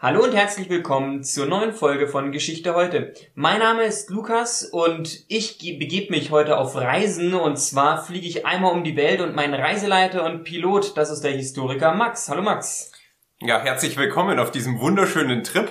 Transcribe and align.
Hallo 0.00 0.22
und 0.22 0.32
herzlich 0.32 0.70
willkommen 0.70 1.24
zur 1.24 1.46
neuen 1.46 1.72
Folge 1.72 2.06
von 2.06 2.30
Geschichte 2.30 2.76
heute. 2.76 3.14
Mein 3.34 3.58
Name 3.58 3.82
ist 3.82 4.10
Lukas 4.10 4.62
und 4.62 5.24
ich 5.26 5.58
begebe 5.58 6.12
mich 6.12 6.30
heute 6.30 6.56
auf 6.56 6.76
Reisen 6.76 7.34
und 7.34 7.56
zwar 7.56 8.04
fliege 8.04 8.28
ich 8.28 8.46
einmal 8.46 8.74
um 8.74 8.84
die 8.84 8.94
Welt 8.94 9.20
und 9.20 9.34
mein 9.34 9.52
Reiseleiter 9.54 10.24
und 10.24 10.44
Pilot, 10.44 10.96
das 10.96 11.10
ist 11.10 11.24
der 11.24 11.32
Historiker 11.32 11.94
Max. 11.94 12.28
Hallo 12.28 12.42
Max. 12.42 12.92
Ja, 13.40 13.60
herzlich 13.60 13.96
willkommen 13.96 14.38
auf 14.38 14.52
diesem 14.52 14.78
wunderschönen 14.78 15.42
Trip. 15.42 15.68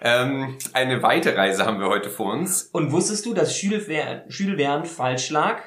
Ähm, 0.00 0.56
eine 0.72 1.02
weite 1.02 1.36
Reise 1.36 1.66
haben 1.66 1.78
wir 1.78 1.88
heute 1.88 2.08
vor 2.08 2.32
uns. 2.32 2.62
Und 2.62 2.92
wusstest 2.92 3.26
du, 3.26 3.34
dass 3.34 3.60
Jules 3.60 3.88
Verne 3.88 4.86
falsch 4.86 5.28
lag? 5.28 5.60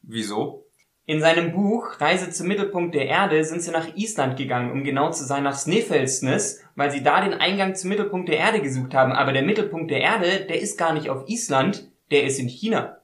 Wieso? 0.00 0.67
In 1.08 1.22
seinem 1.22 1.52
Buch 1.52 2.02
Reise 2.02 2.28
zum 2.28 2.48
Mittelpunkt 2.48 2.94
der 2.94 3.06
Erde 3.06 3.42
sind 3.42 3.62
sie 3.62 3.70
nach 3.70 3.96
Island 3.96 4.36
gegangen, 4.36 4.70
um 4.70 4.84
genau 4.84 5.10
zu 5.10 5.24
sein 5.24 5.42
nach 5.42 5.56
Snæfellsnes, 5.56 6.62
weil 6.76 6.90
sie 6.90 7.02
da 7.02 7.22
den 7.22 7.32
Eingang 7.32 7.74
zum 7.74 7.88
Mittelpunkt 7.88 8.28
der 8.28 8.36
Erde 8.36 8.60
gesucht 8.60 8.92
haben. 8.92 9.12
Aber 9.12 9.32
der 9.32 9.40
Mittelpunkt 9.40 9.90
der 9.90 10.02
Erde, 10.02 10.44
der 10.46 10.60
ist 10.60 10.76
gar 10.76 10.92
nicht 10.92 11.08
auf 11.08 11.26
Island, 11.26 11.88
der 12.10 12.24
ist 12.24 12.38
in 12.38 12.48
China. 12.48 12.98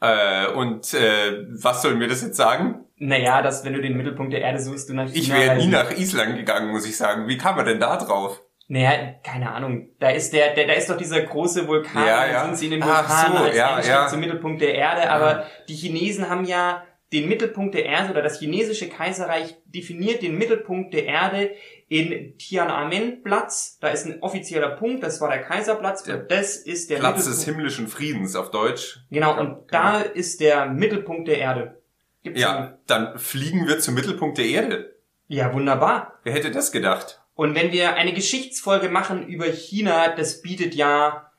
Äh, 0.00 0.52
und 0.52 0.94
äh, 0.94 1.44
was 1.60 1.82
soll 1.82 1.96
mir 1.96 2.06
das 2.06 2.22
jetzt 2.22 2.36
sagen? 2.36 2.84
Naja, 2.98 3.42
dass 3.42 3.64
wenn 3.64 3.72
du 3.72 3.80
den 3.80 3.96
Mittelpunkt 3.96 4.32
der 4.32 4.40
Erde 4.40 4.60
suchst, 4.60 4.88
du 4.88 4.94
nach 4.94 5.08
China... 5.08 5.18
Ich 5.18 5.32
wäre 5.32 5.56
nie 5.56 5.66
nach 5.66 5.90
Island 5.90 6.36
gegangen, 6.36 6.70
muss 6.70 6.86
ich 6.86 6.96
sagen. 6.96 7.26
Wie 7.26 7.36
kam 7.36 7.56
man 7.56 7.66
denn 7.66 7.80
da 7.80 7.96
drauf? 7.96 8.42
Naja, 8.68 8.92
keine 9.24 9.50
Ahnung. 9.50 9.88
Da 9.98 10.10
ist 10.10 10.32
der, 10.32 10.54
der 10.54 10.68
da 10.68 10.74
ist 10.74 10.88
doch 10.88 10.96
dieser 10.96 11.22
große 11.22 11.66
Vulkan, 11.66 12.06
ja, 12.06 12.26
ja. 12.26 12.32
ja. 12.32 12.44
sind 12.44 12.58
sie 12.58 12.66
in 12.66 12.70
den 12.70 12.82
Vulkan 12.82 13.04
Ach 13.08 13.28
so, 13.28 13.38
als 13.38 13.56
ja, 13.56 13.80
ja. 13.80 14.06
zum 14.06 14.20
Mittelpunkt 14.20 14.62
der 14.62 14.76
Erde, 14.76 15.10
aber 15.10 15.46
die 15.68 15.74
Chinesen 15.74 16.30
haben 16.30 16.44
ja 16.44 16.84
den 17.14 17.28
Mittelpunkt 17.28 17.74
der 17.74 17.86
Erde 17.86 18.10
oder 18.10 18.22
das 18.22 18.38
chinesische 18.38 18.88
Kaiserreich 18.88 19.56
definiert 19.64 20.20
den 20.22 20.36
Mittelpunkt 20.36 20.92
der 20.92 21.06
Erde 21.06 21.50
in 21.88 22.36
Tiananmen-Platz. 22.38 23.78
Da 23.80 23.88
ist 23.88 24.06
ein 24.06 24.22
offizieller 24.22 24.70
Punkt, 24.70 25.02
das 25.02 25.20
war 25.20 25.28
der 25.30 25.42
Kaiserplatz 25.42 26.02
Der 26.04 26.20
und 26.22 26.30
das 26.30 26.56
ist 26.56 26.90
der 26.90 26.96
Platz 26.98 27.16
Mittelpunkt. 27.18 27.38
des 27.38 27.44
himmlischen 27.44 27.88
Friedens 27.88 28.36
auf 28.36 28.50
Deutsch. 28.50 28.98
Genau, 29.10 29.38
und 29.38 29.46
Ja, 29.48 29.58
da 29.70 30.02
genau. 30.02 30.14
ist 30.14 30.40
der 30.40 30.66
Mittelpunkt 30.66 31.28
der 31.28 31.38
Erde. 31.38 31.80
Gibt's 32.22 32.42
einen- 32.42 32.56
Ja, 32.64 32.78
dann 32.86 33.18
fliegen 33.18 33.66
wir 33.68 33.78
zum 33.78 33.94
Mittelpunkt 33.94 34.38
der 34.38 34.46
Erde. 34.46 34.94
Ja, 35.28 35.52
wunderbar. 35.52 36.18
Wer 36.24 36.32
hätte 36.32 36.50
das 36.50 36.72
gedacht? 36.72 37.20
Und 37.34 37.54
wenn 37.54 37.72
wir 37.72 37.94
eine 37.94 38.12
Geschichtsfolge 38.12 38.88
machen 38.88 39.26
über 39.26 39.46
China, 39.46 40.14
das 40.14 40.42
bietet 40.42 40.74
ja 40.74 41.30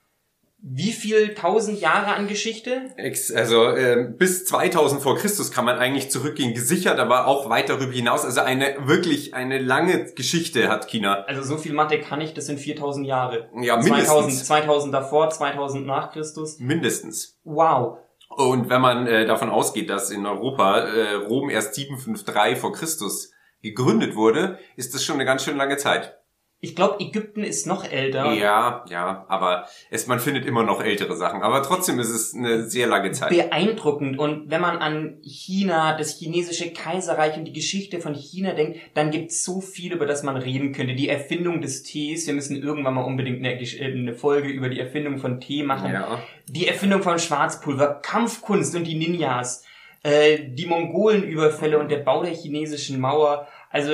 wie 0.67 0.93
viel 0.93 1.35
tausend 1.35 1.79
Jahre 1.79 2.15
an 2.15 2.27
Geschichte? 2.27 2.89
Also 3.35 3.69
äh, 3.69 4.11
bis 4.17 4.45
2000 4.45 4.99
vor 4.99 5.15
Christus 5.15 5.51
kann 5.51 5.63
man 5.63 5.77
eigentlich 5.77 6.09
zurückgehen, 6.09 6.55
gesichert, 6.55 6.97
aber 6.97 7.27
auch 7.27 7.51
weit 7.51 7.69
darüber 7.69 7.91
hinaus. 7.91 8.25
Also 8.25 8.41
eine 8.41 8.75
wirklich 8.87 9.35
eine 9.35 9.59
lange 9.59 10.05
Geschichte 10.15 10.67
hat 10.67 10.87
China. 10.87 11.23
Also 11.27 11.43
so 11.43 11.57
viel 11.57 11.73
Mathe 11.73 11.99
kann 11.99 12.19
ich, 12.19 12.33
das 12.33 12.47
sind 12.47 12.59
4000 12.59 13.05
Jahre. 13.05 13.47
Ja, 13.61 13.79
2000, 13.79 13.91
mindestens. 13.91 14.47
2000 14.47 14.93
davor, 14.93 15.29
2000 15.29 15.85
nach 15.85 16.11
Christus. 16.11 16.57
Mindestens. 16.57 17.39
Wow. 17.43 17.99
Und 18.29 18.67
wenn 18.67 18.81
man 18.81 19.05
äh, 19.05 19.27
davon 19.27 19.51
ausgeht, 19.51 19.91
dass 19.91 20.09
in 20.09 20.25
Europa 20.25 20.79
äh, 20.79 21.13
Rom 21.13 21.51
erst 21.51 21.75
753 21.75 22.57
vor 22.57 22.73
Christus 22.73 23.31
gegründet 23.61 24.15
wurde, 24.15 24.57
ist 24.77 24.95
das 24.95 25.03
schon 25.03 25.15
eine 25.15 25.25
ganz 25.25 25.43
schön 25.43 25.57
lange 25.57 25.77
Zeit. 25.77 26.17
Ich 26.61 26.75
glaube, 26.75 26.99
Ägypten 26.99 27.43
ist 27.43 27.67
noch 27.67 27.83
älter. 27.83 28.33
Ja, 28.33 28.85
ja, 28.89 29.25
aber 29.27 29.67
es, 29.91 30.07
man 30.07 30.19
findet 30.19 30.45
immer 30.45 30.63
noch 30.63 30.81
ältere 30.81 31.15
Sachen. 31.15 31.43
Aber 31.43 31.61
trotzdem 31.61 31.99
ist 31.99 32.09
es 32.09 32.33
eine 32.33 32.67
sehr 32.69 32.87
lange 32.87 33.11
Zeit. 33.11 33.29
Beeindruckend. 33.29 34.17
Und 34.17 34.49
wenn 34.49 34.61
man 34.61 34.77
an 34.77 35.19
China, 35.21 35.97
das 35.97 36.17
chinesische 36.17 36.71
Kaiserreich 36.71 37.37
und 37.37 37.45
die 37.45 37.53
Geschichte 37.53 37.99
von 37.99 38.15
China 38.15 38.53
denkt, 38.53 38.79
dann 38.93 39.11
gibt 39.11 39.31
es 39.31 39.43
so 39.43 39.61
viel, 39.61 39.93
über 39.93 40.05
das 40.05 40.23
man 40.23 40.37
reden 40.37 40.71
könnte. 40.71 40.95
Die 40.95 41.09
Erfindung 41.09 41.61
des 41.61 41.83
Tees. 41.83 42.25
Wir 42.25 42.33
müssen 42.33 42.55
irgendwann 42.55 42.95
mal 42.95 43.03
unbedingt 43.03 43.45
eine, 43.45 43.61
äh, 43.61 43.85
eine 43.85 44.15
Folge 44.15 44.47
über 44.47 44.69
die 44.69 44.79
Erfindung 44.79 45.17
von 45.17 45.39
Tee 45.39 45.61
machen. 45.61 45.91
Ja. 45.91 46.19
Die 46.47 46.67
Erfindung 46.67 47.03
von 47.03 47.19
Schwarzpulver, 47.19 47.99
Kampfkunst 48.01 48.75
und 48.75 48.85
die 48.85 48.95
Ninjas, 48.95 49.63
äh, 50.03 50.39
die 50.49 50.65
Mongolenüberfälle 50.65 51.77
und 51.77 51.91
der 51.91 51.99
Bau 51.99 52.23
der 52.23 52.33
chinesischen 52.33 52.99
Mauer. 52.99 53.47
Also 53.69 53.91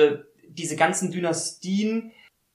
diese 0.48 0.76
ganzen 0.76 1.10
Dynastien 1.10 2.12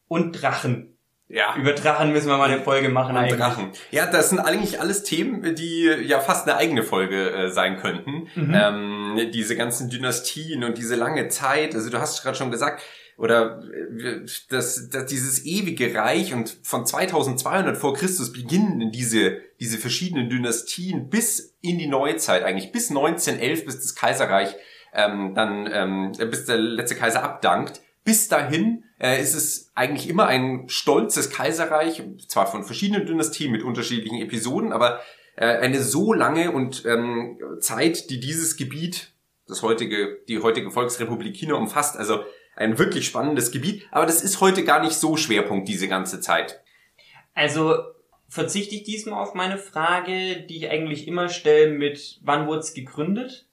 und 0.08 0.34
Drachen. 0.34 0.98
Ja. 1.30 1.56
Über 1.58 1.74
Drachen 1.74 2.14
müssen 2.14 2.30
wir 2.30 2.38
mal 2.38 2.50
eine 2.50 2.62
Folge 2.62 2.88
machen 2.88 3.16
Und 3.16 3.24
eigentlich. 3.24 3.38
Drachen. 3.38 3.72
Ja, 3.92 4.06
das 4.06 4.30
sind 4.30 4.40
eigentlich 4.40 4.80
alles 4.80 5.04
Themen, 5.04 5.56
die 5.56 5.84
ja 5.84 6.22
fast 6.22 6.48
eine 6.48 6.58
eigene 6.58 6.84
Folge 6.84 7.32
äh, 7.32 7.50
sein 7.50 7.78
könnten. 7.78 8.30
Mhm. 8.36 8.54
Ähm, 8.56 9.32
diese 9.34 9.58
ganzen 9.58 9.90
Dynastien 9.90 10.64
und 10.64 10.78
diese 10.78 10.96
lange 10.96 11.28
Zeit. 11.28 11.76
Also 11.76 11.90
du 11.90 12.00
hast 12.00 12.24
gerade 12.24 12.38
schon 12.38 12.50
gesagt, 12.50 12.82
oder 13.18 13.62
äh, 14.00 14.22
das, 14.50 14.90
das, 14.90 15.06
dieses 15.08 15.46
ewige 15.46 15.94
Reich 15.94 16.34
und 16.34 16.56
von 16.64 16.86
2200 16.86 17.76
vor 17.76 17.94
Christus 17.94 18.32
beginnen 18.32 18.92
diese, 18.92 19.42
diese 19.60 19.80
verschiedenen 19.80 20.30
Dynastien 20.30 21.10
bis 21.10 21.58
in 21.62 21.78
die 21.78 21.88
Neuzeit 21.88 22.44
eigentlich, 22.44 22.72
bis 22.72 22.90
1911, 22.90 23.66
bis 23.66 23.82
das 23.82 23.96
Kaiserreich 23.96 24.56
ähm, 24.94 25.34
dann, 25.36 25.70
ähm, 25.72 26.12
bis 26.30 26.46
der 26.46 26.58
letzte 26.58 26.96
Kaiser 26.96 27.24
abdankt. 27.24 27.82
Bis 28.06 28.30
dahin 28.30 28.86
äh, 29.00 29.22
ist 29.22 29.36
es 29.36 29.72
eigentlich 29.76 30.10
immer 30.10 30.28
ein 30.28 30.70
stolzes 30.70 31.30
Kaiserreich, 31.30 32.04
zwar 32.28 32.48
von 32.48 32.64
verschiedenen 32.64 33.06
Dynastien 33.06 33.52
mit 33.52 33.64
unterschiedlichen 33.64 34.22
Episoden, 34.22 34.72
aber 34.72 35.02
äh, 35.36 35.46
eine 35.46 35.82
so 35.82 36.14
lange 36.14 36.52
und 36.52 36.86
ähm, 36.86 37.40
Zeit, 37.60 38.10
die 38.10 38.20
dieses 38.20 38.58
Gebiet, 38.58 39.14
das 39.48 39.62
heutige, 39.62 40.20
die 40.28 40.40
heutige 40.40 40.72
Volksrepublik 40.72 41.36
China 41.36 41.56
umfasst, 41.56 41.96
also 41.96 42.24
ein 42.56 42.80
wirklich 42.80 43.06
spannendes 43.06 43.52
Gebiet, 43.52 43.88
aber 43.92 44.08
das 44.08 44.24
ist 44.24 44.42
heute 44.42 44.64
gar 44.64 44.82
nicht 44.82 44.96
so 44.96 45.16
Schwerpunkt, 45.16 45.68
diese 45.68 45.88
ganze 45.88 46.20
Zeit. 46.20 46.62
Also 47.36 47.76
verzichte 48.28 48.76
ich 48.76 48.84
diesmal 48.84 49.22
auf 49.22 49.36
meine 49.36 49.60
Frage, 49.60 50.42
die 50.50 50.58
ich 50.58 50.70
eigentlich 50.70 51.08
immer 51.08 51.30
stelle 51.30 51.72
mit 51.72 52.20
wann 52.24 52.48
wurde 52.48 52.60
es 52.60 52.74
gegründet? 52.74 53.48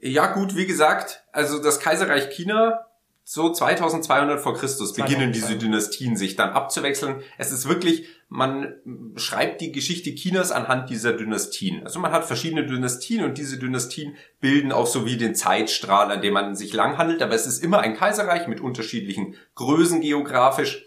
Ja 0.00 0.32
gut, 0.32 0.54
wie 0.54 0.66
gesagt, 0.66 1.24
also 1.32 1.60
das 1.60 1.80
Kaiserreich 1.80 2.30
China, 2.30 2.86
so 3.30 3.52
2200 3.52 4.40
vor 4.40 4.54
Christus 4.54 4.94
beginnen 4.94 5.34
2200. 5.34 5.34
diese 5.34 5.58
Dynastien 5.58 6.16
sich 6.16 6.34
dann 6.34 6.48
abzuwechseln. 6.48 7.16
Es 7.36 7.52
ist 7.52 7.68
wirklich, 7.68 8.06
man 8.30 8.76
schreibt 9.16 9.60
die 9.60 9.70
Geschichte 9.70 10.14
Chinas 10.14 10.50
anhand 10.50 10.88
dieser 10.88 11.12
Dynastien. 11.12 11.84
Also 11.84 12.00
man 12.00 12.12
hat 12.12 12.24
verschiedene 12.24 12.64
Dynastien 12.64 13.22
und 13.22 13.36
diese 13.36 13.58
Dynastien 13.58 14.16
bilden 14.40 14.72
auch 14.72 14.86
so 14.86 15.04
wie 15.04 15.18
den 15.18 15.34
Zeitstrahl, 15.34 16.10
an 16.10 16.22
dem 16.22 16.32
man 16.32 16.54
sich 16.54 16.72
langhandelt, 16.72 17.20
aber 17.20 17.34
es 17.34 17.46
ist 17.46 17.62
immer 17.62 17.80
ein 17.80 17.94
Kaiserreich 17.94 18.48
mit 18.48 18.62
unterschiedlichen 18.62 19.34
Größen 19.56 20.00
geografisch. 20.00 20.86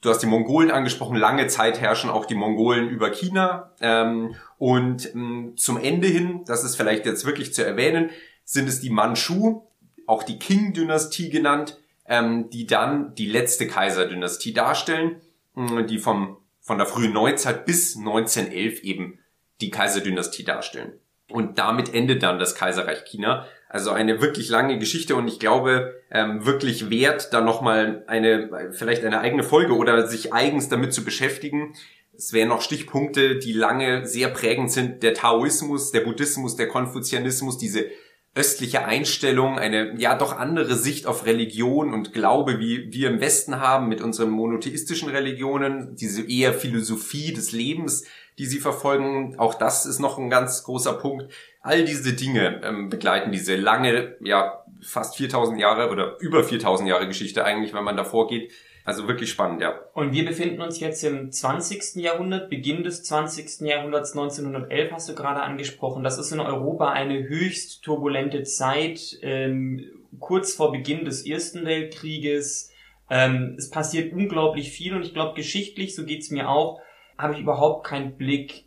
Du 0.00 0.10
hast 0.10 0.22
die 0.22 0.26
Mongolen 0.26 0.72
angesprochen, 0.72 1.14
lange 1.14 1.46
Zeit 1.46 1.80
herrschen 1.80 2.10
auch 2.10 2.26
die 2.26 2.34
Mongolen 2.34 2.88
über 2.88 3.10
China. 3.10 3.70
Ähm, 3.80 4.34
und 4.58 5.14
mh, 5.14 5.54
zum 5.54 5.76
Ende 5.76 6.08
hin, 6.08 6.40
das 6.46 6.64
ist 6.64 6.74
vielleicht 6.74 7.06
jetzt 7.06 7.24
wirklich 7.24 7.54
zu 7.54 7.64
erwähnen, 7.64 8.10
sind 8.42 8.68
es 8.68 8.80
die 8.80 8.90
Manchu, 8.90 9.62
auch 10.06 10.22
die 10.22 10.38
Qing-Dynastie 10.38 11.30
genannt, 11.30 11.78
ähm, 12.06 12.50
die 12.50 12.66
dann 12.66 13.14
die 13.14 13.26
letzte 13.26 13.66
Kaiserdynastie 13.66 14.52
darstellen, 14.52 15.20
mh, 15.54 15.82
die 15.82 15.98
vom, 15.98 16.36
von 16.60 16.78
der 16.78 16.86
frühen 16.86 17.12
Neuzeit 17.12 17.66
bis 17.66 17.96
1911 17.96 18.82
eben 18.82 19.18
die 19.60 19.70
Kaiserdynastie 19.70 20.44
darstellen. 20.44 20.92
Und 21.30 21.58
damit 21.58 21.94
endet 21.94 22.22
dann 22.22 22.38
das 22.38 22.54
Kaiserreich 22.54 23.04
China. 23.04 23.46
Also 23.68 23.90
eine 23.90 24.20
wirklich 24.20 24.50
lange 24.50 24.78
Geschichte 24.78 25.16
und 25.16 25.26
ich 25.26 25.40
glaube, 25.40 26.00
ähm, 26.10 26.44
wirklich 26.44 26.90
wert, 26.90 27.32
da 27.32 27.40
nochmal 27.40 28.04
eine, 28.06 28.70
vielleicht 28.72 29.04
eine 29.04 29.20
eigene 29.20 29.42
Folge 29.42 29.74
oder 29.74 30.06
sich 30.06 30.32
eigens 30.32 30.68
damit 30.68 30.92
zu 30.92 31.04
beschäftigen. 31.04 31.74
Es 32.16 32.32
wären 32.32 32.50
noch 32.50 32.60
Stichpunkte, 32.60 33.38
die 33.38 33.52
lange 33.52 34.06
sehr 34.06 34.28
prägend 34.28 34.70
sind. 34.70 35.02
Der 35.02 35.14
Taoismus, 35.14 35.90
der 35.90 36.00
Buddhismus, 36.00 36.56
der 36.56 36.68
Konfuzianismus, 36.68 37.58
diese 37.58 37.86
östliche 38.34 38.84
Einstellung, 38.84 39.58
eine 39.58 39.94
ja 40.00 40.16
doch 40.16 40.36
andere 40.36 40.74
Sicht 40.74 41.06
auf 41.06 41.24
Religion 41.24 41.94
und 41.94 42.12
Glaube, 42.12 42.58
wie 42.58 42.92
wir 42.92 43.08
im 43.08 43.20
Westen 43.20 43.60
haben 43.60 43.88
mit 43.88 44.00
unseren 44.00 44.30
monotheistischen 44.30 45.08
Religionen, 45.08 45.94
diese 45.94 46.28
eher 46.28 46.52
Philosophie 46.52 47.32
des 47.32 47.52
Lebens, 47.52 48.04
die 48.38 48.46
sie 48.46 48.58
verfolgen. 48.58 49.38
Auch 49.38 49.54
das 49.54 49.86
ist 49.86 50.00
noch 50.00 50.18
ein 50.18 50.30
ganz 50.30 50.64
großer 50.64 50.94
Punkt. 50.94 51.32
All 51.60 51.84
diese 51.84 52.14
Dinge 52.14 52.60
ähm, 52.64 52.88
begleiten 52.88 53.30
diese 53.30 53.54
lange, 53.54 54.16
ja 54.20 54.64
fast 54.82 55.16
4000 55.16 55.58
Jahre 55.58 55.90
oder 55.90 56.18
über 56.18 56.42
4000 56.42 56.88
Jahre 56.88 57.06
Geschichte 57.06 57.44
eigentlich, 57.44 57.72
wenn 57.72 57.84
man 57.84 57.96
davor 57.96 58.26
geht. 58.26 58.52
Also 58.84 59.08
wirklich 59.08 59.30
spannend, 59.30 59.62
ja. 59.62 59.80
Und 59.94 60.12
wir 60.12 60.26
befinden 60.26 60.60
uns 60.60 60.78
jetzt 60.78 61.02
im 61.04 61.32
20. 61.32 61.96
Jahrhundert, 61.96 62.50
Beginn 62.50 62.84
des 62.84 63.02
20. 63.04 63.62
Jahrhunderts 63.62 64.12
1911 64.12 64.92
hast 64.92 65.08
du 65.08 65.14
gerade 65.14 65.42
angesprochen. 65.42 66.04
Das 66.04 66.18
ist 66.18 66.32
in 66.32 66.40
Europa 66.40 66.90
eine 66.90 67.26
höchst 67.26 67.82
turbulente 67.82 68.42
Zeit, 68.42 69.18
ähm, 69.22 69.86
kurz 70.20 70.52
vor 70.52 70.70
Beginn 70.70 71.06
des 71.06 71.26
Ersten 71.26 71.64
Weltkrieges. 71.64 72.70
Ähm, 73.08 73.54
es 73.56 73.70
passiert 73.70 74.12
unglaublich 74.12 74.70
viel 74.70 74.94
und 74.94 75.02
ich 75.02 75.14
glaube 75.14 75.34
geschichtlich, 75.34 75.94
so 75.94 76.04
geht's 76.04 76.30
mir 76.30 76.50
auch, 76.50 76.80
habe 77.16 77.34
ich 77.34 77.40
überhaupt 77.40 77.86
keinen 77.86 78.18
Blick 78.18 78.66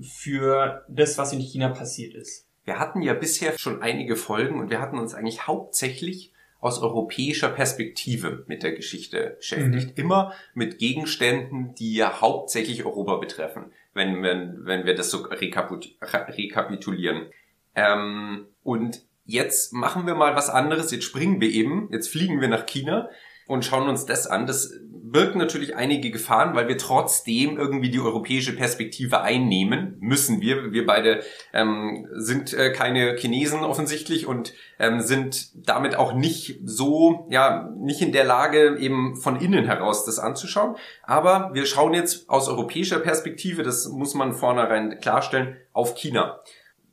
für 0.00 0.84
das, 0.88 1.18
was 1.18 1.32
in 1.32 1.40
China 1.40 1.68
passiert 1.68 2.14
ist. 2.14 2.48
Wir 2.64 2.80
hatten 2.80 3.02
ja 3.02 3.14
bisher 3.14 3.56
schon 3.58 3.80
einige 3.80 4.16
Folgen 4.16 4.58
und 4.58 4.70
wir 4.70 4.80
hatten 4.80 4.98
uns 4.98 5.14
eigentlich 5.14 5.46
hauptsächlich 5.46 6.31
aus 6.62 6.80
europäischer 6.80 7.50
Perspektive 7.50 8.44
mit 8.46 8.62
der 8.62 8.72
Geschichte 8.72 9.34
beschäftigt. 9.36 9.98
Mhm. 9.98 10.04
Immer 10.04 10.32
mit 10.54 10.78
Gegenständen, 10.78 11.74
die 11.74 11.94
ja 11.94 12.20
hauptsächlich 12.20 12.84
Europa 12.84 13.16
betreffen, 13.16 13.72
wenn, 13.94 14.22
wenn, 14.22 14.64
wenn 14.64 14.86
wir 14.86 14.94
das 14.94 15.10
so 15.10 15.18
rekapitulieren. 15.18 17.26
Ähm, 17.74 18.46
und 18.62 19.02
jetzt 19.24 19.72
machen 19.72 20.06
wir 20.06 20.14
mal 20.14 20.36
was 20.36 20.50
anderes. 20.50 20.92
Jetzt 20.92 21.04
springen 21.04 21.40
wir 21.40 21.50
eben, 21.50 21.88
jetzt 21.90 22.08
fliegen 22.08 22.40
wir 22.40 22.46
nach 22.46 22.64
China 22.64 23.10
und 23.46 23.64
schauen 23.64 23.88
uns 23.88 24.06
das 24.06 24.26
an. 24.26 24.46
Das 24.46 24.72
birgt 25.12 25.36
natürlich 25.36 25.76
einige 25.76 26.10
Gefahren, 26.10 26.54
weil 26.56 26.68
wir 26.68 26.78
trotzdem 26.78 27.58
irgendwie 27.58 27.90
die 27.90 28.00
europäische 28.00 28.56
Perspektive 28.56 29.20
einnehmen 29.20 29.96
müssen. 30.00 30.40
Wir, 30.40 30.72
wir 30.72 30.86
beide 30.86 31.22
ähm, 31.52 32.08
sind 32.12 32.54
äh, 32.54 32.72
keine 32.72 33.14
Chinesen 33.16 33.60
offensichtlich 33.60 34.26
und 34.26 34.54
ähm, 34.78 35.00
sind 35.00 35.50
damit 35.66 35.96
auch 35.96 36.14
nicht 36.14 36.60
so, 36.64 37.26
ja, 37.30 37.70
nicht 37.76 38.00
in 38.00 38.12
der 38.12 38.24
Lage, 38.24 38.78
eben 38.78 39.16
von 39.16 39.36
innen 39.36 39.66
heraus 39.66 40.06
das 40.06 40.18
anzuschauen. 40.18 40.76
Aber 41.02 41.50
wir 41.52 41.66
schauen 41.66 41.92
jetzt 41.92 42.28
aus 42.30 42.48
europäischer 42.48 42.98
Perspektive, 42.98 43.62
das 43.62 43.88
muss 43.88 44.14
man 44.14 44.32
vornherein 44.32 44.98
klarstellen, 44.98 45.56
auf 45.72 45.94
China 45.94 46.40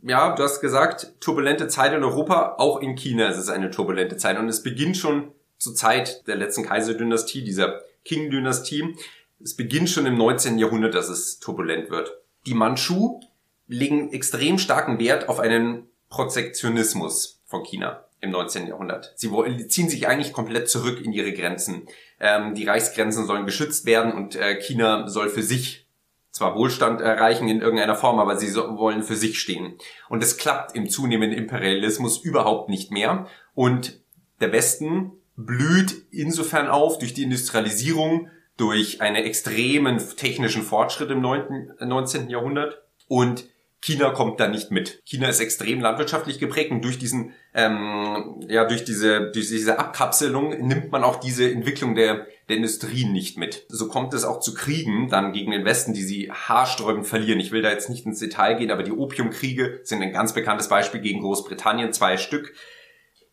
ja, 0.01 0.33
du 0.33 0.43
hast 0.43 0.61
gesagt, 0.61 1.13
turbulente 1.19 1.67
Zeit 1.67 1.93
in 1.93 2.03
Europa, 2.03 2.55
auch 2.57 2.79
in 2.79 2.95
China 2.95 3.27
ist 3.27 3.37
es 3.37 3.49
eine 3.49 3.69
turbulente 3.69 4.15
Zeit. 4.15 4.39
Und 4.39 4.47
es 4.47 4.63
beginnt 4.63 4.95
schon 4.95 5.33
zur 5.59 5.75
Zeit 5.75 6.27
der 6.27 6.37
letzten 6.37 6.63
Kaiserdynastie, 6.63 7.43
dieser 7.43 7.81
Qing-Dynastie. 8.05 8.95
Es 9.43 9.55
beginnt 9.55 9.89
schon 9.89 10.05
im 10.05 10.17
19. 10.17 10.57
Jahrhundert, 10.57 10.95
dass 10.95 11.09
es 11.09 11.39
turbulent 11.39 11.91
wird. 11.91 12.11
Die 12.47 12.55
Manchu 12.55 13.19
legen 13.67 14.11
extrem 14.11 14.57
starken 14.57 14.99
Wert 14.99 15.29
auf 15.29 15.39
einen 15.39 15.87
Protektionismus 16.09 17.39
von 17.45 17.63
China 17.63 18.05
im 18.21 18.31
19. 18.31 18.67
Jahrhundert. 18.67 19.13
Sie 19.15 19.29
ziehen 19.67 19.89
sich 19.89 20.07
eigentlich 20.07 20.33
komplett 20.33 20.69
zurück 20.69 21.01
in 21.03 21.13
ihre 21.13 21.33
Grenzen. 21.33 21.87
Ähm, 22.19 22.55
die 22.55 22.65
Reichsgrenzen 22.65 23.25
sollen 23.25 23.45
geschützt 23.45 23.85
werden 23.85 24.11
und 24.11 24.35
äh, 24.35 24.59
China 24.59 25.07
soll 25.07 25.29
für 25.29 25.43
sich 25.43 25.85
zwar 26.31 26.55
Wohlstand 26.55 27.01
erreichen 27.01 27.47
in 27.47 27.61
irgendeiner 27.61 27.95
Form, 27.95 28.19
aber 28.19 28.37
sie 28.37 28.47
so, 28.47 28.77
wollen 28.77 29.03
für 29.03 29.15
sich 29.15 29.39
stehen. 29.39 29.77
Und 30.09 30.23
es 30.23 30.37
klappt 30.37 30.75
im 30.75 30.89
zunehmenden 30.89 31.37
Imperialismus 31.37 32.19
überhaupt 32.19 32.69
nicht 32.69 32.91
mehr. 32.91 33.27
Und 33.55 33.99
der 34.39 34.51
Westen 34.51 35.11
blüht 35.45 36.03
insofern 36.11 36.67
auf 36.67 36.99
durch 36.99 37.13
die 37.13 37.23
Industrialisierung, 37.23 38.29
durch 38.57 39.01
einen 39.01 39.23
extremen 39.23 39.97
technischen 40.17 40.63
Fortschritt 40.63 41.11
im 41.11 41.21
19. 41.21 42.29
Jahrhundert 42.29 42.83
und 43.07 43.45
China 43.81 44.09
kommt 44.09 44.41
da 44.41 44.49
nicht 44.49 44.71
mit. 44.71 45.01
China 45.05 45.29
ist 45.29 45.39
extrem 45.39 45.79
landwirtschaftlich 45.79 46.39
geprägt 46.39 46.71
und 46.71 46.83
durch 46.83 46.99
diesen, 46.99 47.31
ähm, 47.53 48.41
ja, 48.49 48.65
durch 48.65 48.83
diese, 48.83 49.31
durch 49.31 49.47
diese 49.47 49.79
Abkapselung 49.79 50.49
nimmt 50.67 50.91
man 50.91 51.05
auch 51.05 51.21
diese 51.21 51.49
Entwicklung 51.49 51.95
der, 51.95 52.27
der 52.49 52.57
Industrie 52.57 53.05
nicht 53.05 53.37
mit. 53.37 53.65
So 53.69 53.87
kommt 53.87 54.13
es 54.13 54.25
auch 54.25 54.41
zu 54.41 54.53
Kriegen 54.53 55.07
dann 55.07 55.31
gegen 55.31 55.51
den 55.51 55.63
Westen, 55.63 55.93
die 55.93 56.03
sie 56.03 56.29
haarsträubend 56.29 57.07
verlieren. 57.07 57.39
Ich 57.39 57.53
will 57.53 57.61
da 57.61 57.69
jetzt 57.69 57.89
nicht 57.89 58.05
ins 58.05 58.19
Detail 58.19 58.55
gehen, 58.55 58.71
aber 58.71 58.83
die 58.83 58.91
Opiumkriege 58.91 59.79
sind 59.83 60.01
ein 60.01 60.11
ganz 60.11 60.33
bekanntes 60.33 60.67
Beispiel 60.67 60.99
gegen 60.99 61.21
Großbritannien, 61.21 61.93
zwei 61.93 62.17
Stück. 62.17 62.53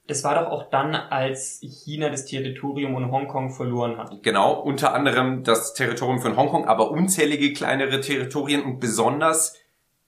Das 0.07 0.23
war 0.23 0.37
doch 0.37 0.51
auch 0.51 0.71
dann, 0.71 0.95
als 0.95 1.61
China 1.61 2.09
das 2.09 2.25
Territorium 2.27 2.97
in 2.97 3.11
Hongkong 3.11 3.51
verloren 3.51 3.99
hat. 3.99 4.23
Genau, 4.23 4.61
unter 4.61 4.95
anderem 4.95 5.43
das 5.43 5.75
Territorium 5.75 6.21
von 6.21 6.37
Hongkong, 6.37 6.67
aber 6.67 6.91
unzählige 6.91 7.53
kleinere 7.53 8.01
Territorien 8.01 8.63
und 8.63 8.79
besonders 8.79 9.55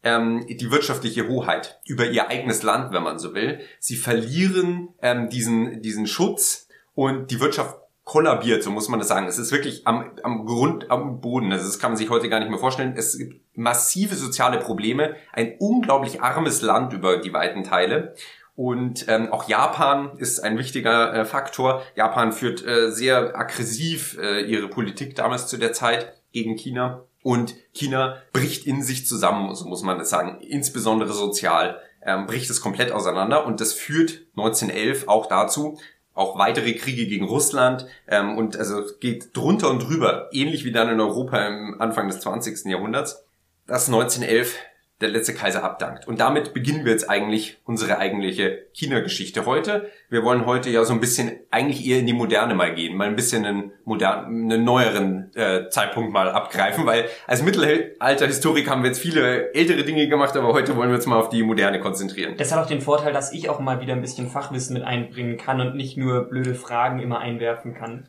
ähm, 0.04 0.46
die 0.48 0.70
wirtschaftliche 0.70 1.28
Hoheit 1.28 1.80
über 1.84 2.06
ihr 2.06 2.28
eigenes 2.28 2.62
Land, 2.62 2.92
wenn 2.92 3.02
man 3.02 3.18
so 3.18 3.34
will. 3.34 3.60
Sie 3.80 3.96
verlieren 3.96 4.90
ähm, 5.02 5.28
diesen, 5.28 5.82
diesen 5.82 6.06
Schutz 6.06 6.68
und 6.94 7.30
die 7.30 7.40
Wirtschaft 7.40 7.76
kollabiert, 8.08 8.62
so 8.62 8.70
muss 8.70 8.88
man 8.88 8.98
das 8.98 9.08
sagen. 9.08 9.26
Es 9.26 9.38
ist 9.38 9.52
wirklich 9.52 9.86
am, 9.86 10.12
am 10.22 10.46
Grund, 10.46 10.90
am 10.90 11.20
Boden. 11.20 11.50
Das 11.50 11.78
kann 11.78 11.90
man 11.90 11.98
sich 11.98 12.08
heute 12.08 12.30
gar 12.30 12.38
nicht 12.40 12.48
mehr 12.48 12.58
vorstellen. 12.58 12.94
Es 12.96 13.18
gibt 13.18 13.42
massive 13.54 14.14
soziale 14.14 14.58
Probleme, 14.58 15.16
ein 15.32 15.56
unglaublich 15.58 16.22
armes 16.22 16.62
Land 16.62 16.94
über 16.94 17.18
die 17.18 17.34
weiten 17.34 17.64
Teile. 17.64 18.14
Und 18.58 19.04
ähm, 19.06 19.30
auch 19.30 19.48
Japan 19.48 20.18
ist 20.18 20.40
ein 20.40 20.58
wichtiger 20.58 21.14
äh, 21.14 21.24
Faktor. 21.24 21.84
Japan 21.94 22.32
führt 22.32 22.66
äh, 22.66 22.90
sehr 22.90 23.38
aggressiv 23.38 24.18
äh, 24.20 24.40
ihre 24.40 24.66
Politik 24.66 25.14
damals 25.14 25.46
zu 25.46 25.58
der 25.58 25.72
Zeit 25.72 26.12
gegen 26.32 26.56
China. 26.56 27.04
Und 27.22 27.54
China 27.72 28.16
bricht 28.32 28.66
in 28.66 28.82
sich 28.82 29.06
zusammen, 29.06 29.54
so 29.54 29.64
muss 29.68 29.84
man 29.84 30.00
das 30.00 30.10
sagen, 30.10 30.40
insbesondere 30.40 31.12
sozial 31.12 31.80
ähm, 32.02 32.26
bricht 32.26 32.50
es 32.50 32.60
komplett 32.60 32.90
auseinander. 32.90 33.46
Und 33.46 33.60
das 33.60 33.74
führt 33.74 34.22
1911 34.36 35.06
auch 35.06 35.26
dazu, 35.26 35.78
auch 36.12 36.36
weitere 36.36 36.72
Kriege 36.72 37.06
gegen 37.06 37.26
Russland 37.26 37.86
ähm, 38.08 38.36
und 38.36 38.56
also 38.56 38.82
geht 38.98 39.36
drunter 39.36 39.70
und 39.70 39.84
drüber, 39.84 40.30
ähnlich 40.32 40.64
wie 40.64 40.72
dann 40.72 40.88
in 40.88 41.00
Europa 41.00 41.46
im 41.46 41.80
Anfang 41.80 42.08
des 42.08 42.18
20. 42.22 42.64
Jahrhunderts, 42.64 43.24
dass 43.68 43.86
1911 43.86 44.56
der 45.00 45.10
letzte 45.10 45.32
Kaiser 45.32 45.62
abdankt. 45.62 46.08
Und 46.08 46.18
damit 46.18 46.54
beginnen 46.54 46.84
wir 46.84 46.92
jetzt 46.92 47.08
eigentlich 47.08 47.58
unsere 47.64 47.98
eigentliche 47.98 48.66
China-Geschichte 48.72 49.46
heute. 49.46 49.90
Wir 50.10 50.24
wollen 50.24 50.44
heute 50.44 50.70
ja 50.70 50.84
so 50.84 50.92
ein 50.92 51.00
bisschen 51.00 51.38
eigentlich 51.50 51.86
eher 51.86 52.00
in 52.00 52.06
die 52.06 52.12
Moderne 52.12 52.54
mal 52.54 52.74
gehen, 52.74 52.96
mal 52.96 53.06
ein 53.06 53.14
bisschen 53.14 53.44
einen, 53.44 53.72
modernen, 53.84 54.50
einen 54.50 54.64
neueren 54.64 55.30
äh, 55.36 55.68
Zeitpunkt 55.68 56.12
mal 56.12 56.30
abgreifen, 56.30 56.84
weil 56.84 57.04
als 57.28 57.42
Mittelalter-Historiker 57.42 58.72
haben 58.72 58.82
wir 58.82 58.88
jetzt 58.88 59.00
viele 59.00 59.52
ältere 59.54 59.84
Dinge 59.84 60.08
gemacht, 60.08 60.36
aber 60.36 60.52
heute 60.52 60.74
wollen 60.74 60.88
wir 60.88 60.96
uns 60.96 61.06
mal 61.06 61.18
auf 61.18 61.28
die 61.28 61.44
Moderne 61.44 61.78
konzentrieren. 61.78 62.34
Das 62.36 62.52
hat 62.52 62.64
auch 62.64 62.68
den 62.68 62.80
Vorteil, 62.80 63.12
dass 63.12 63.32
ich 63.32 63.48
auch 63.48 63.60
mal 63.60 63.80
wieder 63.80 63.94
ein 63.94 64.00
bisschen 64.00 64.28
Fachwissen 64.28 64.74
mit 64.74 64.82
einbringen 64.82 65.36
kann 65.36 65.60
und 65.60 65.76
nicht 65.76 65.96
nur 65.96 66.24
blöde 66.24 66.54
Fragen 66.56 66.98
immer 66.98 67.20
einwerfen 67.20 67.74
kann. 67.74 68.08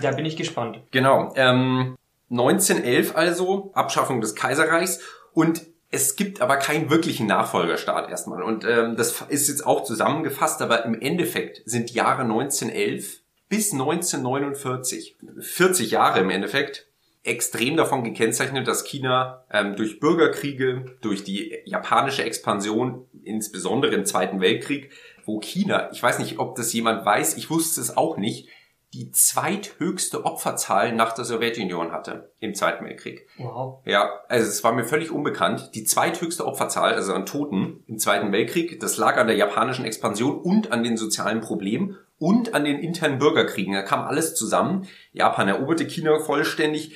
Da 0.00 0.12
bin 0.12 0.24
ich 0.24 0.36
gespannt. 0.36 0.80
Genau. 0.90 1.32
Ähm, 1.36 1.96
1911 2.30 3.16
also, 3.16 3.70
Abschaffung 3.74 4.20
des 4.20 4.34
Kaiserreichs 4.34 5.00
und 5.32 5.62
es 5.90 6.16
gibt 6.16 6.40
aber 6.40 6.56
keinen 6.56 6.88
wirklichen 6.88 7.26
Nachfolgerstaat 7.26 8.08
erstmal. 8.10 8.42
Und 8.42 8.64
ähm, 8.64 8.96
das 8.96 9.22
ist 9.28 9.48
jetzt 9.48 9.66
auch 9.66 9.84
zusammengefasst, 9.84 10.62
aber 10.62 10.84
im 10.84 11.00
Endeffekt 11.00 11.62
sind 11.64 11.90
Jahre 11.90 12.22
1911 12.22 13.20
bis 13.48 13.72
1949, 13.72 15.16
40 15.40 15.90
Jahre 15.90 16.20
im 16.20 16.30
Endeffekt, 16.30 16.86
extrem 17.22 17.76
davon 17.76 18.04
gekennzeichnet, 18.04 18.66
dass 18.66 18.84
China 18.84 19.44
ähm, 19.50 19.76
durch 19.76 20.00
Bürgerkriege, 20.00 20.96
durch 21.02 21.24
die 21.24 21.58
japanische 21.64 22.24
Expansion, 22.24 23.06
insbesondere 23.24 23.94
im 23.94 24.06
Zweiten 24.06 24.40
Weltkrieg, 24.40 24.90
wo 25.26 25.40
China, 25.40 25.90
ich 25.92 26.02
weiß 26.02 26.18
nicht, 26.20 26.38
ob 26.38 26.54
das 26.54 26.72
jemand 26.72 27.04
weiß, 27.04 27.36
ich 27.36 27.50
wusste 27.50 27.80
es 27.80 27.96
auch 27.96 28.16
nicht, 28.16 28.48
die 28.92 29.12
zweithöchste 29.12 30.24
Opferzahl 30.24 30.92
nach 30.92 31.12
der 31.12 31.24
Sowjetunion 31.24 31.92
hatte 31.92 32.32
im 32.40 32.54
Zweiten 32.54 32.84
Weltkrieg. 32.84 33.28
Wow. 33.38 33.80
Ja, 33.84 34.10
also 34.28 34.48
es 34.48 34.64
war 34.64 34.72
mir 34.72 34.84
völlig 34.84 35.12
unbekannt. 35.12 35.70
Die 35.74 35.84
zweithöchste 35.84 36.44
Opferzahl, 36.44 36.94
also 36.94 37.14
an 37.14 37.24
Toten 37.24 37.84
im 37.86 37.98
Zweiten 37.98 38.32
Weltkrieg, 38.32 38.80
das 38.80 38.96
lag 38.96 39.16
an 39.16 39.28
der 39.28 39.36
japanischen 39.36 39.84
Expansion 39.84 40.40
und 40.40 40.72
an 40.72 40.82
den 40.82 40.96
sozialen 40.96 41.40
Problemen 41.40 41.98
und 42.18 42.52
an 42.54 42.64
den 42.64 42.80
internen 42.80 43.18
Bürgerkriegen. 43.18 43.74
Da 43.74 43.82
kam 43.82 44.00
alles 44.00 44.34
zusammen. 44.34 44.88
Japan 45.12 45.46
eroberte 45.46 45.86
China 45.86 46.18
vollständig. 46.18 46.92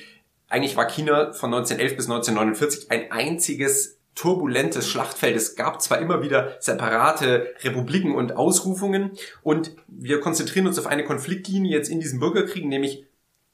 Eigentlich 0.49 0.75
war 0.75 0.87
China 0.87 1.31
von 1.31 1.53
1911 1.53 1.95
bis 1.95 2.09
1949 2.09 2.91
ein 2.91 3.11
einziges 3.11 3.94
turbulentes 4.15 4.87
Schlachtfeld. 4.87 5.35
Es 5.35 5.55
gab 5.55 5.81
zwar 5.81 5.99
immer 5.99 6.21
wieder 6.23 6.55
separate 6.59 7.53
Republiken 7.63 8.15
und 8.15 8.35
Ausrufungen 8.35 9.11
und 9.43 9.75
wir 9.87 10.19
konzentrieren 10.21 10.67
uns 10.67 10.79
auf 10.79 10.87
eine 10.87 11.03
Konfliktlinie 11.03 11.77
jetzt 11.77 11.89
in 11.89 11.99
diesem 11.99 12.19
Bürgerkrieg, 12.19 12.65
nämlich 12.65 13.05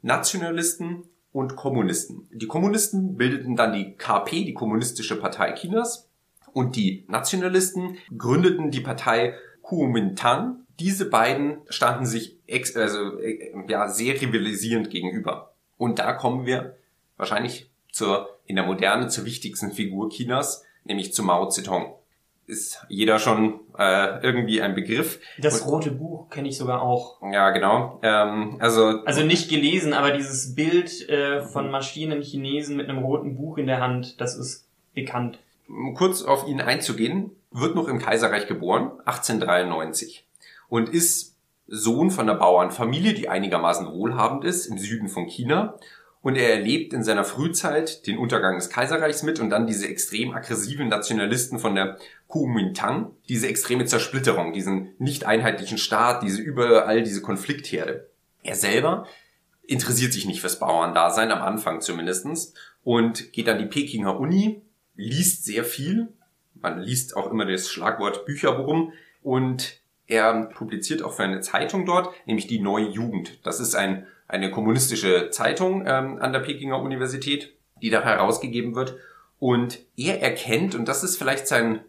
Nationalisten 0.01 1.03
und 1.31 1.55
Kommunisten. 1.55 2.27
Die 2.31 2.47
Kommunisten 2.47 3.17
bildeten 3.17 3.55
dann 3.55 3.73
die 3.73 3.95
KP, 3.95 4.43
die 4.45 4.53
Kommunistische 4.53 5.19
Partei 5.19 5.53
Chinas, 5.53 6.07
und 6.53 6.75
die 6.75 7.05
Nationalisten 7.07 7.97
gründeten 8.17 8.71
die 8.71 8.81
Partei 8.81 9.35
Kuomintang. 9.61 10.65
Diese 10.79 11.09
beiden 11.09 11.59
standen 11.69 12.05
sich 12.05 12.37
ex 12.47 12.75
also, 12.75 13.19
äh, 13.19 13.53
ja, 13.67 13.87
sehr 13.87 14.19
rivalisierend 14.19 14.89
gegenüber. 14.89 15.53
Und 15.77 15.99
da 15.99 16.13
kommen 16.13 16.45
wir 16.45 16.75
wahrscheinlich 17.17 17.69
zur, 17.91 18.37
in 18.51 18.57
der 18.57 18.65
Moderne 18.65 19.07
zur 19.07 19.25
wichtigsten 19.25 19.71
Figur 19.71 20.09
Chinas, 20.09 20.65
nämlich 20.83 21.13
zu 21.13 21.23
Mao 21.23 21.47
Zedong. 21.47 21.93
Ist 22.47 22.85
jeder 22.89 23.17
schon 23.17 23.61
äh, 23.77 24.21
irgendwie 24.21 24.61
ein 24.61 24.75
Begriff. 24.75 25.21
Das 25.39 25.61
Und, 25.61 25.71
rote 25.71 25.91
Buch 25.91 26.29
kenne 26.29 26.49
ich 26.49 26.57
sogar 26.57 26.81
auch. 26.81 27.21
Ja, 27.31 27.51
genau. 27.51 27.99
Ähm, 28.03 28.57
also, 28.59 29.03
also 29.05 29.23
nicht 29.23 29.49
gelesen, 29.49 29.93
aber 29.93 30.11
dieses 30.11 30.53
Bild 30.53 31.07
äh, 31.07 31.43
von 31.43 31.71
Maschinen 31.71 32.21
Chinesen 32.21 32.75
mit 32.75 32.89
einem 32.89 32.99
roten 32.99 33.37
Buch 33.37 33.57
in 33.57 33.67
der 33.67 33.79
Hand, 33.79 34.19
das 34.19 34.35
ist 34.35 34.67
bekannt. 34.93 35.39
Um 35.69 35.93
kurz 35.93 36.23
auf 36.23 36.45
ihn 36.45 36.59
einzugehen, 36.59 37.31
wird 37.51 37.75
noch 37.75 37.87
im 37.87 37.99
Kaiserreich 37.99 38.47
geboren, 38.47 38.91
1893. 39.05 40.25
Und 40.67 40.89
ist 40.89 41.37
Sohn 41.67 42.11
von 42.11 42.29
einer 42.29 42.37
Bauernfamilie, 42.37 43.13
die 43.13 43.29
einigermaßen 43.29 43.93
wohlhabend 43.93 44.43
ist, 44.43 44.65
im 44.65 44.77
Süden 44.77 45.07
von 45.07 45.25
China 45.25 45.77
Und 46.21 46.35
er 46.35 46.53
erlebt 46.53 46.93
in 46.93 47.03
seiner 47.03 47.23
Frühzeit 47.23 48.05
den 48.05 48.19
Untergang 48.19 48.55
des 48.55 48.69
Kaiserreichs 48.69 49.23
mit 49.23 49.39
und 49.39 49.49
dann 49.49 49.65
diese 49.65 49.87
extrem 49.87 50.33
aggressiven 50.33 50.87
Nationalisten 50.87 51.57
von 51.57 51.73
der 51.73 51.97
Kuomintang, 52.27 53.11
diese 53.27 53.47
extreme 53.47 53.85
Zersplitterung, 53.85 54.53
diesen 54.53 54.93
nicht 54.99 55.25
einheitlichen 55.25 55.79
Staat, 55.79 56.21
diese 56.21 56.41
überall 56.41 57.01
diese 57.01 57.21
Konfliktherde. 57.21 58.09
Er 58.43 58.55
selber 58.55 59.07
interessiert 59.63 60.13
sich 60.13 60.25
nicht 60.25 60.41
fürs 60.41 60.59
Bauerndasein, 60.59 61.31
am 61.31 61.41
Anfang 61.41 61.81
zumindestens 61.81 62.53
und 62.83 63.33
geht 63.33 63.49
an 63.49 63.57
die 63.57 63.65
Pekinger 63.65 64.19
Uni, 64.19 64.61
liest 64.95 65.45
sehr 65.45 65.63
viel, 65.63 66.09
man 66.53 66.81
liest 66.81 67.15
auch 67.15 67.31
immer 67.31 67.45
das 67.45 67.69
Schlagwort 67.69 68.25
Bücherwurm 68.25 68.93
und 69.23 69.81
er 70.07 70.45
publiziert 70.47 71.03
auch 71.03 71.13
für 71.13 71.23
eine 71.23 71.41
Zeitung 71.41 71.85
dort, 71.85 72.13
nämlich 72.25 72.47
die 72.47 72.59
Neue 72.59 72.89
Jugend. 72.89 73.39
Das 73.43 73.59
ist 73.59 73.75
ein 73.75 74.05
eine 74.31 74.49
kommunistische 74.49 75.29
Zeitung 75.29 75.85
ähm, 75.85 76.17
an 76.19 76.31
der 76.31 76.39
Pekinger 76.39 76.79
Universität, 76.79 77.53
die 77.81 77.89
da 77.89 78.01
herausgegeben 78.01 78.75
wird. 78.75 78.95
Und 79.39 79.79
er 79.97 80.21
erkennt, 80.21 80.73
und 80.73 80.87
das 80.87 81.03
ist 81.03 81.17
vielleicht 81.17 81.47
sein, 81.47 81.83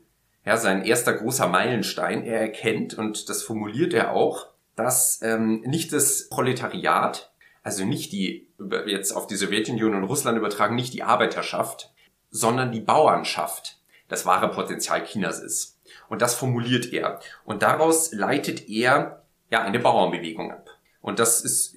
ja, 0.45 0.57
sein 0.57 0.85
erster 0.85 1.13
großer 1.13 1.47
Meilenstein, 1.47 2.25
er 2.25 2.41
erkennt, 2.41 2.95
und 2.95 3.29
das 3.29 3.43
formuliert 3.43 3.95
er 3.95 4.13
auch, 4.13 4.49
dass 4.75 5.21
ähm, 5.23 5.61
nicht 5.61 5.93
das 5.93 6.29
Proletariat, 6.31 7.33
also 7.63 7.85
nicht 7.85 8.11
die, 8.11 8.49
jetzt 8.87 9.13
auf 9.13 9.27
die 9.27 9.37
Sowjetunion 9.37 9.95
und 9.95 10.05
Russland 10.05 10.37
übertragen, 10.37 10.75
nicht 10.75 10.95
die 10.95 11.05
Arbeiterschaft, 11.05 11.93
sondern 12.31 12.73
die 12.73 12.81
Bauernschaft 12.81 13.79
das 14.09 14.27
wahre 14.27 14.51
Potenzial 14.51 15.05
Chinas 15.05 15.41
ist. 15.41 15.79
Und 16.09 16.23
das 16.23 16.35
formuliert 16.35 16.93
er. 16.93 17.21
Und 17.45 17.63
daraus 17.63 18.13
leitet 18.13 18.69
er 18.69 19.23
ja 19.51 19.63
eine 19.63 19.79
Bauernbewegung 19.79 20.51
ab. 20.51 20.71
Und 21.03 21.19
das 21.19 21.45
ist 21.45 21.77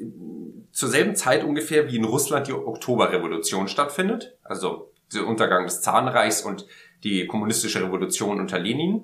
zur 0.72 0.90
selben 0.90 1.16
Zeit 1.16 1.44
ungefähr, 1.44 1.90
wie 1.90 1.98
in 1.98 2.06
Russland 2.06 2.48
die 2.48 2.54
Oktoberrevolution 2.54 3.68
stattfindet, 3.68 4.38
also 4.44 4.92
der 5.14 5.28
Untergang 5.28 5.66
des 5.66 5.82
Zahnreichs 5.82 6.44
und 6.44 6.66
die 7.04 7.26
kommunistische 7.28 7.84
Revolution 7.84 8.40
unter 8.40 8.60
Lenin. 8.60 9.04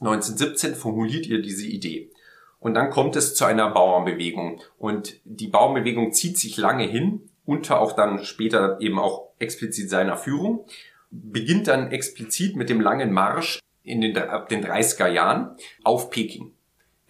1917 0.00 0.74
formuliert 0.74 1.26
ihr 1.26 1.40
diese 1.40 1.66
Idee. 1.66 2.10
Und 2.58 2.74
dann 2.74 2.90
kommt 2.90 3.16
es 3.16 3.34
zu 3.34 3.44
einer 3.44 3.70
Bauernbewegung. 3.70 4.60
Und 4.78 5.20
die 5.24 5.48
Bauernbewegung 5.48 6.12
zieht 6.12 6.36
sich 6.36 6.56
lange 6.56 6.84
hin, 6.84 7.30
unter 7.44 7.80
auch 7.80 7.92
dann 7.92 8.24
später 8.24 8.78
eben 8.80 8.98
auch 8.98 9.30
explizit 9.38 9.88
seiner 9.88 10.16
Führung, 10.16 10.66
beginnt 11.10 11.68
dann 11.68 11.90
explizit 11.90 12.56
mit 12.56 12.68
dem 12.68 12.80
langen 12.80 13.12
Marsch 13.12 13.60
in 13.82 14.00
den, 14.00 14.16
ab 14.16 14.48
den 14.48 14.64
30er 14.64 15.08
Jahren 15.08 15.56
auf 15.82 16.10
Peking. 16.10 16.52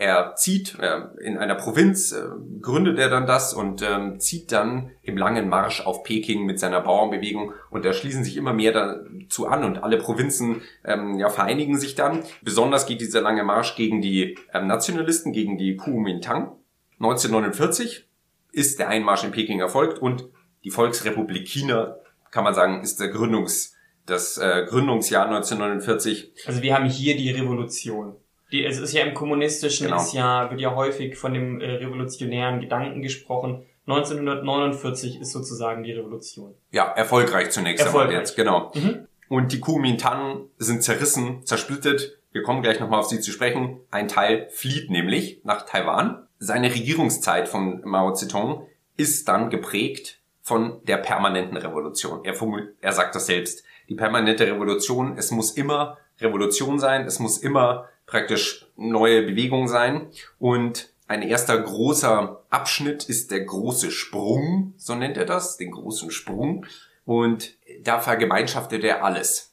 Er 0.00 0.34
zieht 0.34 0.78
äh, 0.78 1.02
in 1.22 1.36
einer 1.36 1.56
Provinz, 1.56 2.12
äh, 2.12 2.22
gründet 2.62 2.98
er 2.98 3.10
dann 3.10 3.26
das 3.26 3.52
und 3.52 3.82
ähm, 3.82 4.18
zieht 4.18 4.50
dann 4.50 4.92
im 5.02 5.18
langen 5.18 5.50
Marsch 5.50 5.84
auf 5.84 6.04
Peking 6.04 6.46
mit 6.46 6.58
seiner 6.58 6.80
Bauernbewegung 6.80 7.52
und 7.68 7.84
da 7.84 7.92
schließen 7.92 8.24
sich 8.24 8.38
immer 8.38 8.54
mehr 8.54 8.72
dazu 8.72 9.46
an 9.46 9.62
und 9.62 9.84
alle 9.84 9.98
Provinzen 9.98 10.62
ähm, 10.86 11.18
ja, 11.18 11.28
vereinigen 11.28 11.78
sich 11.78 11.96
dann. 11.96 12.24
Besonders 12.40 12.86
geht 12.86 13.02
dieser 13.02 13.20
lange 13.20 13.44
Marsch 13.44 13.76
gegen 13.76 14.00
die 14.00 14.38
ähm, 14.54 14.68
Nationalisten, 14.68 15.34
gegen 15.34 15.58
die 15.58 15.76
Kuomintang. 15.76 16.52
1949 16.98 18.08
ist 18.52 18.78
der 18.78 18.88
Einmarsch 18.88 19.24
in 19.24 19.32
Peking 19.32 19.60
erfolgt 19.60 19.98
und 19.98 20.30
die 20.64 20.70
Volksrepublik 20.70 21.46
China, 21.46 21.96
kann 22.30 22.44
man 22.44 22.54
sagen, 22.54 22.80
ist 22.80 23.00
der 23.00 23.08
Gründungs, 23.08 23.76
das 24.06 24.38
äh, 24.38 24.64
Gründungsjahr 24.66 25.26
1949. 25.26 26.32
Also 26.46 26.62
wir 26.62 26.74
haben 26.74 26.86
hier 26.86 27.18
die 27.18 27.30
Revolution. 27.32 28.16
Die, 28.52 28.64
es 28.64 28.78
ist 28.78 28.92
ja 28.92 29.04
im 29.04 29.14
kommunistischen, 29.14 29.86
genau. 29.86 30.00
ist 30.00 30.12
ja, 30.12 30.50
wird 30.50 30.60
ja 30.60 30.74
häufig 30.74 31.16
von 31.16 31.34
dem 31.34 31.60
äh, 31.60 31.70
revolutionären 31.72 32.60
Gedanken 32.60 33.02
gesprochen. 33.02 33.64
1949 33.86 35.20
ist 35.20 35.32
sozusagen 35.32 35.82
die 35.82 35.92
Revolution. 35.92 36.54
Ja, 36.70 36.84
erfolgreich 36.92 37.50
zunächst 37.50 37.84
erfolgreich. 37.84 38.10
einmal 38.10 38.20
jetzt, 38.20 38.36
genau. 38.36 38.72
Mhm. 38.74 39.06
Und 39.28 39.52
die 39.52 39.60
Kuomintang 39.60 40.46
sind 40.58 40.82
zerrissen, 40.82 41.44
zersplittet. 41.44 42.18
Wir 42.32 42.42
kommen 42.42 42.62
gleich 42.62 42.80
nochmal 42.80 43.00
auf 43.00 43.06
sie 43.06 43.20
zu 43.20 43.30
sprechen. 43.30 43.80
Ein 43.90 44.08
Teil 44.08 44.48
flieht 44.50 44.90
nämlich 44.90 45.40
nach 45.44 45.66
Taiwan. 45.66 46.26
Seine 46.38 46.72
Regierungszeit 46.72 47.48
von 47.48 47.80
Mao 47.84 48.12
Zedong 48.12 48.66
ist 48.96 49.28
dann 49.28 49.50
geprägt 49.50 50.20
von 50.42 50.80
der 50.84 50.96
permanenten 50.96 51.56
Revolution. 51.56 52.24
Er, 52.24 52.34
er 52.80 52.92
sagt 52.92 53.14
das 53.14 53.26
selbst. 53.26 53.64
Die 53.88 53.94
permanente 53.94 54.46
Revolution, 54.46 55.16
es 55.16 55.30
muss 55.30 55.52
immer 55.52 55.98
Revolution 56.20 56.78
sein, 56.78 57.06
es 57.06 57.18
muss 57.18 57.38
immer 57.38 57.88
praktisch 58.10 58.66
neue 58.76 59.22
Bewegung 59.22 59.68
sein. 59.68 60.08
Und 60.38 60.90
ein 61.06 61.22
erster 61.22 61.58
großer 61.58 62.44
Abschnitt 62.50 63.04
ist 63.08 63.30
der 63.30 63.44
große 63.44 63.90
Sprung, 63.90 64.74
so 64.76 64.94
nennt 64.94 65.16
er 65.16 65.24
das, 65.24 65.56
den 65.56 65.70
großen 65.70 66.10
Sprung. 66.10 66.66
Und 67.04 67.56
da 67.82 67.98
vergemeinschaftet 67.98 68.84
er 68.84 69.04
alles 69.04 69.49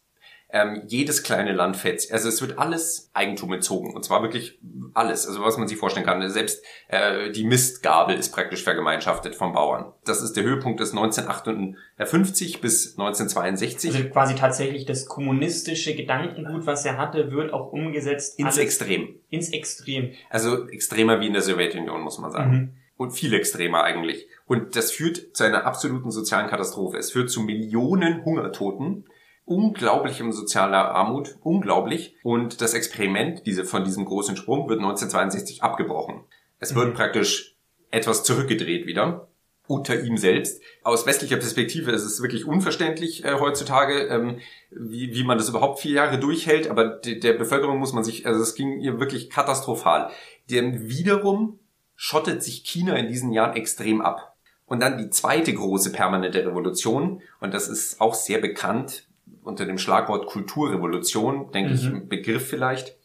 ähm, 0.49 0.83
jedes 0.87 1.23
kleine 1.23 1.51
Land 1.51 1.75
fetzt. 1.75 2.11
Also 2.11 2.29
es 2.29 2.41
wird 2.41 2.57
alles 2.57 3.09
Eigentum 3.13 3.51
entzogen. 3.51 3.93
Und 3.93 4.05
zwar 4.05 4.21
wirklich 4.21 4.59
alles. 4.93 5.27
Also 5.27 5.41
was 5.41 5.57
man 5.57 5.67
sich 5.67 5.77
vorstellen 5.77 6.05
kann. 6.05 6.27
Selbst 6.29 6.63
äh, 6.87 7.31
die 7.31 7.43
Mistgabel 7.43 8.15
ist 8.15 8.31
praktisch 8.31 8.63
vergemeinschaftet 8.63 9.35
vom 9.35 9.51
Bauern. 9.53 9.91
Das 10.05 10.21
ist 10.21 10.37
der 10.37 10.43
Höhepunkt 10.43 10.79
des 10.79 10.91
1958 10.91 12.61
bis 12.61 12.97
1962. 12.97 13.93
Also 13.93 14.09
quasi 14.09 14.35
tatsächlich 14.35 14.85
das 14.85 15.05
kommunistische 15.05 15.95
Gedankengut, 15.95 16.65
was 16.65 16.85
er 16.85 16.97
hatte, 16.97 17.31
wird 17.31 17.51
auch 17.51 17.73
umgesetzt. 17.73 18.39
Ins 18.39 18.57
Extrem. 18.57 19.19
Ins 19.29 19.49
Extrem. 19.49 20.13
Also 20.29 20.69
extremer 20.69 21.19
wie 21.19 21.27
in 21.27 21.33
der 21.33 21.41
Sowjetunion, 21.41 22.01
muss 22.01 22.19
man 22.19 22.31
sagen. 22.31 22.51
Mhm. 22.51 22.69
Und 22.95 23.11
viel 23.11 23.33
extremer 23.33 23.83
eigentlich. 23.83 24.27
Und 24.47 24.75
das 24.75 24.91
führt 24.91 25.35
zu 25.35 25.43
einer 25.43 25.65
absoluten 25.65 26.09
sozialen 26.09 26.49
Katastrophe. 26.49 26.97
Es 26.97 27.11
führt 27.11 27.29
zu 27.29 27.41
Millionen 27.41 28.25
Hungertoten 28.25 29.03
unglaublichem 29.47 30.33
sozialer 30.33 30.91
Armut, 30.91 31.37
unglaublich. 31.41 32.15
Und 32.21 32.61
das 32.61 32.73
Experiment 32.73 33.45
diese, 33.45 33.63
von 33.63 33.85
diesem 33.85 34.05
großen 34.05 34.35
Sprung 34.35 34.69
wird 34.69 34.79
1962 34.79 35.63
abgebrochen. 35.63 36.25
Es 36.59 36.75
wird 36.75 36.89
mhm. 36.89 36.93
praktisch 36.93 37.55
etwas 37.89 38.23
zurückgedreht 38.23 38.85
wieder 38.85 39.29
unter 39.65 40.01
ihm 40.01 40.17
selbst. 40.17 40.61
Aus 40.83 41.05
westlicher 41.05 41.37
Perspektive 41.37 41.91
ist 41.91 42.03
es 42.03 42.21
wirklich 42.21 42.45
unverständlich 42.45 43.23
äh, 43.23 43.35
heutzutage, 43.39 44.07
ähm, 44.07 44.39
wie, 44.69 45.13
wie 45.13 45.23
man 45.23 45.37
das 45.37 45.49
überhaupt 45.49 45.79
vier 45.79 45.93
Jahre 45.93 46.19
durchhält. 46.19 46.69
Aber 46.69 46.85
de, 46.85 47.19
der 47.19 47.33
Bevölkerung 47.33 47.79
muss 47.79 47.93
man 47.93 48.03
sich, 48.03 48.25
also 48.25 48.41
es 48.41 48.55
ging 48.55 48.79
ihr 48.79 48.99
wirklich 48.99 49.29
katastrophal. 49.29 50.11
Denn 50.49 50.89
wiederum 50.89 51.59
schottet 51.95 52.43
sich 52.43 52.63
China 52.63 52.95
in 52.95 53.07
diesen 53.07 53.31
Jahren 53.31 53.55
extrem 53.55 54.01
ab. 54.01 54.35
Und 54.65 54.81
dann 54.81 54.97
die 54.97 55.09
zweite 55.09 55.53
große 55.53 55.93
permanente 55.93 56.45
Revolution, 56.45 57.21
und 57.39 57.53
das 57.53 57.69
ist 57.69 58.01
auch 58.01 58.13
sehr 58.13 58.39
bekannt, 58.39 59.06
unter 59.47 59.65
dem 59.65 59.77
Schlagwort 59.77 60.27
Kulturrevolution, 60.27 61.51
denke 61.51 61.71
mhm. 61.71 61.75
ich, 61.75 61.85
ein 61.87 62.09
Begriff 62.09 62.47
vielleicht, 62.47 62.95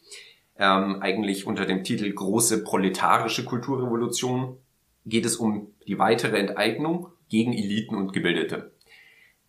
ähm, 0.59 1.01
eigentlich 1.01 1.47
unter 1.47 1.65
dem 1.65 1.83
Titel 1.83 2.11
große 2.11 2.63
proletarische 2.63 3.45
Kulturrevolution 3.45 4.57
geht 5.05 5.25
es 5.25 5.37
um 5.37 5.69
die 5.87 5.97
weitere 5.97 6.37
Enteignung 6.37 7.07
gegen 7.29 7.53
Eliten 7.53 7.95
und 7.95 8.13
Gebildete. 8.13 8.72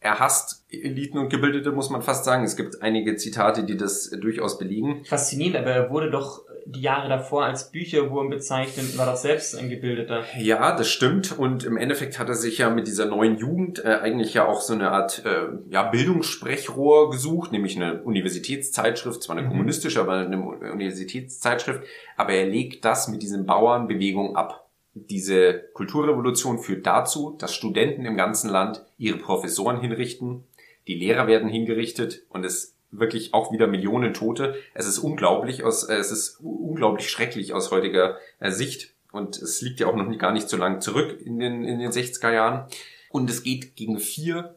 Er 0.05 0.19
hasst 0.21 0.67
Eliten 0.71 1.17
und 1.17 1.31
Gebildete, 1.31 1.73
muss 1.73 1.89
man 1.89 2.03
fast 2.03 2.27
sagen. 2.27 2.45
Es 2.45 2.57
gibt 2.57 2.83
einige 2.83 3.17
Zitate, 3.17 3.65
die 3.65 3.79
das 3.79 4.11
durchaus 4.11 4.59
belegen. 4.59 5.03
Faszinierend, 5.07 5.57
aber 5.57 5.71
er 5.71 5.91
wurde 5.91 6.11
doch 6.11 6.43
die 6.67 6.83
Jahre 6.83 7.09
davor 7.09 7.47
als 7.47 7.71
Bücherwurm 7.71 8.29
bezeichnet, 8.29 8.99
war 8.99 9.07
doch 9.07 9.17
selbst 9.17 9.57
ein 9.57 9.71
Gebildeter. 9.71 10.25
Ja, 10.39 10.77
das 10.77 10.91
stimmt. 10.91 11.39
Und 11.39 11.65
im 11.65 11.79
Endeffekt 11.79 12.19
hat 12.19 12.29
er 12.29 12.35
sich 12.35 12.59
ja 12.59 12.69
mit 12.69 12.87
dieser 12.87 13.07
neuen 13.07 13.39
Jugend 13.39 13.83
äh, 13.83 13.99
eigentlich 14.03 14.35
ja 14.35 14.47
auch 14.47 14.61
so 14.61 14.75
eine 14.75 14.91
Art 14.91 15.25
äh, 15.25 15.47
ja, 15.71 15.85
Bildungssprechrohr 15.85 17.11
gesucht, 17.11 17.53
nämlich 17.53 17.77
eine 17.77 18.03
Universitätszeitschrift, 18.03 19.23
zwar 19.23 19.37
eine 19.37 19.47
mhm. 19.47 19.53
kommunistische, 19.53 20.01
aber 20.01 20.19
eine 20.19 20.39
Universitätszeitschrift. 20.39 21.83
Aber 22.19 22.35
er 22.35 22.47
legt 22.47 22.85
das 22.85 23.09
mit 23.09 23.23
diesen 23.23 23.47
Bauernbewegungen 23.47 24.37
ab. 24.37 24.64
Diese 24.95 25.65
Kulturrevolution 25.75 26.59
führt 26.59 26.87
dazu, 26.87 27.37
dass 27.39 27.55
Studenten 27.55 28.07
im 28.07 28.17
ganzen 28.17 28.49
Land 28.49 28.85
ihre 28.97 29.19
Professoren 29.19 29.81
hinrichten, 29.81 30.45
die 30.87 30.95
Lehrer 30.95 31.27
werden 31.27 31.49
hingerichtet 31.49 32.23
und 32.29 32.45
es 32.45 32.75
wirklich 32.91 33.35
auch 33.35 33.53
wieder 33.53 33.67
Millionen 33.67 34.15
Tote. 34.15 34.55
Es 34.73 34.87
ist 34.87 34.99
unglaublich 34.99 35.65
aus, 35.65 35.85
äh, 35.85 35.97
es 35.97 36.11
ist 36.11 36.39
unglaublich 36.41 37.11
schrecklich 37.11 37.53
aus 37.53 37.71
heutiger 37.71 38.19
äh, 38.39 38.51
Sicht. 38.51 38.95
Und 39.11 39.37
es 39.37 39.61
liegt 39.61 39.81
ja 39.81 39.87
auch 39.87 39.97
noch 39.97 40.19
gar 40.19 40.33
nicht 40.33 40.49
so 40.49 40.57
lang 40.57 40.81
zurück 40.81 41.21
in 41.25 41.39
den, 41.39 41.65
in 41.65 41.79
den 41.79 41.91
60er 41.91 42.33
Jahren. 42.33 42.69
Und 43.11 43.31
es 43.31 43.43
geht 43.43 43.77
gegen 43.77 43.99
vier 43.99 44.57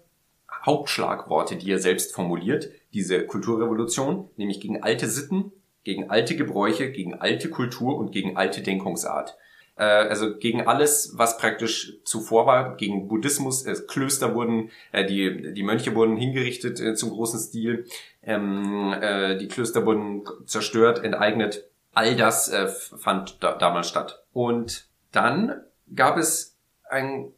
Hauptschlagworte, 0.65 1.55
die 1.55 1.71
er 1.71 1.79
selbst 1.79 2.13
formuliert, 2.13 2.69
diese 2.93 3.25
Kulturrevolution, 3.25 4.29
nämlich 4.35 4.59
gegen 4.59 4.81
alte 4.81 5.07
Sitten, 5.07 5.51
gegen 5.83 6.09
alte 6.09 6.35
Gebräuche, 6.35 6.91
gegen 6.91 7.13
alte 7.13 7.49
Kultur 7.49 7.97
und 7.97 8.11
gegen 8.11 8.35
alte 8.35 8.61
Denkungsart. 8.61 9.37
Äh, 9.77 9.83
also 9.83 10.37
gegen 10.37 10.67
alles, 10.67 11.13
was 11.15 11.37
praktisch 11.37 11.93
zuvor 12.03 12.45
war, 12.45 12.75
gegen 12.75 13.07
Buddhismus, 13.07 13.65
äh, 13.65 13.75
Klöster 13.87 14.35
wurden, 14.35 14.71
äh, 14.91 15.05
die, 15.05 15.53
die 15.53 15.63
Mönche 15.63 15.95
wurden 15.95 16.17
hingerichtet 16.17 16.79
äh, 16.79 16.95
zum 16.95 17.11
großen 17.11 17.39
Stil, 17.39 17.85
ähm, 18.23 18.93
äh, 18.99 19.37
die 19.37 19.47
Klöster 19.47 19.85
wurden 19.85 20.23
zerstört, 20.45 21.03
enteignet. 21.03 21.65
All 21.93 22.15
das 22.15 22.49
äh, 22.49 22.67
fand 22.67 23.41
da, 23.41 23.53
damals 23.53 23.87
statt. 23.89 24.23
Und 24.33 24.87
dann 25.11 25.61
gab 25.93 26.17
es 26.17 26.57
ein 26.89 27.31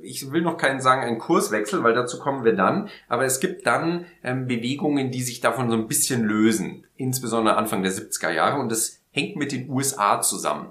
ich 0.00 0.30
will 0.30 0.42
noch 0.42 0.56
keinen 0.56 0.80
sagen, 0.80 1.02
einen 1.02 1.18
Kurswechsel, 1.18 1.82
weil 1.82 1.94
dazu 1.94 2.20
kommen 2.20 2.44
wir 2.44 2.54
dann, 2.54 2.88
aber 3.08 3.24
es 3.24 3.40
gibt 3.40 3.66
dann 3.66 4.06
ähm, 4.22 4.46
Bewegungen, 4.46 5.10
die 5.10 5.22
sich 5.22 5.40
davon 5.40 5.70
so 5.70 5.76
ein 5.76 5.88
bisschen 5.88 6.22
lösen, 6.22 6.86
insbesondere 6.96 7.56
Anfang 7.56 7.82
der 7.82 7.92
70er 7.92 8.30
Jahre 8.30 8.60
und 8.60 8.70
das 8.70 9.00
hängt 9.10 9.36
mit 9.36 9.50
den 9.50 9.68
USA 9.68 10.20
zusammen. 10.20 10.70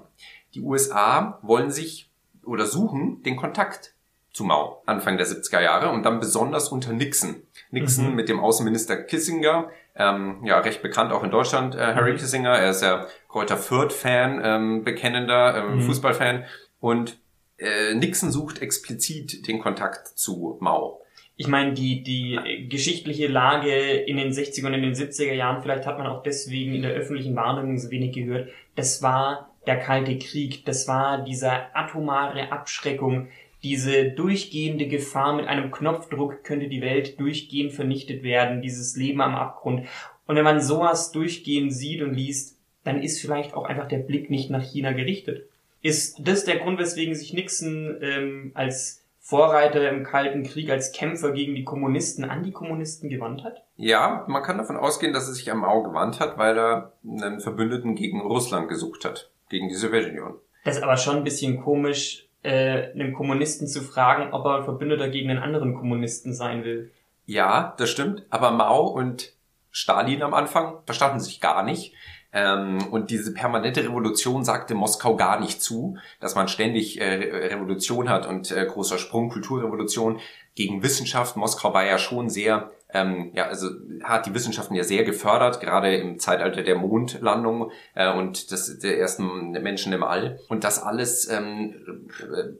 Die 0.54 0.60
USA 0.60 1.38
wollen 1.42 1.70
sich 1.70 2.10
oder 2.44 2.66
suchen 2.66 3.22
den 3.22 3.36
Kontakt 3.36 3.94
zu 4.32 4.44
Mao 4.44 4.82
Anfang 4.86 5.16
der 5.18 5.26
70er 5.26 5.60
Jahre 5.60 5.90
und 5.90 6.04
dann 6.04 6.20
besonders 6.20 6.68
unter 6.68 6.92
Nixon. 6.92 7.42
Nixon 7.70 8.10
mhm. 8.10 8.14
mit 8.14 8.28
dem 8.28 8.40
Außenminister 8.40 8.96
Kissinger, 8.96 9.68
ähm, 9.96 10.44
ja 10.44 10.58
recht 10.60 10.80
bekannt 10.80 11.12
auch 11.12 11.24
in 11.24 11.30
Deutschland, 11.30 11.74
äh, 11.74 11.94
Harry 11.94 12.12
mhm. 12.12 12.16
Kissinger, 12.16 12.50
er 12.50 12.70
ist 12.70 12.82
ja 12.82 13.06
Kräuter 13.28 13.56
Fürth-Fan, 13.56 14.40
ähm, 14.42 14.84
bekennender 14.84 15.56
ähm, 15.56 15.76
mhm. 15.76 15.82
Fußballfan 15.82 16.44
und 16.80 17.18
äh, 17.58 17.94
Nixon 17.94 18.30
sucht 18.30 18.62
explizit 18.62 19.46
den 19.48 19.60
Kontakt 19.60 20.06
zu 20.06 20.56
Mao. 20.60 21.02
Ich 21.40 21.46
meine, 21.46 21.72
die, 21.72 22.02
die 22.02 22.68
geschichtliche 22.68 23.28
Lage 23.28 23.70
in 23.70 24.16
den 24.16 24.32
60er 24.32 24.66
und 24.66 24.74
in 24.74 24.82
den 24.82 24.94
70er 24.94 25.34
Jahren, 25.34 25.62
vielleicht 25.62 25.86
hat 25.86 25.96
man 25.96 26.08
auch 26.08 26.22
deswegen 26.24 26.74
in 26.74 26.82
der 26.82 26.92
öffentlichen 26.92 27.36
Wahrnehmung 27.36 27.78
so 27.78 27.90
wenig 27.90 28.12
gehört, 28.12 28.48
das 28.74 29.02
war 29.02 29.54
der 29.68 29.78
Kalte 29.78 30.18
Krieg, 30.18 30.64
das 30.64 30.88
war 30.88 31.22
diese 31.22 31.52
atomare 31.76 32.50
Abschreckung, 32.50 33.28
diese 33.62 34.10
durchgehende 34.10 34.86
Gefahr 34.86 35.36
mit 35.36 35.46
einem 35.46 35.70
Knopfdruck 35.70 36.42
könnte 36.42 36.68
die 36.68 36.80
Welt 36.80 37.20
durchgehend 37.20 37.72
vernichtet 37.72 38.22
werden, 38.22 38.62
dieses 38.62 38.96
Leben 38.96 39.20
am 39.20 39.34
Abgrund. 39.34 39.86
Und 40.26 40.36
wenn 40.36 40.44
man 40.44 40.60
sowas 40.60 41.12
durchgehend 41.12 41.72
sieht 41.72 42.02
und 42.02 42.14
liest, 42.14 42.56
dann 42.84 43.02
ist 43.02 43.20
vielleicht 43.20 43.54
auch 43.54 43.64
einfach 43.64 43.88
der 43.88 43.98
Blick 43.98 44.30
nicht 44.30 44.50
nach 44.50 44.62
China 44.62 44.92
gerichtet. 44.92 45.48
Ist 45.82 46.16
das 46.20 46.44
der 46.44 46.58
Grund, 46.58 46.78
weswegen 46.78 47.14
sich 47.14 47.32
Nixon 47.32 47.98
ähm, 48.00 48.52
als 48.54 49.04
Vorreiter 49.20 49.90
im 49.90 50.04
Kalten 50.04 50.42
Krieg, 50.42 50.70
als 50.70 50.92
Kämpfer 50.92 51.32
gegen 51.32 51.54
die 51.54 51.64
Kommunisten 51.64 52.24
an 52.24 52.44
die 52.44 52.52
Kommunisten 52.52 53.10
gewandt 53.10 53.44
hat? 53.44 53.62
Ja, 53.76 54.24
man 54.26 54.42
kann 54.42 54.56
davon 54.56 54.78
ausgehen, 54.78 55.12
dass 55.12 55.28
er 55.28 55.34
sich 55.34 55.50
am 55.50 55.60
Mao 55.60 55.82
gewandt 55.82 56.18
hat, 56.18 56.38
weil 56.38 56.58
er 56.58 56.92
einen 57.04 57.40
Verbündeten 57.40 57.94
gegen 57.94 58.22
Russland 58.22 58.68
gesucht 58.68 59.04
hat, 59.04 59.30
gegen 59.48 59.68
die 59.68 59.74
Sowjetunion. 59.74 60.34
Das 60.64 60.76
ist 60.76 60.82
aber 60.82 60.96
schon 60.96 61.16
ein 61.16 61.24
bisschen 61.24 61.62
komisch, 61.62 62.28
äh, 62.42 62.92
einem 62.92 63.14
Kommunisten 63.14 63.66
zu 63.66 63.82
fragen, 63.82 64.32
ob 64.32 64.44
er 64.44 64.58
ein 64.58 64.64
Verbündeter 64.64 65.08
gegen 65.08 65.30
einen 65.30 65.42
anderen 65.42 65.74
Kommunisten 65.74 66.34
sein 66.34 66.64
will. 66.64 66.90
Ja, 67.26 67.74
das 67.78 67.90
stimmt. 67.90 68.24
Aber 68.30 68.50
Mao 68.50 68.86
und 68.86 69.34
Stalin 69.70 70.22
am 70.22 70.34
Anfang 70.34 70.78
verstanden 70.86 71.20
sich 71.20 71.40
gar 71.40 71.62
nicht. 71.62 71.94
Ähm, 72.32 72.88
und 72.90 73.10
diese 73.10 73.32
permanente 73.32 73.82
Revolution 73.82 74.44
sagte 74.44 74.74
Moskau 74.74 75.16
gar 75.16 75.40
nicht 75.40 75.62
zu, 75.62 75.96
dass 76.20 76.34
man 76.34 76.48
ständig 76.48 77.00
äh, 77.00 77.04
Revolution 77.48 78.08
hat 78.08 78.26
und 78.26 78.50
äh, 78.50 78.66
großer 78.66 78.98
Sprung, 78.98 79.30
Kulturrevolution 79.30 80.20
gegen 80.54 80.82
Wissenschaft. 80.82 81.36
Moskau 81.36 81.72
war 81.72 81.86
ja 81.86 81.98
schon 81.98 82.28
sehr 82.28 82.70
ähm, 82.90 83.30
ja, 83.34 83.46
also 83.46 83.68
hat 84.02 84.26
die 84.26 84.34
Wissenschaften 84.34 84.74
ja 84.74 84.82
sehr 84.82 85.04
gefördert, 85.04 85.60
gerade 85.60 85.94
im 85.94 86.18
Zeitalter 86.18 86.62
der 86.62 86.76
Mondlandung 86.76 87.70
äh, 87.94 88.10
und 88.12 88.50
des, 88.50 88.78
der 88.78 88.98
ersten 88.98 89.50
Menschen 89.50 89.92
im 89.92 90.02
All. 90.02 90.40
Und 90.48 90.64
das 90.64 90.82
alles 90.82 91.28
ähm, 91.28 92.06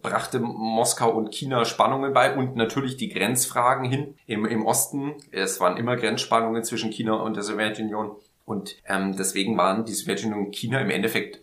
brachte 0.02 0.40
Moskau 0.40 1.11
und 1.11 1.32
China 1.32 1.64
Spannungen 1.64 2.12
bei 2.12 2.35
und 2.35 2.56
natürlich 2.56 2.97
die 2.97 3.08
Grenzfragen 3.08 3.88
hin 3.88 4.16
im, 4.26 4.44
im 4.44 4.66
Osten. 4.66 5.14
Es 5.30 5.61
waren 5.61 5.78
immer 5.78 5.97
Grenzspannungen 5.97 6.62
zwischen 6.62 6.90
China 6.90 7.14
und 7.14 7.37
der 7.37 7.42
Sowjetunion. 7.42 8.16
Und 8.44 8.76
ähm, 8.87 9.16
deswegen 9.16 9.56
waren 9.56 9.87
die 9.87 9.92
Sowjetunion 9.94 10.47
und 10.47 10.54
China 10.54 10.80
im 10.80 10.90
Endeffekt 10.90 11.40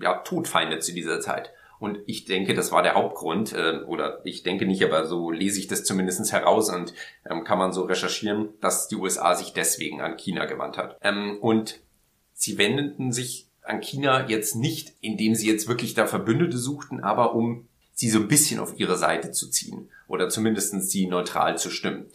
ja 0.00 0.14
Todfeinde 0.14 0.78
zu 0.78 0.94
dieser 0.94 1.20
Zeit. 1.20 1.52
Und 1.78 2.00
ich 2.06 2.24
denke, 2.24 2.54
das 2.54 2.72
war 2.72 2.82
der 2.82 2.94
Hauptgrund, 2.94 3.52
äh, 3.52 3.80
oder 3.86 4.20
ich 4.24 4.42
denke 4.42 4.66
nicht, 4.66 4.84
aber 4.84 5.06
so 5.06 5.30
lese 5.30 5.58
ich 5.60 5.68
das 5.68 5.84
zumindest 5.84 6.32
heraus 6.32 6.70
und 6.70 6.92
ähm, 7.28 7.44
kann 7.44 7.58
man 7.58 7.72
so 7.72 7.82
recherchieren, 7.82 8.50
dass 8.60 8.88
die 8.88 8.96
USA 8.96 9.34
sich 9.34 9.52
deswegen 9.52 10.00
an 10.00 10.16
China 10.16 10.46
gewandt 10.46 10.76
hat. 10.76 10.98
Ähm, 11.02 11.38
und 11.40 11.80
sie 12.32 12.58
wendeten 12.58 13.12
sich 13.12 13.46
an 13.62 13.80
China 13.80 14.28
jetzt 14.28 14.56
nicht, 14.56 14.94
indem 15.00 15.34
sie 15.34 15.48
jetzt 15.48 15.68
wirklich 15.68 15.94
da 15.94 16.06
Verbündete 16.06 16.58
suchten, 16.58 17.00
aber 17.00 17.34
um 17.34 17.68
sie 17.92 18.08
so 18.08 18.18
ein 18.18 18.28
bisschen 18.28 18.60
auf 18.60 18.78
ihre 18.78 18.96
Seite 18.96 19.30
zu 19.30 19.50
ziehen 19.50 19.90
oder 20.06 20.28
zumindest 20.28 20.80
sie 20.90 21.06
neutral 21.06 21.58
zu 21.58 21.70
stimmen. 21.70 22.06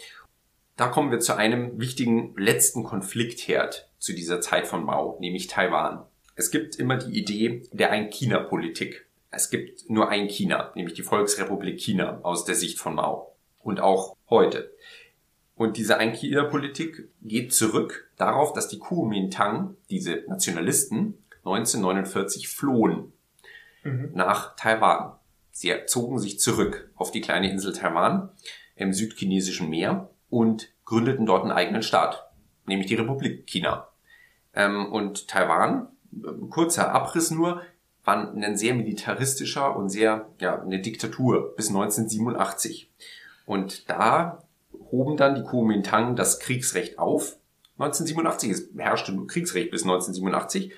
Da 0.75 0.87
kommen 0.87 1.11
wir 1.11 1.19
zu 1.19 1.37
einem 1.37 1.79
wichtigen 1.79 2.33
letzten 2.35 2.83
Konfliktherd 2.83 3.89
zu 3.99 4.13
dieser 4.13 4.41
Zeit 4.41 4.65
von 4.65 4.83
Mao, 4.83 5.17
nämlich 5.19 5.47
Taiwan. 5.47 6.05
Es 6.35 6.49
gibt 6.49 6.77
immer 6.77 6.97
die 6.97 7.17
Idee 7.17 7.63
der 7.71 7.91
Ein-China-Politik 7.91 9.05
es 9.33 9.49
gibt 9.49 9.89
nur 9.89 10.09
ein 10.09 10.27
China, 10.27 10.71
nämlich 10.75 10.93
die 10.93 11.03
Volksrepublik 11.03 11.79
China 11.79 12.19
aus 12.21 12.45
der 12.45 12.55
Sicht 12.55 12.79
von 12.79 12.95
Mao. 12.95 13.35
Und 13.59 13.79
auch 13.79 14.15
heute. 14.29 14.71
Und 15.55 15.77
diese 15.77 15.97
Ein-China-Politik 15.97 17.09
geht 17.21 17.53
zurück 17.53 18.11
darauf, 18.17 18.53
dass 18.53 18.67
die 18.67 18.79
Kuomintang, 18.79 19.77
diese 19.89 20.23
Nationalisten, 20.27 21.17
1949 21.45 22.49
flohen 22.49 23.13
mhm. 23.83 24.11
nach 24.13 24.55
Taiwan. 24.55 25.13
Sie 25.51 25.73
zogen 25.85 26.19
sich 26.19 26.39
zurück 26.39 26.91
auf 26.95 27.11
die 27.11 27.21
kleine 27.21 27.49
Insel 27.49 27.73
Taiwan 27.73 28.29
im 28.75 28.91
südchinesischen 28.91 29.69
Meer 29.69 30.09
und 30.29 30.69
gründeten 30.85 31.25
dort 31.25 31.43
einen 31.43 31.51
eigenen 31.51 31.83
Staat, 31.83 32.29
nämlich 32.65 32.87
die 32.87 32.95
Republik 32.95 33.45
China. 33.45 33.87
Ähm, 34.55 34.91
und 34.91 35.27
Taiwan, 35.27 35.89
kurzer 36.49 36.91
Abriss 36.91 37.29
nur, 37.31 37.61
war 38.03 38.33
ein 38.33 38.57
sehr 38.57 38.73
militaristischer 38.73 39.75
und 39.75 39.89
sehr, 39.89 40.27
ja, 40.39 40.61
eine 40.61 40.79
Diktatur 40.79 41.55
bis 41.55 41.69
1987. 41.69 42.91
Und 43.45 43.89
da 43.89 44.43
hoben 44.91 45.17
dann 45.17 45.35
die 45.35 45.43
Kuomintang 45.43 46.15
das 46.15 46.39
Kriegsrecht 46.39 46.99
auf. 46.99 47.37
1987 47.79 48.51
es 48.51 48.69
herrschte 48.77 49.15
Kriegsrecht 49.25 49.71
bis 49.71 49.83
1987. 49.83 50.73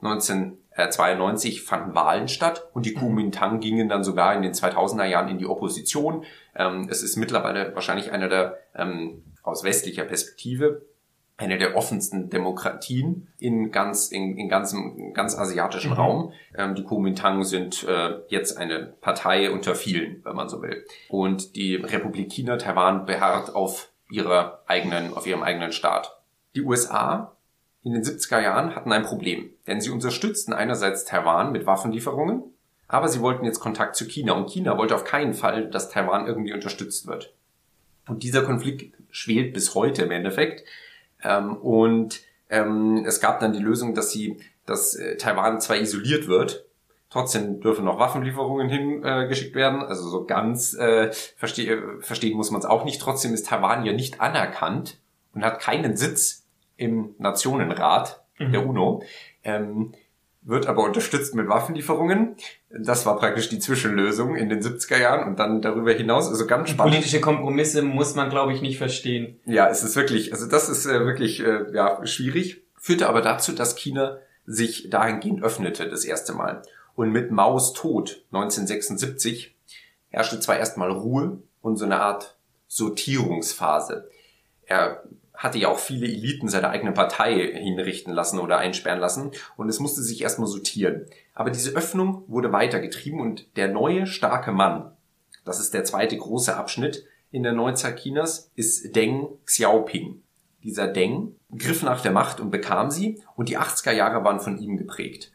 1992 0.00 1.62
fanden 1.62 1.94
Wahlen 1.94 2.28
statt 2.28 2.68
und 2.72 2.86
die 2.86 2.94
Kuomintang 2.94 3.58
gingen 3.58 3.88
dann 3.88 4.04
sogar 4.04 4.34
in 4.34 4.42
den 4.42 4.52
2000er 4.52 5.04
Jahren 5.04 5.28
in 5.28 5.38
die 5.38 5.46
Opposition. 5.46 6.24
Ähm, 6.54 6.86
es 6.88 7.02
ist 7.02 7.16
mittlerweile 7.16 7.74
wahrscheinlich 7.74 8.12
einer 8.12 8.28
der 8.28 8.58
ähm, 8.74 9.24
aus 9.42 9.64
westlicher 9.64 10.04
Perspektive 10.04 10.82
eine 11.38 11.56
der 11.56 11.76
offensten 11.76 12.30
Demokratien 12.30 13.28
in 13.38 13.70
ganz 13.70 14.08
in, 14.08 14.36
in 14.36 14.48
ganzem 14.48 15.14
ganz 15.14 15.38
asiatischen 15.38 15.92
mhm. 15.92 15.96
Raum. 15.96 16.32
Ähm, 16.54 16.74
die 16.74 16.82
Kuomintang 16.82 17.44
sind 17.44 17.84
äh, 17.84 18.18
jetzt 18.28 18.58
eine 18.58 18.94
Partei 19.00 19.50
unter 19.50 19.76
vielen, 19.76 20.22
wenn 20.24 20.34
man 20.34 20.48
so 20.48 20.60
will. 20.62 20.84
Und 21.08 21.54
die 21.54 21.76
Republik 21.76 22.30
China 22.30 22.56
Taiwan 22.56 23.06
beharrt 23.06 23.54
auf 23.54 23.90
ihrer 24.10 24.64
eigenen 24.66 25.14
auf 25.14 25.26
ihrem 25.26 25.44
eigenen 25.44 25.70
Staat. 25.70 26.20
Die 26.56 26.62
USA 26.62 27.36
in 27.84 27.92
den 27.92 28.02
70er 28.02 28.42
Jahren 28.42 28.74
hatten 28.74 28.92
ein 28.92 29.04
Problem, 29.04 29.50
denn 29.68 29.80
sie 29.80 29.90
unterstützten 29.90 30.52
einerseits 30.52 31.04
Taiwan 31.04 31.52
mit 31.52 31.66
Waffenlieferungen, 31.66 32.42
aber 32.88 33.06
sie 33.08 33.20
wollten 33.20 33.44
jetzt 33.44 33.60
Kontakt 33.60 33.94
zu 33.94 34.06
China 34.06 34.32
und 34.32 34.50
China 34.50 34.76
wollte 34.76 34.96
auf 34.96 35.04
keinen 35.04 35.34
Fall, 35.34 35.70
dass 35.70 35.88
Taiwan 35.88 36.26
irgendwie 36.26 36.52
unterstützt 36.52 37.06
wird. 37.06 37.32
Und 38.08 38.24
dieser 38.24 38.42
Konflikt 38.42 38.96
schwelt 39.10 39.54
bis 39.54 39.74
heute 39.76 40.02
im 40.02 40.10
Endeffekt. 40.10 40.64
Ähm, 41.22 41.56
und 41.56 42.20
ähm, 42.50 43.04
es 43.06 43.20
gab 43.20 43.40
dann 43.40 43.52
die 43.52 43.58
Lösung, 43.58 43.94
dass 43.94 44.10
sie, 44.10 44.38
dass 44.66 44.94
äh, 44.94 45.16
Taiwan 45.16 45.60
zwar 45.60 45.76
isoliert 45.76 46.28
wird, 46.28 46.66
trotzdem 47.10 47.60
dürfen 47.60 47.84
noch 47.84 47.98
Waffenlieferungen 47.98 48.68
hingeschickt 48.68 49.52
äh, 49.52 49.58
werden. 49.58 49.82
Also 49.82 50.08
so 50.08 50.24
ganz 50.24 50.74
äh, 50.74 51.10
verste 51.36 52.00
verstehen 52.00 52.36
muss 52.36 52.50
man 52.50 52.60
es 52.60 52.66
auch 52.66 52.84
nicht. 52.84 53.00
Trotzdem 53.00 53.34
ist 53.34 53.46
Taiwan 53.46 53.84
ja 53.84 53.92
nicht 53.92 54.20
anerkannt 54.20 54.98
und 55.34 55.44
hat 55.44 55.60
keinen 55.60 55.96
Sitz 55.96 56.46
im 56.76 57.14
Nationenrat 57.18 58.22
mhm. 58.38 58.52
der 58.52 58.66
UNO. 58.66 59.02
Ähm, 59.44 59.92
wird 60.48 60.66
aber 60.66 60.82
unterstützt 60.82 61.34
mit 61.34 61.48
Waffenlieferungen. 61.48 62.36
Das 62.70 63.04
war 63.04 63.18
praktisch 63.18 63.50
die 63.50 63.58
Zwischenlösung 63.58 64.34
in 64.34 64.48
den 64.48 64.62
70er 64.62 64.98
Jahren 64.98 65.28
und 65.28 65.38
dann 65.38 65.60
darüber 65.60 65.92
hinaus, 65.92 66.28
also 66.28 66.46
ganz 66.46 66.70
spannend. 66.70 66.94
Politische 66.94 67.20
Kompromisse 67.20 67.82
muss 67.82 68.14
man, 68.14 68.30
glaube 68.30 68.54
ich, 68.54 68.62
nicht 68.62 68.78
verstehen. 68.78 69.38
Ja, 69.44 69.68
es 69.68 69.82
ist 69.82 69.94
wirklich, 69.94 70.32
also 70.32 70.46
das 70.46 70.70
ist 70.70 70.86
äh, 70.86 71.04
wirklich 71.04 71.40
äh, 71.40 71.70
ja, 71.74 72.04
schwierig, 72.06 72.62
führte 72.76 73.08
aber 73.08 73.20
dazu, 73.20 73.52
dass 73.52 73.76
China 73.76 74.18
sich 74.46 74.88
dahingehend 74.88 75.42
öffnete 75.42 75.88
das 75.88 76.06
erste 76.06 76.32
Mal. 76.32 76.62
Und 76.94 77.12
mit 77.12 77.30
Maos 77.30 77.74
Tod 77.74 78.22
1976 78.32 79.54
herrschte 80.08 80.40
zwar 80.40 80.56
erstmal 80.56 80.90
Ruhe 80.90 81.42
und 81.60 81.76
so 81.76 81.84
eine 81.84 82.00
Art 82.00 82.38
Sortierungsphase. 82.68 84.08
Er 84.64 85.02
hatte 85.38 85.58
ja 85.58 85.68
auch 85.68 85.78
viele 85.78 86.06
Eliten 86.06 86.48
seiner 86.48 86.70
eigenen 86.70 86.94
Partei 86.94 87.52
hinrichten 87.54 88.12
lassen 88.12 88.40
oder 88.40 88.58
einsperren 88.58 88.98
lassen 88.98 89.30
und 89.56 89.68
es 89.68 89.78
musste 89.78 90.02
sich 90.02 90.20
erstmal 90.20 90.48
sortieren. 90.48 91.06
Aber 91.32 91.50
diese 91.50 91.70
Öffnung 91.76 92.24
wurde 92.26 92.52
weitergetrieben 92.52 93.20
und 93.20 93.56
der 93.56 93.68
neue 93.68 94.06
starke 94.06 94.50
Mann, 94.50 94.90
das 95.44 95.60
ist 95.60 95.74
der 95.74 95.84
zweite 95.84 96.16
große 96.18 96.56
Abschnitt 96.56 97.06
in 97.30 97.44
der 97.44 97.52
Neuzeit 97.52 98.00
Chinas, 98.00 98.50
ist 98.56 98.96
Deng 98.96 99.28
Xiaoping. 99.46 100.22
Dieser 100.64 100.88
Deng 100.88 101.36
griff 101.56 101.84
nach 101.84 102.00
der 102.00 102.10
Macht 102.10 102.40
und 102.40 102.50
bekam 102.50 102.90
sie 102.90 103.22
und 103.36 103.48
die 103.48 103.58
80er 103.58 103.92
Jahre 103.92 104.24
waren 104.24 104.40
von 104.40 104.58
ihm 104.58 104.76
geprägt. 104.76 105.30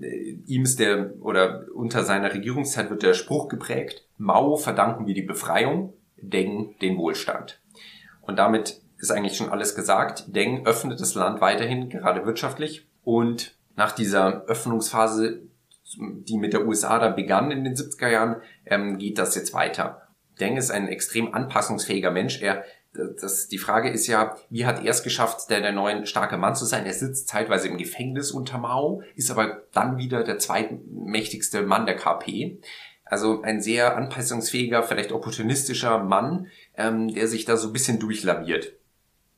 äh, 0.00 0.36
ihm 0.46 0.64
ist 0.64 0.80
der, 0.80 1.14
oder 1.20 1.66
unter 1.72 2.02
seiner 2.02 2.34
Regierungszeit 2.34 2.90
wird 2.90 3.04
der 3.04 3.14
Spruch 3.14 3.48
geprägt, 3.48 4.04
Mao 4.18 4.56
verdanken 4.56 5.06
wir 5.06 5.14
die 5.14 5.22
Befreiung, 5.22 5.92
Deng 6.16 6.74
den 6.80 6.98
Wohlstand. 6.98 7.60
Und 8.20 8.38
damit 8.38 8.81
ist 9.02 9.10
eigentlich 9.10 9.36
schon 9.36 9.50
alles 9.50 9.74
gesagt. 9.74 10.24
Deng 10.28 10.64
öffnet 10.64 11.00
das 11.00 11.14
Land 11.14 11.40
weiterhin, 11.40 11.90
gerade 11.90 12.24
wirtschaftlich. 12.24 12.86
Und 13.02 13.56
nach 13.74 13.92
dieser 13.92 14.44
Öffnungsphase, 14.44 15.42
die 15.98 16.38
mit 16.38 16.52
der 16.52 16.66
USA 16.66 16.98
da 16.98 17.10
begann 17.10 17.50
in 17.50 17.64
den 17.64 17.74
70er 17.74 18.08
Jahren, 18.08 18.36
ähm, 18.64 18.98
geht 18.98 19.18
das 19.18 19.34
jetzt 19.34 19.52
weiter. 19.52 20.08
Deng 20.40 20.56
ist 20.56 20.70
ein 20.70 20.88
extrem 20.88 21.34
anpassungsfähiger 21.34 22.12
Mensch. 22.12 22.40
Er 22.40 22.64
das, 22.94 23.48
die 23.48 23.58
Frage 23.58 23.88
ist 23.88 24.06
ja, 24.06 24.36
wie 24.50 24.66
hat 24.66 24.84
er 24.84 24.90
es 24.90 25.02
geschafft, 25.02 25.48
der, 25.48 25.62
der 25.62 25.72
neue 25.72 26.06
starke 26.06 26.36
Mann 26.36 26.54
zu 26.54 26.66
sein? 26.66 26.84
Er 26.84 26.92
sitzt 26.92 27.26
zeitweise 27.26 27.68
im 27.68 27.78
Gefängnis 27.78 28.30
unter 28.30 28.58
Mao, 28.58 29.02
ist 29.16 29.30
aber 29.30 29.62
dann 29.72 29.96
wieder 29.96 30.24
der 30.24 30.38
zweitmächtigste 30.38 31.62
Mann 31.62 31.86
der 31.86 31.96
KP. 31.96 32.58
Also 33.06 33.40
ein 33.42 33.62
sehr 33.62 33.96
anpassungsfähiger, 33.96 34.82
vielleicht 34.82 35.10
opportunistischer 35.10 36.04
Mann, 36.04 36.48
ähm, 36.76 37.08
der 37.12 37.28
sich 37.28 37.46
da 37.46 37.56
so 37.56 37.68
ein 37.68 37.72
bisschen 37.72 37.98
durchlaviert. 37.98 38.74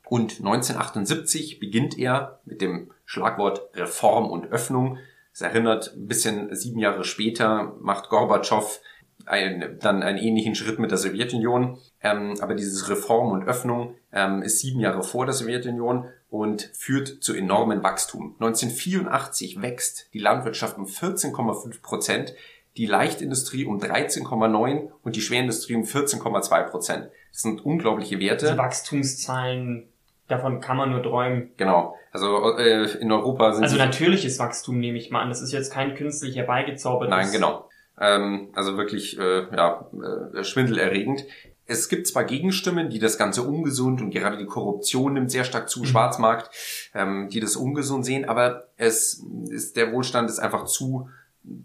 Und 0.07 0.38
1978 0.38 1.61
beginnt 1.61 1.99
er 1.99 2.40
mit 2.45 2.61
dem 2.61 2.93
Schlagwort 3.05 3.71
Reform 3.75 4.31
und 4.31 4.47
Öffnung. 4.47 4.99
Es 5.33 5.40
erinnert 5.40 5.95
ein 5.97 6.07
bisschen 6.07 6.55
sieben 6.55 6.79
Jahre 6.79 7.05
später, 7.05 7.75
macht 7.81 8.09
Gorbatschow 8.11 8.81
ein, 9.27 9.79
dann 9.81 10.03
einen 10.03 10.19
ähnlichen 10.19 10.55
Schritt 10.55 10.79
mit 10.79 10.90
der 10.90 10.99
Sowjetunion. 10.99 11.79
Ähm, 12.03 12.35
aber 12.40 12.55
dieses 12.55 12.88
Reform 12.88 13.33
und 13.33 13.45
Öffnung 13.45 13.95
ähm, 14.12 14.43
ist 14.43 14.59
sieben 14.59 14.81
Jahre 14.81 15.03
vor 15.03 15.25
der 15.25 15.35
Sowjetunion 15.35 16.09
und 16.29 16.71
führt 16.75 17.23
zu 17.23 17.33
enormem 17.33 17.83
Wachstum. 17.83 18.35
1984 18.40 19.62
wächst 19.62 20.12
die 20.12 20.19
Landwirtschaft 20.19 20.77
um 20.77 20.85
14,5 20.85 21.81
Prozent, 21.81 22.35
die 22.77 22.87
Leichtindustrie 22.87 23.64
um 23.64 23.79
13,9 23.79 24.90
und 25.03 25.17
die 25.17 25.21
Schwerindustrie 25.21 25.77
um 25.77 25.85
14,2 25.85 26.62
Prozent. 26.64 27.09
Das 27.31 27.43
sind 27.43 27.64
unglaubliche 27.64 28.19
Werte. 28.19 28.53
Die 28.53 28.59
Wachstumszahlen, 28.59 29.88
davon 30.37 30.61
kann 30.61 30.77
man 30.77 30.90
nur 30.90 31.03
träumen. 31.03 31.53
Genau. 31.57 31.97
Also 32.12 32.57
äh, 32.57 32.85
in 32.99 33.11
Europa 33.11 33.53
sind 33.53 33.64
Also 33.64 33.77
natürliches 33.77 34.38
Wachstum 34.38 34.79
nehme 34.79 34.99
ich 34.99 35.11
mal 35.11 35.20
an. 35.20 35.29
Das 35.29 35.40
ist 35.40 35.53
jetzt 35.53 35.73
kein 35.73 35.94
künstlich 35.94 36.37
herbeigezaubertes. 36.37 37.11
Nein, 37.11 37.33
genau. 37.33 37.68
Ähm, 38.01 38.51
also 38.55 38.77
wirklich 38.77 39.18
äh, 39.18 39.47
ja, 39.55 39.88
äh, 40.35 40.44
schwindelerregend. 40.44 41.25
Es 41.66 41.88
gibt 41.88 42.07
zwar 42.07 42.25
Gegenstimmen, 42.25 42.90
die 42.90 42.99
das 42.99 43.16
Ganze 43.16 43.42
ungesund 43.42 44.03
und 44.03 44.11
gerade 44.11 44.37
die 44.37 44.47
Korruption 44.47 45.14
nimmt 45.14 45.31
sehr 45.31 45.44
stark 45.44 45.70
zu, 45.70 45.81
mhm. 45.81 45.87
Schwarzmarkt, 45.87 46.51
ähm, 46.94 47.29
die 47.31 47.40
das 47.40 47.57
ungesund 47.57 48.05
sehen, 48.05 48.27
aber 48.27 48.68
es 48.77 49.25
ist, 49.49 49.77
der 49.77 49.92
Wohlstand 49.92 50.29
ist 50.29 50.40
einfach 50.40 50.66
zu, 50.66 51.09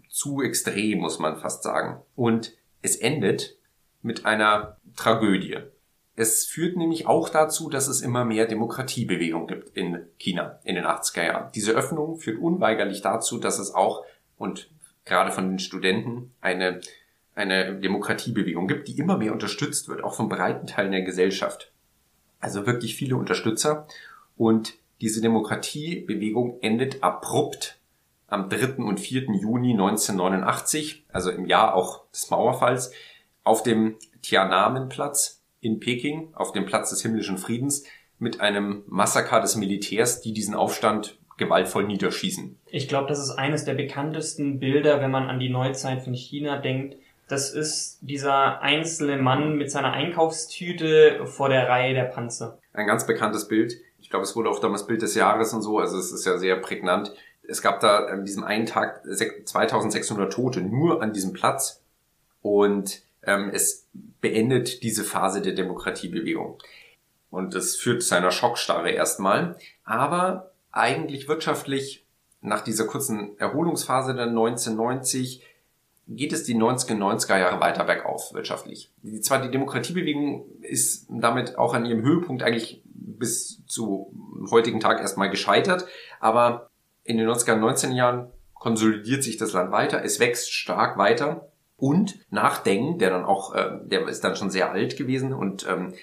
zu 0.08 0.40
extrem, 0.40 1.00
muss 1.00 1.18
man 1.18 1.36
fast 1.36 1.62
sagen. 1.62 2.00
Und 2.16 2.54
es 2.80 2.96
endet 2.96 3.56
mit 4.02 4.24
einer 4.24 4.78
Tragödie. 4.96 5.58
Es 6.20 6.44
führt 6.44 6.76
nämlich 6.76 7.06
auch 7.06 7.30
dazu, 7.30 7.70
dass 7.70 7.88
es 7.88 8.02
immer 8.02 8.26
mehr 8.26 8.44
Demokratiebewegung 8.44 9.46
gibt 9.46 9.74
in 9.74 10.04
China 10.18 10.58
in 10.64 10.74
den 10.74 10.84
80er 10.84 11.24
Jahren. 11.24 11.52
Diese 11.54 11.72
Öffnung 11.72 12.18
führt 12.18 12.38
unweigerlich 12.38 13.00
dazu, 13.00 13.38
dass 13.38 13.58
es 13.58 13.72
auch, 13.74 14.04
und 14.36 14.70
gerade 15.06 15.32
von 15.32 15.48
den 15.48 15.58
Studenten 15.58 16.34
eine, 16.42 16.82
eine 17.34 17.80
Demokratiebewegung 17.80 18.68
gibt, 18.68 18.88
die 18.88 18.98
immer 18.98 19.16
mehr 19.16 19.32
unterstützt 19.32 19.88
wird, 19.88 20.04
auch 20.04 20.12
von 20.12 20.28
breiten 20.28 20.66
Teilen 20.66 20.92
der 20.92 21.00
Gesellschaft. 21.00 21.72
Also 22.38 22.66
wirklich 22.66 22.96
viele 22.96 23.16
Unterstützer. 23.16 23.86
Und 24.36 24.74
diese 25.00 25.22
Demokratiebewegung 25.22 26.58
endet 26.60 27.02
abrupt 27.02 27.78
am 28.26 28.50
3. 28.50 28.74
und 28.82 29.00
4. 29.00 29.22
Juni 29.40 29.70
1989, 29.70 31.06
also 31.10 31.30
im 31.30 31.46
Jahr 31.46 31.72
auch 31.72 32.04
des 32.10 32.28
Mauerfalls, 32.28 32.92
auf 33.42 33.62
dem 33.62 33.96
Tiananmen-Platz 34.20 35.39
in 35.60 35.80
Peking, 35.80 36.28
auf 36.34 36.52
dem 36.52 36.66
Platz 36.66 36.90
des 36.90 37.02
himmlischen 37.02 37.38
Friedens, 37.38 37.84
mit 38.18 38.40
einem 38.40 38.82
Massaker 38.86 39.40
des 39.40 39.56
Militärs, 39.56 40.20
die 40.20 40.32
diesen 40.32 40.54
Aufstand 40.54 41.18
gewaltvoll 41.36 41.86
niederschießen. 41.86 42.58
Ich 42.66 42.86
glaube, 42.86 43.08
das 43.08 43.18
ist 43.18 43.30
eines 43.30 43.64
der 43.64 43.74
bekanntesten 43.74 44.60
Bilder, 44.60 45.00
wenn 45.00 45.10
man 45.10 45.28
an 45.28 45.40
die 45.40 45.48
Neuzeit 45.48 46.02
von 46.02 46.14
China 46.14 46.58
denkt. 46.58 46.96
Das 47.28 47.50
ist 47.50 47.98
dieser 48.02 48.60
einzelne 48.60 49.16
Mann 49.16 49.56
mit 49.56 49.70
seiner 49.70 49.92
Einkaufstüte 49.92 51.26
vor 51.26 51.48
der 51.48 51.68
Reihe 51.68 51.94
der 51.94 52.04
Panzer. 52.04 52.58
Ein 52.72 52.86
ganz 52.86 53.06
bekanntes 53.06 53.48
Bild. 53.48 53.74
Ich 54.00 54.10
glaube, 54.10 54.24
es 54.24 54.36
wurde 54.36 54.50
auch 54.50 54.60
damals 54.60 54.86
Bild 54.86 55.02
des 55.02 55.14
Jahres 55.14 55.54
und 55.54 55.62
so, 55.62 55.78
also 55.78 55.98
es 55.98 56.12
ist 56.12 56.26
ja 56.26 56.38
sehr 56.38 56.56
prägnant. 56.56 57.12
Es 57.42 57.62
gab 57.62 57.80
da 57.80 58.06
an 58.06 58.24
diesem 58.24 58.44
einen 58.44 58.66
Tag 58.66 59.02
2600 59.04 60.32
Tote 60.32 60.60
nur 60.60 61.02
an 61.02 61.12
diesem 61.12 61.32
Platz 61.32 61.82
und 62.42 63.02
ähm, 63.22 63.50
es 63.52 63.86
beendet 64.20 64.82
diese 64.82 65.04
Phase 65.04 65.42
der 65.42 65.52
Demokratiebewegung. 65.52 66.58
Und 67.30 67.54
das 67.54 67.76
führt 67.76 68.02
zu 68.02 68.16
einer 68.16 68.32
Schockstarre 68.32 68.90
erstmal. 68.90 69.56
Aber 69.84 70.52
eigentlich 70.72 71.28
wirtschaftlich 71.28 72.06
nach 72.40 72.62
dieser 72.62 72.86
kurzen 72.86 73.38
Erholungsphase 73.38 74.14
der 74.14 74.26
1990 74.26 75.44
geht 76.08 76.32
es 76.32 76.42
die 76.42 76.56
90er, 76.56 76.96
90er 76.96 77.38
Jahre 77.38 77.60
weiter 77.60 77.84
bergauf 77.84 78.32
wirtschaftlich. 78.34 78.90
Zwar 79.20 79.42
die 79.42 79.50
Demokratiebewegung 79.50 80.46
ist 80.62 81.06
damit 81.08 81.56
auch 81.56 81.74
an 81.74 81.86
ihrem 81.86 82.02
Höhepunkt 82.02 82.42
eigentlich 82.42 82.82
bis 82.84 83.64
zu 83.66 84.12
heutigen 84.50 84.80
Tag 84.80 85.00
erstmal 85.00 85.30
gescheitert, 85.30 85.86
aber 86.18 86.70
in 87.04 87.16
den 87.16 87.28
90er, 87.28 87.54
19 87.54 87.92
Jahren 87.92 88.30
konsolidiert 88.54 89.22
sich 89.22 89.36
das 89.36 89.52
Land 89.52 89.70
weiter, 89.70 90.02
es 90.02 90.18
wächst 90.18 90.52
stark 90.52 90.98
weiter 90.98 91.49
und 91.80 92.18
nach 92.30 92.62
Deng, 92.62 92.98
der 92.98 93.10
dann 93.10 93.24
auch, 93.24 93.54
äh, 93.54 93.78
der 93.84 94.06
ist 94.08 94.22
dann 94.22 94.36
schon 94.36 94.50
sehr 94.50 94.70
alt 94.70 94.96
gewesen 94.96 95.32
und 95.32 95.66
ähm, 95.68 95.94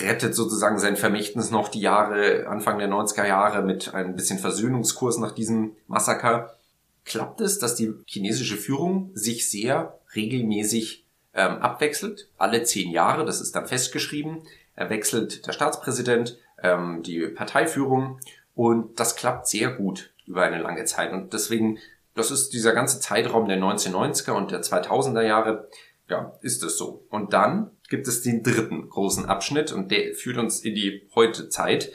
rettet 0.00 0.34
sozusagen 0.34 0.78
sein 0.78 0.96
Vermächtnis 0.96 1.50
noch 1.50 1.68
die 1.68 1.80
Jahre, 1.80 2.46
Anfang 2.48 2.78
der 2.78 2.88
90er 2.88 3.26
Jahre 3.26 3.62
mit 3.62 3.94
ein 3.94 4.14
bisschen 4.14 4.38
Versöhnungskurs 4.38 5.18
nach 5.18 5.32
diesem 5.32 5.72
Massaker. 5.86 6.56
Klappt 7.04 7.40
es, 7.40 7.58
dass 7.58 7.74
die 7.74 7.92
chinesische 8.06 8.56
Führung 8.56 9.10
sich 9.14 9.50
sehr 9.50 9.98
regelmäßig 10.14 11.04
ähm, 11.34 11.58
abwechselt? 11.58 12.28
Alle 12.38 12.62
zehn 12.62 12.90
Jahre, 12.90 13.24
das 13.24 13.40
ist 13.40 13.56
dann 13.56 13.66
festgeschrieben, 13.66 14.42
wechselt 14.76 15.46
der 15.46 15.52
Staatspräsident, 15.52 16.38
ähm, 16.62 17.02
die 17.02 17.26
Parteiführung 17.26 18.20
und 18.54 19.00
das 19.00 19.16
klappt 19.16 19.48
sehr 19.48 19.72
gut 19.72 20.12
über 20.26 20.42
eine 20.42 20.62
lange 20.62 20.84
Zeit 20.84 21.12
und 21.12 21.32
deswegen, 21.32 21.78
das 22.14 22.30
ist 22.30 22.50
dieser 22.50 22.72
ganze 22.72 23.00
Zeitraum 23.00 23.48
der 23.48 23.58
1990er 23.58 24.32
und 24.32 24.50
der 24.50 24.62
2000er 24.62 25.22
Jahre, 25.22 25.68
ja, 26.08 26.36
ist 26.42 26.62
es 26.62 26.76
so. 26.76 27.04
Und 27.08 27.32
dann 27.32 27.70
gibt 27.88 28.06
es 28.06 28.22
den 28.22 28.42
dritten 28.42 28.88
großen 28.88 29.26
Abschnitt 29.26 29.72
und 29.72 29.90
der 29.90 30.14
führt 30.14 30.38
uns 30.38 30.60
in 30.60 30.74
die 30.74 31.08
heute 31.14 31.48
Zeit 31.48 31.92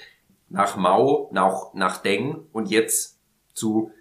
nach 0.50 0.78
Mao, 0.78 1.30
nach, 1.34 1.74
nach 1.74 1.98
Deng 1.98 2.48
und 2.52 2.70
jetzt 2.70 3.20
zu 3.54 3.92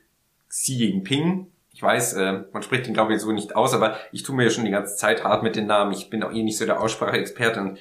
Xi 0.49 0.75
Jinping. 0.75 1.51
Ich 1.73 1.83
weiß, 1.83 2.15
äh, 2.15 2.45
man 2.53 2.63
spricht 2.63 2.87
den 2.87 2.95
glaube 2.95 3.15
ich 3.15 3.21
so 3.21 3.33
nicht 3.33 3.55
aus, 3.55 3.75
aber 3.75 3.97
ich 4.13 4.23
tue 4.23 4.35
mir 4.35 4.45
ja 4.45 4.51
schon 4.51 4.65
die 4.65 4.71
ganze 4.71 4.97
Zeit 4.97 5.25
hart 5.25 5.43
mit 5.43 5.57
den 5.57 5.67
Namen. 5.67 5.93
Ich 5.93 6.09
bin 6.09 6.23
auch 6.23 6.33
eh 6.33 6.43
nicht 6.43 6.57
so 6.57 6.65
der 6.65 6.81
Ausspracheexperte 6.81 7.61
und 7.61 7.79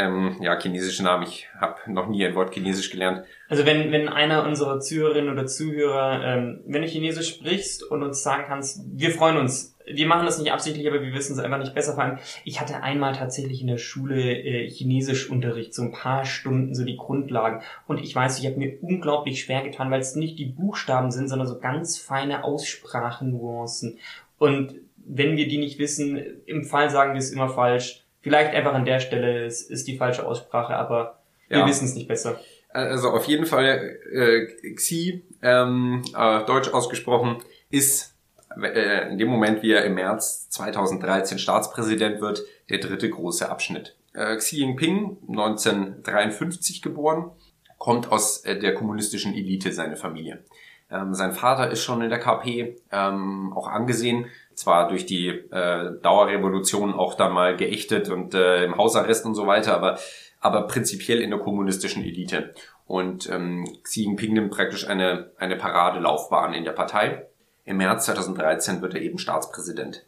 ähm, 0.00 0.36
ja, 0.40 0.58
chinesische 0.58 1.02
Namen. 1.02 1.24
Ich 1.24 1.48
habe 1.58 1.76
noch 1.86 2.08
nie 2.08 2.24
ein 2.24 2.34
Wort 2.34 2.54
Chinesisch 2.54 2.90
gelernt. 2.90 3.24
Also 3.48 3.66
wenn, 3.66 3.92
wenn 3.92 4.08
einer 4.08 4.46
unserer 4.46 4.80
Zuhörerinnen 4.80 5.30
oder 5.30 5.46
Zuhörer, 5.46 6.24
ähm, 6.24 6.60
wenn 6.66 6.82
du 6.82 6.88
Chinesisch 6.88 7.28
sprichst 7.28 7.82
und 7.82 8.02
uns 8.02 8.22
sagen 8.22 8.44
kannst, 8.46 8.82
wir 8.92 9.10
freuen 9.10 9.36
uns. 9.36 9.76
Wir 9.92 10.06
machen 10.06 10.24
das 10.24 10.38
nicht 10.38 10.52
absichtlich, 10.52 10.86
aber 10.86 11.02
wir 11.02 11.12
wissen 11.12 11.32
es 11.32 11.40
einfach 11.40 11.58
nicht 11.58 11.74
besser. 11.74 11.94
Vor 11.94 12.04
allem, 12.04 12.18
ich 12.44 12.60
hatte 12.60 12.82
einmal 12.82 13.14
tatsächlich 13.14 13.60
in 13.60 13.66
der 13.66 13.78
Schule 13.78 14.20
äh, 14.20 14.68
Chinesischunterricht, 14.70 15.74
so 15.74 15.82
ein 15.82 15.92
paar 15.92 16.24
Stunden, 16.24 16.74
so 16.74 16.84
die 16.84 16.96
Grundlagen. 16.96 17.62
Und 17.86 18.00
ich 18.00 18.14
weiß, 18.14 18.38
ich 18.38 18.46
habe 18.46 18.56
mir 18.56 18.78
unglaublich 18.82 19.40
schwer 19.40 19.62
getan, 19.62 19.90
weil 19.90 20.00
es 20.00 20.14
nicht 20.14 20.38
die 20.38 20.46
Buchstaben 20.46 21.10
sind, 21.10 21.28
sondern 21.28 21.48
so 21.48 21.58
ganz 21.58 21.98
feine 21.98 22.44
Aussprachennuancen. 22.44 23.98
Und 24.38 24.76
wenn 24.96 25.36
wir 25.36 25.48
die 25.48 25.58
nicht 25.58 25.78
wissen, 25.78 26.22
im 26.46 26.64
Fall 26.64 26.88
sagen 26.88 27.12
wir 27.12 27.18
es 27.18 27.32
immer 27.32 27.48
falsch 27.48 27.99
Vielleicht 28.20 28.54
einfach 28.54 28.74
an 28.74 28.84
der 28.84 29.00
Stelle 29.00 29.44
ist, 29.46 29.70
ist 29.70 29.88
die 29.88 29.96
falsche 29.96 30.26
Aussprache, 30.26 30.76
aber 30.76 31.20
wir 31.48 31.58
ja. 31.58 31.66
wissen 31.66 31.86
es 31.86 31.94
nicht 31.94 32.08
besser. 32.08 32.40
Also 32.72 33.10
auf 33.10 33.24
jeden 33.24 33.46
Fall 33.46 33.98
äh, 34.12 34.74
Xi, 34.74 35.24
ähm, 35.42 36.02
äh, 36.16 36.44
deutsch 36.44 36.72
ausgesprochen, 36.72 37.38
ist 37.70 38.14
äh, 38.62 39.10
in 39.10 39.18
dem 39.18 39.28
Moment, 39.28 39.62
wie 39.62 39.72
er 39.72 39.84
im 39.84 39.94
März 39.94 40.48
2013 40.50 41.38
Staatspräsident 41.38 42.20
wird, 42.20 42.42
der 42.68 42.78
dritte 42.78 43.10
große 43.10 43.48
Abschnitt. 43.48 43.96
Äh, 44.12 44.36
Xi 44.36 44.58
Jinping, 44.58 45.18
1953 45.28 46.82
geboren, 46.82 47.30
kommt 47.78 48.12
aus 48.12 48.44
äh, 48.44 48.58
der 48.58 48.74
kommunistischen 48.74 49.34
Elite, 49.34 49.72
seine 49.72 49.96
Familie. 49.96 50.44
Ähm, 50.90 51.14
sein 51.14 51.32
Vater 51.32 51.70
ist 51.70 51.82
schon 51.82 52.02
in 52.02 52.10
der 52.10 52.18
KP 52.18 52.76
ähm, 52.90 53.52
auch 53.54 53.68
angesehen, 53.68 54.26
zwar 54.54 54.88
durch 54.88 55.06
die 55.06 55.28
äh, 55.28 56.00
Dauerrevolution 56.02 56.94
auch 56.94 57.14
da 57.14 57.28
mal 57.28 57.56
geächtet 57.56 58.08
und 58.10 58.34
äh, 58.34 58.64
im 58.64 58.76
Hausarrest 58.76 59.24
und 59.24 59.34
so 59.34 59.46
weiter, 59.46 59.74
aber, 59.74 59.98
aber 60.40 60.66
prinzipiell 60.66 61.20
in 61.20 61.30
der 61.30 61.38
kommunistischen 61.38 62.02
Elite. 62.02 62.54
Und 62.86 63.30
ähm, 63.30 63.68
Xi 63.84 64.02
Jinping 64.02 64.32
nimmt 64.32 64.50
praktisch 64.50 64.88
eine, 64.88 65.30
eine 65.38 65.56
Paradelaufbahn 65.56 66.54
in 66.54 66.64
der 66.64 66.72
Partei. 66.72 67.26
im 67.64 67.76
März 67.76 68.06
2013 68.06 68.82
wird 68.82 68.94
er 68.94 69.02
eben 69.02 69.18
Staatspräsident. 69.18 70.04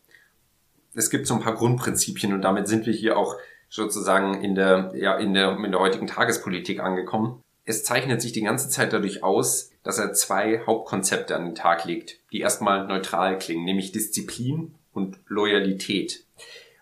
Es 0.95 1.09
gibt 1.09 1.27
so 1.27 1.35
ein 1.35 1.41
paar 1.41 1.55
Grundprinzipien 1.55 2.33
und 2.33 2.43
damit 2.43 2.67
sind 2.67 2.87
wir 2.87 2.93
hier 2.93 3.17
auch 3.17 3.37
sozusagen 3.69 4.43
in 4.43 4.55
der, 4.55 4.93
ja, 4.95 5.17
in 5.17 5.33
der, 5.33 5.57
in 5.57 5.71
der 5.71 5.81
heutigen 5.81 6.07
Tagespolitik 6.07 6.81
angekommen. 6.81 7.41
Es 7.65 7.85
zeichnet 7.85 8.21
sich 8.21 8.33
die 8.33 8.43
ganze 8.43 8.69
Zeit 8.69 8.93
dadurch 8.93 9.23
aus, 9.23 9.72
dass 9.83 9.99
er 9.99 10.13
zwei 10.13 10.63
Hauptkonzepte 10.67 11.35
an 11.35 11.47
den 11.47 11.55
Tag 11.55 11.85
legt, 11.85 12.19
die 12.33 12.41
erstmal 12.41 12.87
neutral 12.87 13.39
klingen, 13.39 13.65
nämlich 13.65 13.93
Disziplin 13.93 14.75
und 14.93 15.19
Loyalität. 15.27 16.25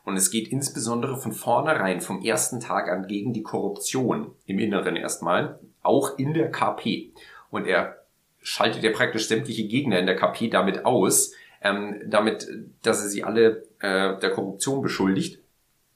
Und 0.04 0.16
es 0.16 0.30
geht 0.30 0.48
insbesondere 0.48 1.16
von 1.16 1.32
vornherein, 1.32 2.00
vom 2.00 2.22
ersten 2.22 2.60
Tag 2.60 2.88
an 2.88 3.06
gegen 3.06 3.32
die 3.32 3.42
Korruption 3.42 4.34
im 4.46 4.58
Inneren 4.58 4.96
erstmal, 4.96 5.58
auch 5.82 6.18
in 6.18 6.34
der 6.34 6.50
KP. 6.50 7.12
Und 7.50 7.66
er 7.66 7.96
schaltet 8.42 8.82
ja 8.82 8.90
praktisch 8.90 9.28
sämtliche 9.28 9.66
Gegner 9.68 9.98
in 9.98 10.06
der 10.06 10.16
KP 10.16 10.48
damit 10.48 10.84
aus, 10.84 11.32
ähm, 11.62 12.00
damit, 12.06 12.48
dass 12.82 13.02
er 13.02 13.08
sie 13.08 13.22
alle 13.22 13.66
äh, 13.80 14.18
der 14.18 14.30
Korruption 14.30 14.82
beschuldigt. 14.82 15.38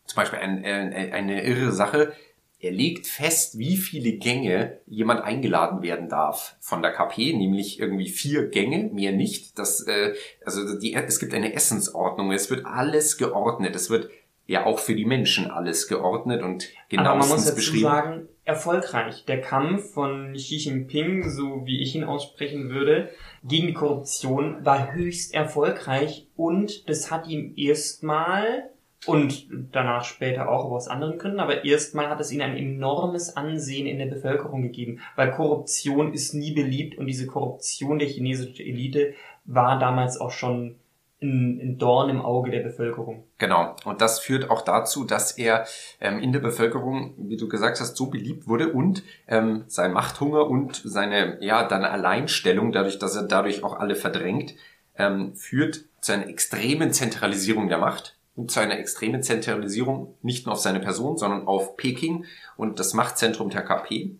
Zum 0.07 0.17
Beispiel 0.17 0.39
ein, 0.39 0.63
äh, 0.63 1.11
eine 1.13 1.45
irre 1.45 1.73
Sache. 1.73 2.13
Er 2.65 2.73
legt 2.73 3.07
fest, 3.07 3.59
wie 3.59 3.77
viele 3.77 4.13
Gänge 4.13 4.79
jemand 4.87 5.21
eingeladen 5.21 5.83
werden 5.83 6.09
darf 6.09 6.57
von 6.61 6.81
der 6.81 6.93
KP, 6.93 7.35
nämlich 7.35 7.79
irgendwie 7.79 8.09
vier 8.09 8.49
Gänge, 8.49 8.91
mehr 8.91 9.13
nicht. 9.13 9.59
Das, 9.59 9.87
äh, 9.87 10.15
also 10.47 10.79
die, 10.79 10.95
es 10.95 11.21
gibt 11.21 11.35
eine 11.35 11.53
Essensordnung, 11.53 12.33
es 12.33 12.49
wird 12.49 12.65
alles 12.65 13.19
geordnet, 13.19 13.77
es 13.77 13.91
wird 13.91 14.09
ja 14.47 14.65
auch 14.65 14.79
für 14.79 14.95
die 14.95 15.05
Menschen 15.05 15.51
alles 15.51 15.89
geordnet 15.89 16.43
und 16.43 16.71
genauestens 16.89 16.99
Aber 16.99 17.19
man 17.19 17.29
muss 17.29 17.45
dazu 17.45 17.57
beschrieben. 17.57 17.83
sagen, 17.83 18.29
erfolgreich. 18.45 19.27
Der 19.27 19.43
Kampf 19.43 19.93
von 19.93 20.33
Xi 20.33 20.57
Jinping, 20.57 21.29
so 21.29 21.67
wie 21.67 21.83
ich 21.83 21.95
ihn 21.95 22.05
aussprechen 22.05 22.71
würde, 22.71 23.11
gegen 23.43 23.67
die 23.67 23.75
Korruption 23.75 24.65
war 24.65 24.95
höchst 24.95 25.35
erfolgreich 25.35 26.29
und 26.35 26.89
das 26.89 27.11
hat 27.11 27.27
ihm 27.29 27.53
erstmal 27.57 28.71
und 29.07 29.47
danach 29.73 30.05
später 30.05 30.49
auch 30.49 30.71
aus 30.71 30.89
anderen 30.89 31.19
Gründen, 31.19 31.41
aber 31.41 31.65
erstmal 31.65 32.09
hat 32.09 32.21
es 32.21 32.33
ihnen 32.33 32.43
ein 32.43 32.57
enormes 32.57 33.37
Ansehen 33.37 33.87
in 33.87 33.99
der 33.99 34.07
Bevölkerung 34.07 34.63
gegeben, 34.63 35.01
weil 35.17 35.33
Korruption 35.33 36.13
ist 36.13 36.35
nie 36.35 36.53
beliebt 36.53 36.99
und 36.99 37.07
diese 37.07 37.27
Korruption 37.27 37.99
der 37.99 38.09
chinesischen 38.09 38.65
Elite 38.65 39.15
war 39.45 39.79
damals 39.79 40.21
auch 40.21 40.31
schon 40.31 40.77
ein, 41.23 41.79
Dorn 41.79 42.11
im 42.11 42.21
Auge 42.21 42.51
der 42.51 42.61
Bevölkerung. 42.61 43.25
Genau. 43.39 43.75
Und 43.85 44.01
das 44.01 44.21
führt 44.21 44.51
auch 44.51 44.63
dazu, 44.63 45.05
dass 45.05 45.33
er 45.33 45.67
ähm, 46.01 46.19
in 46.19 46.33
der 46.33 46.41
Bevölkerung, 46.41 47.15
wie 47.17 47.37
du 47.37 47.49
gesagt 47.49 47.81
hast, 47.81 47.97
so 47.97 48.11
beliebt 48.11 48.47
wurde 48.47 48.73
und 48.73 49.03
ähm, 49.27 49.65
sein 49.67 49.93
Machthunger 49.93 50.47
und 50.47 50.83
seine, 50.85 51.39
ja, 51.41 51.67
dann 51.67 51.85
Alleinstellung, 51.85 52.73
dadurch, 52.73 52.99
dass 52.99 53.17
er 53.17 53.25
dadurch 53.25 53.65
auch 53.65 53.79
alle 53.79 53.95
verdrängt, 53.95 54.55
ähm, 54.97 55.35
führt 55.35 55.85
zu 56.01 56.13
einer 56.13 56.29
extremen 56.29 56.93
Zentralisierung 56.93 57.69
der 57.69 57.79
Macht 57.79 58.17
und 58.37 58.51
zu 58.51 58.61
einer 58.61 58.79
extremen 58.79 59.23
Zentralisierung 59.23 60.17
nicht 60.23 60.47
nur 60.47 60.55
auf 60.55 60.61
seine 60.61 60.81
Person, 60.81 61.17
sondern 61.17 61.47
auf 61.47 61.77
Peking 61.77 62.25
und 62.57 62.79
das 62.79 62.95
Machtzentrum 62.95 63.51
der 63.51 63.63
KP. 63.63 64.17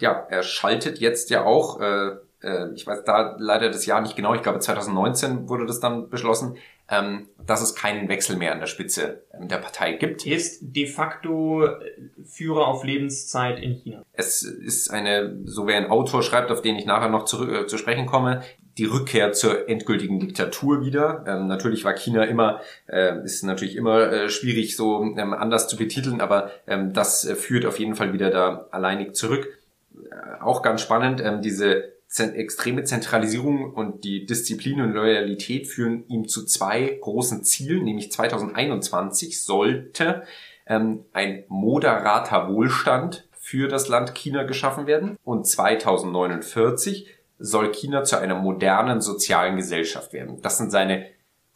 Ja, 0.00 0.26
er 0.28 0.42
schaltet 0.42 0.98
jetzt 0.98 1.30
ja 1.30 1.44
auch, 1.44 1.80
äh, 1.80 2.16
äh, 2.42 2.72
ich 2.74 2.86
weiß 2.86 3.04
da 3.04 3.36
leider 3.38 3.70
das 3.70 3.84
Jahr 3.86 4.00
nicht 4.00 4.16
genau, 4.16 4.34
ich 4.34 4.42
glaube 4.42 4.60
2019 4.60 5.48
wurde 5.48 5.66
das 5.66 5.80
dann 5.80 6.08
beschlossen, 6.08 6.56
ähm, 6.90 7.28
dass 7.46 7.60
es 7.60 7.74
keinen 7.74 8.08
Wechsel 8.08 8.36
mehr 8.36 8.52
an 8.52 8.60
der 8.60 8.66
Spitze 8.66 9.22
ähm, 9.34 9.48
der 9.48 9.58
Partei 9.58 9.92
gibt. 9.92 10.26
Ist 10.26 10.60
de 10.62 10.86
facto 10.86 11.64
äh, 11.64 11.78
Führer 12.24 12.66
auf 12.66 12.82
Lebenszeit 12.82 13.58
in 13.60 13.74
China. 13.74 14.02
Es 14.12 14.42
ist 14.42 14.90
eine, 14.90 15.38
so 15.44 15.66
wie 15.66 15.74
ein 15.74 15.90
Autor 15.90 16.22
schreibt, 16.22 16.50
auf 16.50 16.62
den 16.62 16.76
ich 16.76 16.86
nachher 16.86 17.10
noch 17.10 17.26
zurück, 17.26 17.52
äh, 17.52 17.66
zu 17.66 17.76
sprechen 17.76 18.06
komme, 18.06 18.42
die 18.78 18.84
Rückkehr 18.84 19.32
zur 19.32 19.68
endgültigen 19.68 20.20
Diktatur 20.20 20.84
wieder. 20.84 21.24
Ähm, 21.26 21.48
natürlich 21.48 21.84
war 21.84 21.94
China 21.94 22.24
immer, 22.24 22.60
äh, 22.86 23.22
ist 23.24 23.42
natürlich 23.42 23.76
immer 23.76 24.10
äh, 24.10 24.30
schwierig 24.30 24.76
so 24.76 25.02
ähm, 25.02 25.34
anders 25.34 25.68
zu 25.68 25.76
betiteln, 25.76 26.20
aber 26.20 26.52
ähm, 26.66 26.92
das 26.92 27.24
äh, 27.24 27.34
führt 27.34 27.66
auf 27.66 27.78
jeden 27.78 27.96
Fall 27.96 28.12
wieder 28.12 28.30
da 28.30 28.68
alleinig 28.70 29.14
zurück. 29.14 29.58
Äh, 29.94 30.40
auch 30.40 30.62
ganz 30.62 30.80
spannend, 30.80 31.20
ähm, 31.20 31.42
diese 31.42 31.98
extreme 32.16 32.84
Zentralisierung 32.84 33.74
und 33.74 34.02
die 34.04 34.24
Disziplin 34.24 34.80
und 34.80 34.92
Loyalität 34.92 35.66
führen 35.66 36.04
ihm 36.08 36.26
zu 36.26 36.46
zwei 36.46 36.98
großen 37.02 37.44
Zielen, 37.44 37.84
nämlich 37.84 38.10
2021 38.10 39.42
sollte 39.42 40.22
ähm, 40.66 41.04
ein 41.12 41.44
moderater 41.48 42.48
Wohlstand 42.48 43.28
für 43.32 43.68
das 43.68 43.88
Land 43.88 44.14
China 44.14 44.44
geschaffen 44.44 44.86
werden 44.86 45.18
und 45.24 45.46
2049 45.46 47.17
soll 47.38 47.72
China 47.72 48.04
zu 48.04 48.18
einer 48.18 48.34
modernen 48.34 49.00
sozialen 49.00 49.56
Gesellschaft 49.56 50.12
werden. 50.12 50.40
Das 50.42 50.58
sind 50.58 50.70
seine 50.70 51.06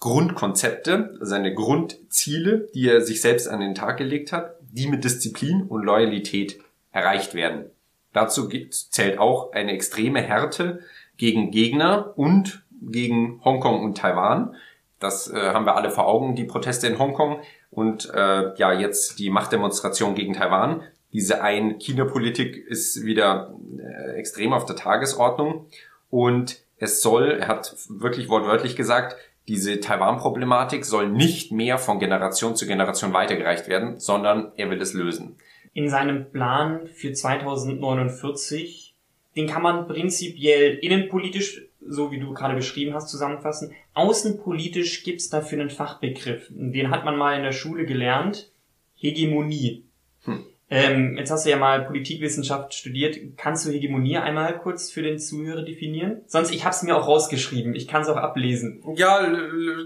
Grundkonzepte, 0.00 1.16
seine 1.20 1.54
Grundziele, 1.54 2.68
die 2.74 2.88
er 2.88 3.02
sich 3.02 3.20
selbst 3.20 3.48
an 3.48 3.60
den 3.60 3.74
Tag 3.74 3.98
gelegt 3.98 4.32
hat, 4.32 4.56
die 4.60 4.88
mit 4.88 5.04
Disziplin 5.04 5.62
und 5.62 5.84
Loyalität 5.84 6.60
erreicht 6.90 7.34
werden. 7.34 7.66
Dazu 8.12 8.48
zählt 8.48 9.18
auch 9.18 9.52
eine 9.52 9.72
extreme 9.72 10.20
Härte 10.20 10.80
gegen 11.16 11.50
Gegner 11.50 12.12
und 12.16 12.64
gegen 12.80 13.40
Hongkong 13.44 13.82
und 13.82 13.96
Taiwan. 13.96 14.56
Das 14.98 15.30
äh, 15.32 15.52
haben 15.52 15.66
wir 15.66 15.76
alle 15.76 15.90
vor 15.90 16.06
Augen, 16.06 16.34
die 16.34 16.44
Proteste 16.44 16.86
in 16.86 16.98
Hongkong 16.98 17.40
und 17.70 18.10
äh, 18.12 18.54
ja 18.56 18.72
jetzt 18.72 19.18
die 19.18 19.30
Machtdemonstration 19.30 20.14
gegen 20.14 20.34
Taiwan. 20.34 20.82
Diese 21.12 21.42
Ein-China-Politik 21.42 22.56
ist 22.56 23.04
wieder 23.04 23.54
äh, 23.78 24.12
extrem 24.12 24.52
auf 24.52 24.64
der 24.64 24.76
Tagesordnung 24.76 25.66
und 26.10 26.60
es 26.78 27.02
soll, 27.02 27.38
er 27.40 27.48
hat 27.48 27.76
wirklich 27.88 28.28
wortwörtlich 28.28 28.76
gesagt, 28.76 29.16
diese 29.48 29.80
Taiwan-Problematik 29.80 30.84
soll 30.84 31.08
nicht 31.08 31.52
mehr 31.52 31.78
von 31.78 31.98
Generation 31.98 32.56
zu 32.56 32.66
Generation 32.66 33.12
weitergereicht 33.12 33.68
werden, 33.68 33.98
sondern 33.98 34.52
er 34.56 34.70
will 34.70 34.80
es 34.80 34.94
lösen 34.94 35.36
in 35.74 35.88
seinem 35.88 36.30
Plan 36.30 36.86
für 36.88 37.12
2049, 37.12 38.94
den 39.36 39.46
kann 39.46 39.62
man 39.62 39.86
prinzipiell 39.86 40.74
innenpolitisch, 40.76 41.62
so 41.80 42.10
wie 42.10 42.20
du 42.20 42.34
gerade 42.34 42.54
beschrieben 42.54 42.94
hast, 42.94 43.08
zusammenfassen. 43.08 43.72
Außenpolitisch 43.94 45.04
gibt's 45.04 45.30
dafür 45.30 45.60
einen 45.60 45.70
Fachbegriff. 45.70 46.46
Den 46.50 46.90
hat 46.90 47.04
man 47.04 47.16
mal 47.16 47.36
in 47.36 47.42
der 47.42 47.52
Schule 47.52 47.86
gelernt. 47.86 48.50
Hegemonie. 48.94 49.84
Hm. 50.24 50.44
Ähm, 50.72 51.16
jetzt 51.18 51.30
hast 51.30 51.44
du 51.44 51.50
ja 51.50 51.58
mal 51.58 51.84
Politikwissenschaft 51.84 52.72
studiert. 52.72 53.18
Kannst 53.36 53.66
du 53.66 53.70
Hegemonie 53.70 54.16
einmal 54.16 54.58
kurz 54.58 54.90
für 54.90 55.02
den 55.02 55.18
Zuhörer 55.18 55.62
definieren? 55.62 56.22
Sonst, 56.26 56.50
ich 56.50 56.64
habe 56.64 56.74
es 56.74 56.82
mir 56.82 56.96
auch 56.96 57.06
rausgeschrieben. 57.06 57.74
Ich 57.74 57.86
kann 57.86 58.02
es 58.02 58.08
auch 58.08 58.16
ablesen. 58.16 58.82
Ja, 58.96 59.20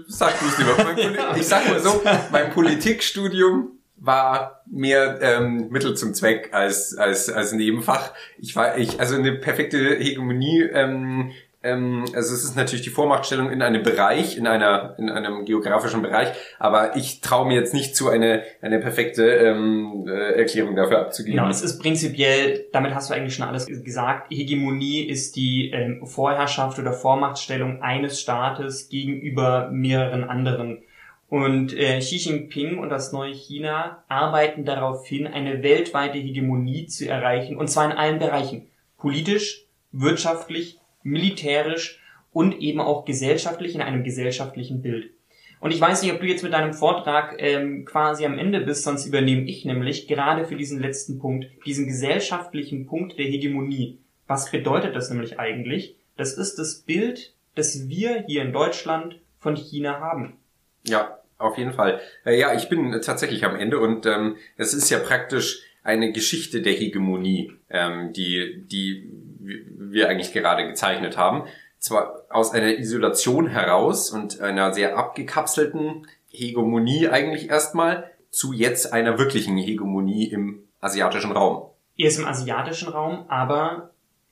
sag 0.07 0.39
du 0.39 0.45
es 0.45 0.57
lieber. 0.57 1.35
ich 1.35 1.45
sag 1.45 1.67
mal 1.69 1.81
so, 1.81 2.01
mein 2.31 2.51
Politikstudium 2.51 3.71
war 3.97 4.61
mehr 4.69 5.19
ähm, 5.21 5.69
Mittel 5.69 5.95
zum 5.95 6.13
Zweck 6.13 6.53
als 6.53 6.95
als 6.95 7.29
als 7.29 7.51
Nebenfach. 7.51 8.13
Ich 8.37 8.55
war 8.55 8.77
ich 8.77 8.99
also 8.99 9.15
eine 9.15 9.33
perfekte 9.33 9.95
Hegemonie. 9.97 10.61
Ähm, 10.71 11.31
ähm, 11.67 12.05
also 12.15 12.33
es 12.33 12.43
ist 12.43 12.55
natürlich 12.55 12.83
die 12.83 12.89
Vormachtstellung 12.89 13.51
in 13.51 13.61
einem 13.61 13.83
Bereich, 13.83 14.37
in 14.37 14.47
einer 14.47 14.95
in 14.97 15.09
einem 15.09 15.45
geografischen 15.45 16.01
Bereich, 16.01 16.29
aber 16.59 16.95
ich 16.95 17.21
traue 17.21 17.47
mir 17.47 17.55
jetzt 17.55 17.73
nicht 17.73 17.95
zu, 17.95 18.09
eine 18.09 18.43
eine 18.61 18.79
perfekte 18.79 19.23
ähm, 19.23 20.05
äh, 20.07 20.33
Erklärung 20.39 20.75
dafür 20.75 20.99
abzugeben. 20.99 21.37
Genau, 21.37 21.49
es 21.49 21.61
ist 21.61 21.79
prinzipiell, 21.79 22.65
damit 22.71 22.95
hast 22.95 23.09
du 23.09 23.13
eigentlich 23.13 23.35
schon 23.35 23.47
alles 23.47 23.65
gesagt. 23.65 24.31
Hegemonie 24.31 25.03
ist 25.03 25.35
die 25.35 25.71
ähm, 25.71 26.05
Vorherrschaft 26.05 26.79
oder 26.79 26.93
Vormachtstellung 26.93 27.81
eines 27.81 28.21
Staates 28.21 28.89
gegenüber 28.89 29.69
mehreren 29.71 30.23
anderen 30.23 30.83
und 31.29 31.73
äh, 31.73 31.99
Xi 31.99 32.17
Jinping 32.17 32.79
und 32.79 32.89
das 32.89 33.11
neue 33.11 33.33
China 33.33 34.03
arbeiten 34.07 34.63
darauf 34.63 35.05
hin, 35.05 35.27
eine 35.27 35.61
weltweite 35.61 36.17
Hegemonie 36.17 36.87
zu 36.87 37.07
erreichen, 37.09 37.57
und 37.57 37.67
zwar 37.67 37.85
in 37.85 37.97
allen 37.97 38.19
Bereichen. 38.19 38.67
Politisch, 38.97 39.65
wirtschaftlich, 39.91 40.79
militärisch 41.07 42.01
und 42.31 42.59
eben 42.61 42.79
auch 42.79 43.05
gesellschaftlich 43.05 43.75
in 43.75 43.81
einem 43.81 44.03
gesellschaftlichen 44.03 44.81
Bild. 44.81 45.11
Und 45.59 45.71
ich 45.71 45.81
weiß 45.81 46.03
nicht, 46.03 46.13
ob 46.13 46.19
du 46.19 46.27
jetzt 46.27 46.43
mit 46.43 46.53
deinem 46.53 46.73
Vortrag 46.73 47.35
ähm, 47.39 47.85
quasi 47.85 48.25
am 48.25 48.37
Ende 48.37 48.61
bist, 48.61 48.83
sonst 48.83 49.07
übernehme 49.07 49.47
ich 49.49 49.65
nämlich 49.65 50.07
gerade 50.07 50.45
für 50.45 50.55
diesen 50.55 50.79
letzten 50.79 51.17
Punkt, 51.17 51.47
diesen 51.65 51.87
gesellschaftlichen 51.87 52.85
Punkt 52.85 53.17
der 53.17 53.25
Hegemonie. 53.25 53.97
Was 54.27 54.51
bedeutet 54.51 54.95
das 54.95 55.09
nämlich 55.09 55.39
eigentlich? 55.39 55.95
Das 56.15 56.37
ist 56.37 56.59
das 56.59 56.81
Bild, 56.81 57.33
das 57.55 57.87
wir 57.87 58.23
hier 58.27 58.43
in 58.43 58.53
Deutschland 58.53 59.19
von 59.39 59.55
China 59.55 59.99
haben. 59.99 60.37
Ja, 60.83 61.17
auf 61.39 61.57
jeden 61.57 61.73
Fall. 61.73 62.01
Äh, 62.23 62.39
ja, 62.39 62.53
ich 62.53 62.69
bin 62.69 62.91
tatsächlich 63.01 63.43
am 63.45 63.55
Ende 63.55 63.79
und 63.79 64.05
ähm, 64.05 64.35
es 64.57 64.73
ist 64.73 64.89
ja 64.89 64.99
praktisch 64.99 65.63
eine 65.83 66.11
Geschichte 66.11 66.61
der 66.61 66.73
Hegemonie, 66.73 67.53
ähm, 67.69 68.11
die, 68.13 68.63
die 68.65 69.09
wir 69.47 70.09
eigentlich 70.09 70.33
gerade 70.33 70.67
gezeichnet 70.67 71.17
haben. 71.17 71.43
Zwar 71.79 72.25
aus 72.29 72.51
einer 72.51 72.77
Isolation 72.77 73.47
heraus 73.47 74.09
und 74.09 74.41
einer 74.41 74.73
sehr 74.73 74.97
abgekapselten 74.97 76.07
Hegemonie 76.29 77.07
eigentlich 77.07 77.49
erstmal 77.49 78.11
zu 78.29 78.53
jetzt 78.53 78.93
einer 78.93 79.17
wirklichen 79.17 79.57
Hegemonie 79.57 80.25
im 80.25 80.63
asiatischen 80.81 81.31
Raum. 81.31 81.69
Erst 81.95 82.19
im 82.19 82.25
asiatischen 82.25 82.89
Raum, 82.89 83.25
aber 83.27 83.91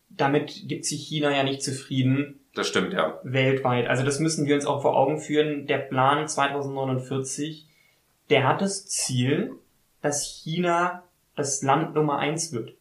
damit 0.10 0.68
gibt 0.68 0.86
sich 0.86 1.08
China 1.08 1.36
ja 1.36 1.44
nicht 1.44 1.64
zufrieden, 1.64 2.40
Das 2.54 2.68
stimmt, 2.68 2.94
ja. 2.94 3.20
Weltweit. 3.24 3.88
Also 3.88 4.04
das 4.04 4.20
müssen 4.20 4.46
wir 4.46 4.56
uns 4.56 4.66
auch 4.66 4.82
vor 4.82 4.96
Augen 4.96 5.20
führen. 5.20 5.68
Der 5.68 5.80
Plan 5.80 6.28
2049, 6.28 7.68
der 8.30 8.48
hat 8.48 8.62
das 8.62 8.86
Ziel, 8.86 9.54
dass 10.02 10.24
China 10.24 11.04
das 11.36 11.62
Land 11.64 11.96
Nummer 11.96 12.20
eins 12.20 12.54
wird. 12.54 12.76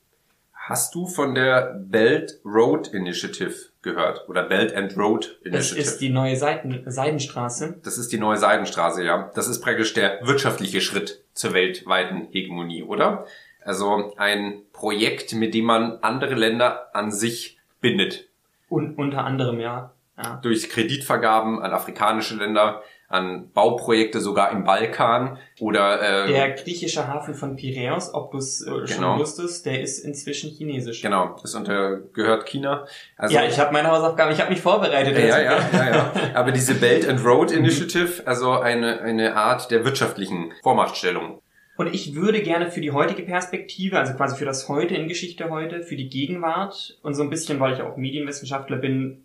Hast 0.66 0.94
du 0.94 1.06
von 1.06 1.34
der 1.34 1.74
Belt 1.78 2.40
Road 2.42 2.88
Initiative 2.88 3.54
gehört? 3.82 4.26
Oder 4.30 4.44
Belt 4.44 4.74
and 4.74 4.96
Road 4.96 5.38
Initiative? 5.44 5.50
Das 5.50 5.72
ist 5.72 6.00
die 6.00 6.08
neue 6.08 6.36
Seiden 6.36 6.82
Seidenstraße. 6.86 7.80
Das 7.82 7.98
ist 7.98 8.12
die 8.12 8.16
neue 8.16 8.38
Seidenstraße, 8.38 9.04
ja. 9.04 9.30
Das 9.34 9.46
ist 9.46 9.60
praktisch 9.60 9.92
der 9.92 10.26
wirtschaftliche 10.26 10.80
Schritt 10.80 11.22
zur 11.34 11.52
weltweiten 11.52 12.28
Hegemonie, 12.30 12.82
oder? 12.82 13.26
Also 13.62 14.14
ein 14.16 14.62
Projekt, 14.72 15.34
mit 15.34 15.52
dem 15.52 15.66
man 15.66 15.98
andere 16.00 16.34
Länder 16.34 16.88
an 16.94 17.12
sich 17.12 17.58
bindet. 17.82 18.26
Und 18.70 18.96
unter 18.96 19.22
anderem, 19.22 19.60
ja. 19.60 19.92
ja. 20.16 20.40
Durch 20.42 20.70
Kreditvergaben 20.70 21.60
an 21.60 21.72
afrikanische 21.72 22.36
Länder, 22.36 22.82
an 23.08 23.50
Bauprojekte 23.52 24.20
sogar 24.20 24.50
im 24.50 24.64
Balkan 24.64 25.38
oder 25.60 26.26
äh, 26.26 26.32
der 26.32 26.50
griechische 26.52 27.06
Hafen 27.06 27.34
von 27.34 27.56
Piräus, 27.56 28.12
ob 28.12 28.32
du 28.32 28.38
es 28.38 28.62
äh, 28.62 28.86
schon 28.86 28.96
genau. 28.96 29.18
wusstest, 29.18 29.66
der 29.66 29.80
ist 29.80 29.98
inzwischen 30.00 30.50
chinesisch. 30.50 31.02
Genau, 31.02 31.36
das 31.40 31.54
unter 31.54 31.98
gehört 32.12 32.46
China. 32.46 32.86
Also, 33.16 33.34
ja, 33.34 33.44
ich 33.44 33.58
habe 33.58 33.72
meine 33.72 33.90
Hausaufgaben, 33.90 34.32
ich 34.32 34.40
habe 34.40 34.50
mich 34.50 34.60
vorbereitet. 34.60 35.16
Ja, 35.18 35.40
ja, 35.40 35.58
ja, 35.72 35.90
ja. 35.90 36.12
Aber 36.34 36.52
diese 36.52 36.74
Belt 36.74 37.08
and 37.08 37.24
Road 37.24 37.52
Initiative, 37.52 38.26
also 38.26 38.52
eine 38.52 39.00
eine 39.00 39.36
Art 39.36 39.70
der 39.70 39.84
wirtschaftlichen 39.84 40.52
Vormachtstellung. 40.62 41.40
Und 41.76 41.92
ich 41.92 42.14
würde 42.14 42.40
gerne 42.40 42.70
für 42.70 42.80
die 42.80 42.92
heutige 42.92 43.22
Perspektive, 43.22 43.98
also 43.98 44.14
quasi 44.14 44.36
für 44.36 44.44
das 44.44 44.68
Heute 44.68 44.94
in 44.94 45.08
Geschichte 45.08 45.50
heute, 45.50 45.82
für 45.82 45.96
die 45.96 46.08
Gegenwart 46.08 46.98
und 47.02 47.14
so 47.14 47.22
ein 47.22 47.30
bisschen, 47.30 47.58
weil 47.58 47.74
ich 47.74 47.82
auch 47.82 47.96
Medienwissenschaftler 47.96 48.76
bin, 48.76 49.23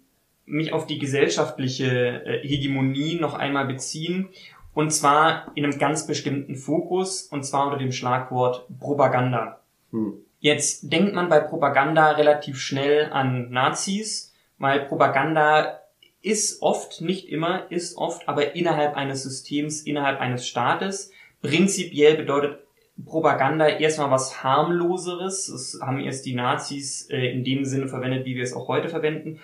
mich 0.50 0.74
auf 0.74 0.88
die 0.88 1.00
gesellschaftliche 1.00 2.24
äh, 2.26 2.48
Hegemonie 2.48 3.20
noch 3.20 3.34
einmal 3.34 3.66
beziehen. 3.66 4.30
Und 4.74 4.92
zwar 4.92 5.52
in 5.56 5.64
einem 5.64 5.78
ganz 5.78 6.08
bestimmten 6.08 6.56
Fokus, 6.56 7.24
und 7.24 7.44
zwar 7.44 7.66
unter 7.66 7.78
dem 7.78 7.92
Schlagwort 7.92 8.66
Propaganda. 8.80 9.60
Hm. 9.92 10.14
Jetzt 10.40 10.92
denkt 10.92 11.14
man 11.14 11.28
bei 11.28 11.40
Propaganda 11.40 12.12
relativ 12.12 12.60
schnell 12.60 13.12
an 13.12 13.52
Nazis, 13.52 14.34
weil 14.58 14.86
Propaganda 14.86 15.80
ist 16.22 16.62
oft, 16.62 17.02
nicht 17.02 17.30
immer, 17.30 17.70
ist 17.72 17.98
oft, 17.98 18.28
aber 18.28 18.56
innerhalb 18.56 18.96
eines 18.96 19.24
Systems, 19.24 19.82
innerhalb 19.82 20.20
eines 20.20 20.48
Staates. 20.48 21.12
Prinzipiell 21.42 22.16
bedeutet 22.16 22.60
Propaganda 23.06 23.68
erstmal 23.68 24.12
was 24.12 24.44
harmloseres. 24.44 25.48
Das 25.48 25.80
haben 25.82 26.00
erst 26.00 26.26
die 26.26 26.36
Nazis 26.36 27.10
äh, 27.10 27.32
in 27.32 27.44
dem 27.44 27.66
Sinne 27.66 27.88
verwendet, 27.88 28.26
wie 28.26 28.36
wir 28.36 28.44
es 28.44 28.54
auch 28.54 28.68
heute 28.68 28.90
verwenden. 28.90 29.40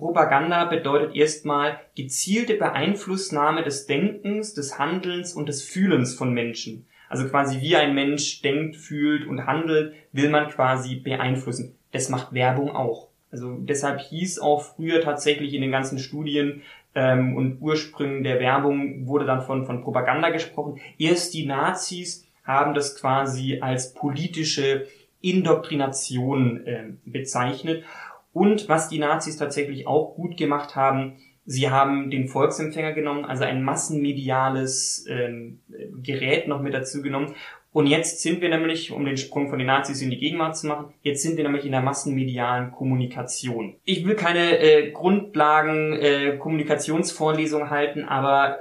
Propaganda 0.00 0.64
bedeutet 0.64 1.14
erstmal 1.14 1.78
gezielte 1.94 2.54
Beeinflussnahme 2.54 3.62
des 3.62 3.86
Denkens, 3.86 4.54
des 4.54 4.78
Handelns 4.78 5.34
und 5.34 5.48
des 5.48 5.62
Fühlens 5.62 6.14
von 6.14 6.32
Menschen. 6.32 6.86
Also 7.10 7.28
quasi 7.28 7.60
wie 7.60 7.76
ein 7.76 7.94
Mensch 7.94 8.40
denkt, 8.40 8.76
fühlt 8.76 9.26
und 9.26 9.46
handelt, 9.46 9.94
will 10.12 10.30
man 10.30 10.48
quasi 10.48 10.96
beeinflussen. 10.96 11.76
Das 11.92 12.08
macht 12.08 12.32
Werbung 12.32 12.70
auch. 12.70 13.08
Also 13.30 13.58
deshalb 13.60 14.00
hieß 14.00 14.38
auch 14.40 14.62
früher 14.62 15.02
tatsächlich 15.02 15.54
in 15.54 15.60
den 15.60 15.70
ganzen 15.70 15.98
Studien 15.98 16.62
ähm, 16.94 17.36
und 17.36 17.60
Ursprüngen 17.60 18.24
der 18.24 18.40
Werbung 18.40 19.06
wurde 19.06 19.26
dann 19.26 19.42
von, 19.42 19.66
von 19.66 19.82
Propaganda 19.82 20.30
gesprochen. 20.30 20.80
Erst 20.98 21.34
die 21.34 21.46
Nazis 21.46 22.26
haben 22.42 22.74
das 22.74 22.98
quasi 22.98 23.58
als 23.60 23.92
politische 23.92 24.86
Indoktrination 25.20 26.66
äh, 26.66 26.84
bezeichnet. 27.04 27.84
Und 28.32 28.68
was 28.68 28.88
die 28.88 28.98
Nazis 28.98 29.36
tatsächlich 29.36 29.86
auch 29.86 30.14
gut 30.14 30.36
gemacht 30.36 30.76
haben, 30.76 31.16
sie 31.44 31.70
haben 31.70 32.10
den 32.10 32.28
Volksempfänger 32.28 32.92
genommen, 32.92 33.24
also 33.24 33.44
ein 33.44 33.62
massenmediales 33.62 35.04
ähm, 35.08 35.60
Gerät 36.02 36.46
noch 36.46 36.62
mit 36.62 36.74
dazu 36.74 37.02
genommen. 37.02 37.34
Und 37.72 37.86
jetzt 37.86 38.20
sind 38.22 38.40
wir 38.40 38.48
nämlich, 38.48 38.90
um 38.90 39.04
den 39.04 39.16
Sprung 39.16 39.48
von 39.48 39.58
den 39.58 39.68
Nazis 39.68 40.02
in 40.02 40.10
die 40.10 40.18
Gegenwart 40.18 40.56
zu 40.56 40.66
machen, 40.66 40.92
jetzt 41.02 41.22
sind 41.22 41.36
wir 41.36 41.44
nämlich 41.44 41.64
in 41.64 41.72
der 41.72 41.82
massenmedialen 41.82 42.72
Kommunikation. 42.72 43.76
Ich 43.84 44.04
will 44.04 44.16
keine 44.16 44.58
äh, 44.58 44.90
Grundlagen 44.90 45.92
äh, 45.92 46.36
Kommunikationsvorlesung 46.36 47.70
halten, 47.70 48.04
aber 48.04 48.58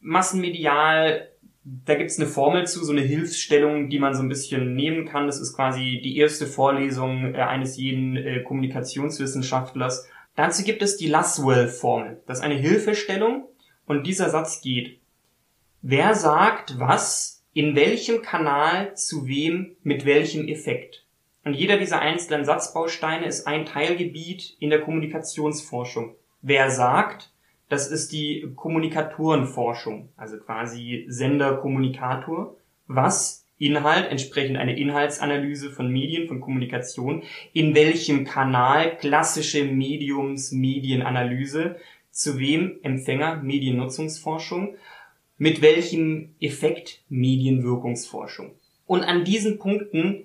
massenmedial 0.00 1.28
da 1.64 1.94
gibt's 1.94 2.18
eine 2.18 2.28
Formel 2.28 2.66
zu, 2.66 2.84
so 2.84 2.92
eine 2.92 3.02
Hilfsstellung, 3.02 3.90
die 3.90 3.98
man 3.98 4.14
so 4.14 4.22
ein 4.22 4.28
bisschen 4.28 4.74
nehmen 4.74 5.06
kann. 5.06 5.26
Das 5.26 5.40
ist 5.40 5.54
quasi 5.54 6.00
die 6.02 6.16
erste 6.16 6.46
Vorlesung 6.46 7.34
äh, 7.34 7.38
eines 7.38 7.76
jeden 7.76 8.16
äh, 8.16 8.42
Kommunikationswissenschaftlers. 8.42 10.08
Dazu 10.36 10.62
gibt 10.62 10.82
es 10.82 10.96
die 10.96 11.08
Laswell-Formel. 11.08 12.22
Das 12.26 12.38
ist 12.38 12.44
eine 12.44 12.54
Hilfestellung 12.54 13.46
und 13.84 14.06
dieser 14.06 14.30
Satz 14.30 14.62
geht. 14.62 15.00
Wer 15.82 16.14
sagt 16.14 16.78
was, 16.78 17.44
in 17.52 17.74
welchem 17.74 18.22
Kanal, 18.22 18.94
zu 18.94 19.26
wem, 19.26 19.76
mit 19.82 20.06
welchem 20.06 20.46
Effekt? 20.48 21.04
Und 21.44 21.54
jeder 21.54 21.78
dieser 21.78 22.00
einzelnen 22.00 22.44
Satzbausteine 22.44 23.26
ist 23.26 23.46
ein 23.46 23.66
Teilgebiet 23.66 24.56
in 24.60 24.70
der 24.70 24.82
Kommunikationsforschung. 24.82 26.14
Wer 26.42 26.70
sagt, 26.70 27.32
das 27.70 27.88
ist 27.88 28.12
die 28.12 28.52
Kommunikatorenforschung, 28.56 30.10
also 30.16 30.38
quasi 30.38 31.06
Sender-Kommunikator, 31.08 32.56
was 32.88 33.46
Inhalt, 33.58 34.10
entsprechend 34.10 34.56
eine 34.56 34.76
Inhaltsanalyse 34.76 35.70
von 35.70 35.88
Medien, 35.88 36.26
von 36.26 36.40
Kommunikation, 36.40 37.22
in 37.52 37.74
welchem 37.74 38.24
Kanal 38.24 38.96
klassische 38.96 39.64
Mediums, 39.64 40.50
Medienanalyse, 40.50 41.76
zu 42.10 42.38
wem 42.38 42.80
Empfänger, 42.82 43.36
Mediennutzungsforschung, 43.36 44.74
mit 45.38 45.62
welchem 45.62 46.34
Effekt 46.40 47.02
Medienwirkungsforschung. 47.08 48.56
Und 48.86 49.04
an 49.04 49.24
diesen 49.24 49.60
Punkten 49.60 50.24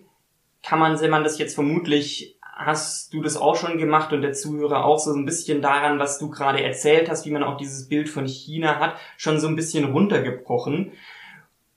kann 0.64 0.80
man, 0.80 1.00
wenn 1.00 1.12
man 1.12 1.24
das 1.24 1.38
jetzt 1.38 1.54
vermutlich 1.54 2.35
hast 2.56 3.14
du 3.14 3.22
das 3.22 3.36
auch 3.36 3.56
schon 3.56 3.78
gemacht 3.78 4.14
und 4.14 4.22
der 4.22 4.34
Zuhörer 4.34 4.86
auch 4.86 4.98
so 4.98 5.14
ein 5.14 5.26
bisschen 5.26 5.62
daran, 5.62 6.00
was 6.00 6.20
du 6.20 6.30
gerade 6.30 6.64
erzählt 6.64 7.10
hast, 7.10 7.26
wie 7.26 7.32
man 7.32 7.44
auch 7.44 7.58
dieses 7.58 7.90
Bild 7.90 8.08
von 8.08 8.26
China 8.26 8.80
hat, 8.80 8.96
schon 9.18 9.40
so 9.40 9.48
ein 9.48 9.58
bisschen 9.58 9.92
runtergebrochen. 9.92 10.94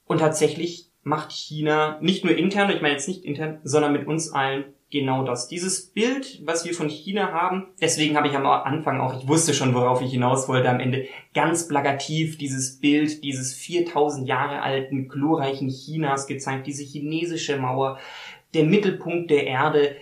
Und 0.07 0.19
tatsächlich 0.19 0.91
macht 1.03 1.33
China 1.33 1.99
nicht 2.01 2.25
nur 2.25 2.37
intern, 2.37 2.71
ich 2.71 2.81
meine 2.81 2.95
jetzt 2.95 3.09
nicht 3.09 3.25
intern, 3.25 3.59
sondern 3.65 3.93
mit 3.93 4.07
uns 4.07 4.33
allen 4.33 4.67
genau 4.91 5.25
das. 5.25 5.49
Dieses 5.49 5.87
Bild, 5.87 6.41
was 6.45 6.65
wir 6.65 6.73
von 6.75 6.89
China 6.89 7.33
haben, 7.33 7.67
deswegen 7.81 8.17
habe 8.17 8.29
ich 8.29 8.35
am 8.35 8.47
Anfang 8.47 9.01
auch, 9.01 9.21
ich 9.21 9.29
wusste 9.29 9.55
schon, 9.55 9.75
worauf 9.75 10.01
ich 10.01 10.13
hinaus 10.13 10.49
wollte, 10.49 10.71
am 10.71 10.81
Ende 10.81 11.07
ganz 11.35 11.69
plakativ 11.69 12.39
dieses 12.39 12.79
Bild 12.79 13.23
dieses 13.25 13.53
4000 13.55 14.27
Jahre 14.29 14.63
alten, 14.63 15.09
glorreichen 15.09 15.69
Chinas 15.69 16.27
gezeigt, 16.27 16.67
diese 16.67 16.85
chinesische 16.85 17.59
Mauer, 17.59 17.99
der 18.55 18.65
Mittelpunkt 18.65 19.31
der 19.31 19.47
Erde, 19.47 19.97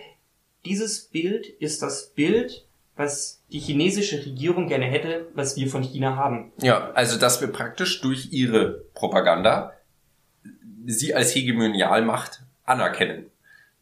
dieses 0.67 1.05
Bild 1.05 1.47
ist 1.47 1.81
das 1.81 2.09
Bild, 2.09 2.65
was 2.95 3.43
die 3.51 3.59
chinesische 3.59 4.25
Regierung 4.25 4.67
gerne 4.67 4.85
hätte, 4.85 5.27
was 5.33 5.55
wir 5.55 5.69
von 5.69 5.83
China 5.83 6.15
haben. 6.15 6.51
Ja, 6.61 6.91
also 6.91 7.17
dass 7.17 7.39
wir 7.41 7.47
praktisch 7.47 8.01
durch 8.01 8.31
ihre 8.31 8.81
Propaganda 8.93 9.73
sie 10.85 11.13
als 11.13 11.33
Hegemonialmacht 11.35 12.41
anerkennen. 12.65 13.29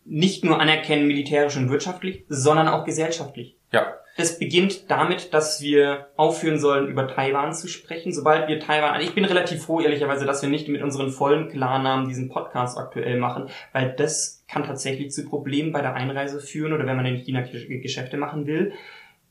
Nicht 0.04 0.44
nur 0.44 0.60
anerkennen 0.60 1.08
militärisch 1.08 1.58
und 1.58 1.70
wirtschaftlich, 1.70 2.26
sondern 2.30 2.68
auch 2.68 2.86
gesellschaftlich. 2.86 3.56
Ja. 3.72 3.96
Das 4.18 4.38
beginnt 4.40 4.90
damit, 4.90 5.34
dass 5.34 5.62
wir 5.62 6.08
aufhören 6.16 6.60
sollen, 6.60 6.88
über 6.88 7.08
Taiwan 7.08 7.54
zu 7.54 7.68
sprechen. 7.68 8.14
Sobald 8.14 8.48
wir 8.48 8.60
Taiwan, 8.60 8.94
also 8.94 9.06
ich 9.06 9.16
bin 9.16 9.26
relativ 9.26 9.64
froh, 9.64 9.82
ehrlicherweise, 9.82 10.26
dass 10.26 10.42
wir 10.42 10.50
nicht 10.50 10.68
mit 10.68 10.82
unseren 10.82 11.10
vollen 11.10 11.50
Klarnamen 11.50 12.08
diesen 12.08 12.30
Podcast 12.30 12.78
aktuell 12.78 13.18
machen, 13.18 13.50
weil 13.74 13.94
das 13.94 14.35
kann 14.48 14.64
tatsächlich 14.64 15.12
zu 15.12 15.26
Problemen 15.26 15.72
bei 15.72 15.82
der 15.82 15.96
Einreise 15.96 16.40
führen 16.40 16.74
oder 16.74 16.86
wenn 16.86 16.98
man 16.98 17.06
in 17.06 17.18
China 17.18 17.42
Geschäfte 17.42 18.18
machen 18.18 18.48
will 18.48 18.74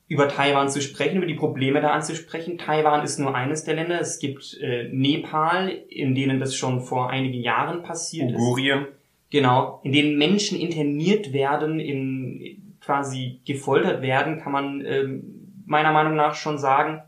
über 0.06 0.28
Taiwan 0.28 0.68
zu 0.68 0.82
sprechen, 0.82 1.16
über 1.16 1.26
die 1.26 1.34
Probleme 1.34 1.80
da 1.80 1.90
anzusprechen. 1.90 2.58
Taiwan 2.58 3.04
ist 3.04 3.18
nur 3.18 3.34
eines 3.34 3.64
der 3.64 3.74
Länder. 3.74 4.00
Es 4.00 4.18
gibt 4.18 4.58
äh, 4.60 4.88
Nepal, 4.92 5.70
in 5.88 6.14
denen 6.14 6.40
das 6.40 6.54
schon 6.54 6.82
vor 6.82 7.10
einigen 7.10 7.40
Jahren 7.40 7.82
passiert 7.82 8.32
Ugurien. 8.32 8.82
ist. 8.82 8.88
Genau, 9.30 9.80
in 9.82 9.92
denen 9.92 10.18
Menschen 10.18 10.60
interniert 10.60 11.32
werden, 11.32 11.80
in 11.80 12.74
quasi 12.80 13.40
gefoltert 13.46 14.02
werden, 14.02 14.38
kann 14.40 14.52
man 14.52 14.84
ähm, 14.84 15.62
meiner 15.66 15.92
Meinung 15.92 16.14
nach 16.14 16.34
schon 16.34 16.58
sagen, 16.58 17.02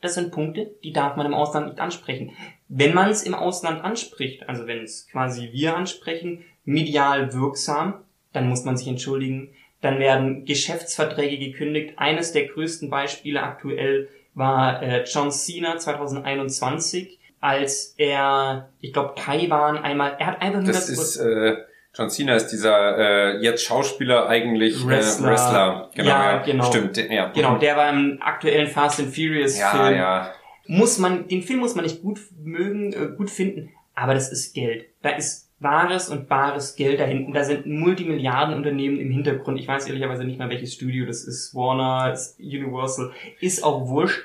das 0.00 0.14
sind 0.14 0.30
Punkte, 0.30 0.70
die 0.84 0.92
darf 0.92 1.16
man 1.16 1.26
im 1.26 1.34
Ausland 1.34 1.66
nicht 1.66 1.80
ansprechen. 1.80 2.30
Wenn 2.76 2.92
man 2.92 3.08
es 3.08 3.22
im 3.22 3.34
Ausland 3.34 3.84
anspricht, 3.84 4.48
also 4.48 4.66
wenn 4.66 4.82
es 4.82 5.06
quasi 5.06 5.50
wir 5.52 5.76
ansprechen, 5.76 6.44
medial 6.64 7.32
wirksam, 7.32 8.02
dann 8.32 8.48
muss 8.48 8.64
man 8.64 8.76
sich 8.76 8.88
entschuldigen. 8.88 9.50
Dann 9.80 10.00
werden 10.00 10.44
Geschäftsverträge 10.44 11.38
gekündigt. 11.38 11.94
Eines 11.98 12.32
der 12.32 12.48
größten 12.48 12.90
Beispiele 12.90 13.44
aktuell 13.44 14.08
war 14.34 14.82
äh, 14.82 15.04
John 15.04 15.30
Cena 15.30 15.78
2021, 15.78 17.20
als 17.40 17.94
er, 17.96 18.70
ich 18.80 18.92
glaube, 18.92 19.14
Taiwan 19.14 19.78
einmal, 19.78 20.16
er 20.18 20.26
hat 20.26 20.42
einfach 20.42 20.60
nur 20.60 20.72
das, 20.72 20.88
das 20.88 20.98
ist 20.98 21.16
äh, 21.18 21.56
John 21.96 22.10
Cena 22.10 22.34
ist 22.34 22.48
dieser 22.48 22.98
äh, 22.98 23.40
jetzt 23.40 23.64
Schauspieler 23.64 24.28
eigentlich 24.28 24.84
Wrestler. 24.84 25.28
Äh, 25.28 25.30
Wrestler. 25.30 25.90
Genau, 25.94 26.08
ja, 26.08 26.24
ja, 26.24 26.42
genau. 26.42 26.64
Stimmt, 26.64 26.96
ja. 26.96 27.30
Genau, 27.30 27.56
der 27.58 27.76
war 27.76 27.88
im 27.90 28.18
aktuellen 28.20 28.66
Fast 28.66 28.98
and 28.98 29.14
Furious 29.14 29.56
ja, 29.56 29.70
Film. 29.70 29.96
Ja. 29.96 30.32
Muss 30.66 30.98
man, 30.98 31.28
den 31.28 31.42
Film 31.42 31.60
muss 31.60 31.74
man 31.74 31.84
nicht 31.84 32.02
gut 32.02 32.20
mögen, 32.42 32.92
äh, 32.92 33.08
gut 33.16 33.30
finden, 33.30 33.70
aber 33.94 34.14
das 34.14 34.32
ist 34.32 34.54
Geld. 34.54 34.86
Da 35.02 35.10
ist 35.10 35.50
wahres 35.60 36.08
und 36.08 36.28
bares 36.28 36.76
Geld 36.76 37.00
da 37.00 37.04
hinten. 37.04 37.32
Da 37.32 37.44
sind 37.44 37.66
Multimilliardenunternehmen 37.66 38.98
im 38.98 39.10
Hintergrund. 39.10 39.58
Ich 39.58 39.68
weiß 39.68 39.86
ehrlicherweise 39.86 40.24
nicht 40.24 40.38
mal, 40.38 40.50
welches 40.50 40.74
Studio 40.74 41.06
das 41.06 41.24
ist. 41.24 41.54
Warner, 41.54 42.12
ist 42.12 42.38
Universal. 42.38 43.12
Ist 43.40 43.64
auch 43.64 43.88
wurscht. 43.88 44.22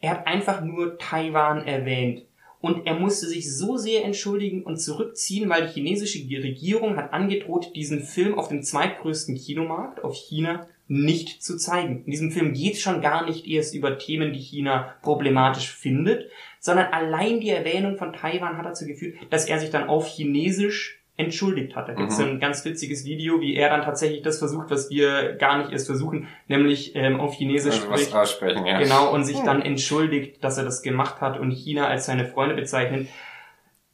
Er 0.00 0.10
hat 0.12 0.26
einfach 0.26 0.62
nur 0.62 0.98
Taiwan 0.98 1.66
erwähnt. 1.66 2.24
Und 2.60 2.86
er 2.86 2.94
musste 2.94 3.26
sich 3.26 3.56
so 3.56 3.78
sehr 3.78 4.04
entschuldigen 4.04 4.64
und 4.64 4.76
zurückziehen, 4.76 5.48
weil 5.48 5.66
die 5.66 5.72
chinesische 5.72 6.18
Regierung 6.18 6.96
hat 6.96 7.12
angedroht, 7.12 7.74
diesen 7.74 8.02
Film 8.02 8.38
auf 8.38 8.48
dem 8.48 8.62
zweitgrößten 8.62 9.34
Kinomarkt, 9.34 10.04
auf 10.04 10.14
China, 10.14 10.68
nicht 10.90 11.40
zu 11.40 11.56
zeigen. 11.56 12.02
In 12.04 12.10
diesem 12.10 12.32
Film 12.32 12.52
geht 12.52 12.74
es 12.74 12.80
schon 12.80 13.00
gar 13.00 13.24
nicht 13.24 13.46
erst 13.46 13.76
über 13.76 13.96
Themen, 13.96 14.32
die 14.32 14.40
China 14.40 14.96
problematisch 15.02 15.70
findet, 15.72 16.28
sondern 16.58 16.86
allein 16.86 17.38
die 17.38 17.50
Erwähnung 17.50 17.96
von 17.96 18.12
Taiwan 18.12 18.58
hat 18.58 18.66
dazu 18.66 18.86
geführt, 18.86 19.14
dass 19.30 19.46
er 19.46 19.60
sich 19.60 19.70
dann 19.70 19.88
auf 19.88 20.08
Chinesisch 20.08 21.00
entschuldigt 21.16 21.76
hat. 21.76 21.88
Da 21.88 21.94
gibt 21.94 22.10
es 22.10 22.18
mhm. 22.18 22.24
ein 22.24 22.40
ganz 22.40 22.64
witziges 22.64 23.04
Video, 23.04 23.40
wie 23.40 23.54
er 23.54 23.68
dann 23.70 23.82
tatsächlich 23.82 24.22
das 24.22 24.40
versucht, 24.40 24.68
was 24.70 24.90
wir 24.90 25.34
gar 25.34 25.58
nicht 25.58 25.70
erst 25.70 25.86
versuchen, 25.86 26.26
nämlich 26.48 26.96
ähm, 26.96 27.20
auf 27.20 27.34
Chinesisch 27.34 27.74
also 27.82 27.92
spricht. 27.92 28.12
aussprechen, 28.12 28.66
ja. 28.66 28.80
Genau, 28.80 29.14
und 29.14 29.22
sich 29.24 29.38
mhm. 29.38 29.44
dann 29.44 29.62
entschuldigt, 29.62 30.42
dass 30.42 30.58
er 30.58 30.64
das 30.64 30.82
gemacht 30.82 31.20
hat 31.20 31.38
und 31.38 31.52
China 31.52 31.86
als 31.86 32.06
seine 32.06 32.26
Freunde 32.26 32.56
bezeichnet. 32.56 33.06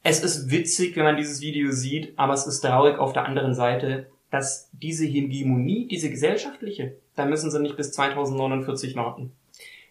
Es 0.03 0.24
ist 0.24 0.51
witzig, 0.51 0.97
wenn 0.97 1.05
man 1.05 1.18
dieses 1.18 1.42
Video 1.42 1.72
sieht, 1.72 2.14
aber 2.16 2.32
es 2.32 2.47
ist 2.47 2.62
traurig 2.62 2.99
auf 2.99 3.12
der 3.12 3.26
anderen 3.26 3.53
Seite, 3.53 4.07
dass 4.31 4.70
diese 4.72 5.05
Hegemonie, 5.05 5.87
diese 5.89 6.11
gesellschaftliche, 6.11 6.97
da 7.14 7.24
müssen 7.24 7.51
sie 7.51 7.61
nicht 7.61 7.77
bis 7.77 7.93
2049 7.93 8.97
warten. 8.97 9.33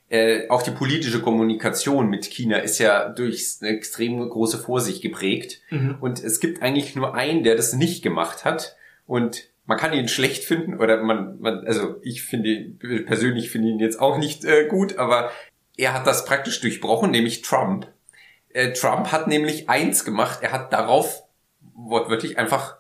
Äh, 0.08 0.50
auch 0.50 0.62
die 0.62 0.72
politische 0.72 1.22
Kommunikation 1.22 2.10
mit 2.10 2.26
China 2.26 2.58
ist 2.58 2.78
ja 2.78 3.10
durch 3.10 3.58
eine 3.62 3.72
extrem 3.72 4.20
große 4.30 4.60
Vorsicht 4.60 5.02
geprägt. 5.02 5.62
Mhm. 5.72 5.98
Und 6.00 6.24
es 6.24 6.40
gibt 6.40 6.62
eigentlich 6.62 6.96
nur 6.96 7.16
einen, 7.16 7.44
der 7.44 7.56
das 7.56 7.74
nicht 7.74 8.04
gemacht 8.04 8.46
hat. 8.46 8.76
Und 9.08 9.50
man 9.66 9.80
kann 9.80 9.94
ihn 9.94 10.08
schlecht 10.08 10.44
finden 10.44 10.80
oder 10.80 11.02
man, 11.02 11.40
man 11.40 11.66
also 11.66 11.96
ich 12.04 12.22
finde 12.22 12.70
persönlich 13.06 13.50
finde 13.50 13.70
ihn 13.70 13.80
jetzt 13.80 14.00
auch 14.00 14.18
nicht 14.18 14.46
äh, 14.46 14.68
gut, 14.68 14.98
aber 14.98 15.32
er 15.76 15.94
hat 15.94 16.06
das 16.06 16.26
praktisch 16.26 16.62
durchbrochen, 16.62 17.12
nämlich 17.12 17.42
Trump. 17.42 17.88
Äh, 18.54 18.74
Trump 18.74 19.12
hat 19.12 19.28
nämlich 19.28 19.70
eins 19.70 20.06
gemacht, 20.06 20.40
er 20.42 20.52
hat 20.52 20.72
darauf 20.72 21.24
wortwörtlich 21.74 22.38
einfach, 22.38 22.78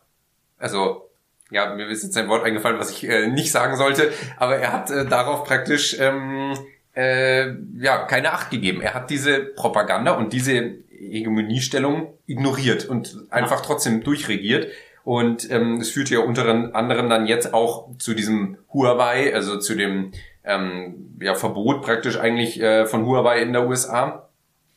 also 0.57 1.04
ja, 1.51 1.73
mir 1.75 1.87
ist 1.87 2.03
jetzt 2.03 2.17
ein 2.17 2.27
Wort 2.27 2.43
eingefallen, 2.43 2.79
was 2.79 2.91
ich 2.91 3.07
äh, 3.07 3.27
nicht 3.27 3.51
sagen 3.51 3.75
sollte, 3.75 4.11
aber 4.37 4.57
er 4.57 4.73
hat 4.73 4.89
äh, 4.89 5.05
darauf 5.05 5.43
praktisch 5.43 5.97
ähm, 5.99 6.53
äh, 6.95 7.53
ja 7.77 8.05
keine 8.05 8.33
Acht 8.33 8.49
gegeben. 8.49 8.81
Er 8.81 8.93
hat 8.93 9.09
diese 9.09 9.39
Propaganda 9.39 10.13
und 10.13 10.33
diese 10.33 10.75
Hegemoniestellung 10.89 12.13
ignoriert 12.25 12.85
und 12.85 13.25
einfach 13.29 13.61
trotzdem 13.61 14.03
durchregiert. 14.03 14.71
Und 15.03 15.51
ähm, 15.51 15.79
es 15.81 15.91
führt 15.91 16.09
ja 16.09 16.19
unter 16.19 16.47
anderem 16.73 17.09
dann 17.09 17.27
jetzt 17.27 17.53
auch 17.53 17.95
zu 17.99 18.15
diesem 18.15 18.57
Huawei, 18.73 19.35
also 19.35 19.59
zu 19.59 19.75
dem 19.75 20.11
ähm, 20.43 21.15
ja, 21.21 21.35
Verbot 21.35 21.83
praktisch 21.83 22.17
eigentlich 22.17 22.59
äh, 22.59 22.87
von 22.87 23.05
Huawei 23.05 23.41
in 23.41 23.53
der 23.53 23.67
USA. 23.67 24.24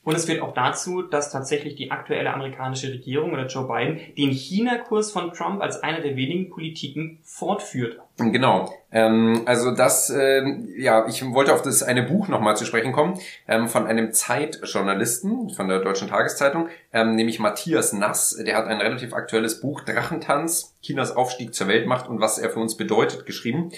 Und 0.08 0.14
es 0.14 0.24
führt 0.24 0.40
auch 0.40 0.54
dazu, 0.54 1.02
dass 1.02 1.30
tatsächlich 1.30 1.74
die 1.74 1.90
aktuelle 1.90 2.32
amerikanische 2.32 2.88
Regierung 2.88 3.34
oder 3.34 3.46
Joe 3.46 3.68
Biden 3.68 4.00
den 4.16 4.30
China-Kurs 4.30 5.12
von 5.12 5.34
Trump 5.34 5.60
als 5.60 5.82
eine 5.82 6.00
der 6.00 6.16
wenigen 6.16 6.48
Politiken 6.48 7.18
fortführt. 7.24 8.00
Genau. 8.16 8.72
Ähm, 8.90 9.42
also 9.44 9.70
das, 9.70 10.08
äh, 10.08 10.42
ja, 10.78 11.06
ich 11.06 11.22
wollte 11.34 11.52
auf 11.52 11.60
das 11.60 11.82
eine 11.82 12.04
Buch 12.04 12.28
nochmal 12.28 12.56
zu 12.56 12.64
sprechen 12.64 12.92
kommen, 12.92 13.20
ähm, 13.46 13.68
von 13.68 13.86
einem 13.86 14.14
Zeitjournalisten 14.14 15.50
von 15.50 15.68
der 15.68 15.80
Deutschen 15.80 16.08
Tageszeitung, 16.08 16.68
ähm, 16.90 17.14
nämlich 17.14 17.38
Matthias 17.38 17.92
Nass. 17.92 18.34
Der 18.42 18.56
hat 18.56 18.66
ein 18.66 18.80
relativ 18.80 19.12
aktuelles 19.12 19.60
Buch, 19.60 19.82
Drachentanz, 19.82 20.74
Chinas 20.80 21.14
Aufstieg 21.14 21.54
zur 21.54 21.68
Weltmacht 21.68 22.08
und 22.08 22.18
was 22.18 22.38
er 22.38 22.48
für 22.48 22.60
uns 22.60 22.78
bedeutet, 22.78 23.26
geschrieben 23.26 23.72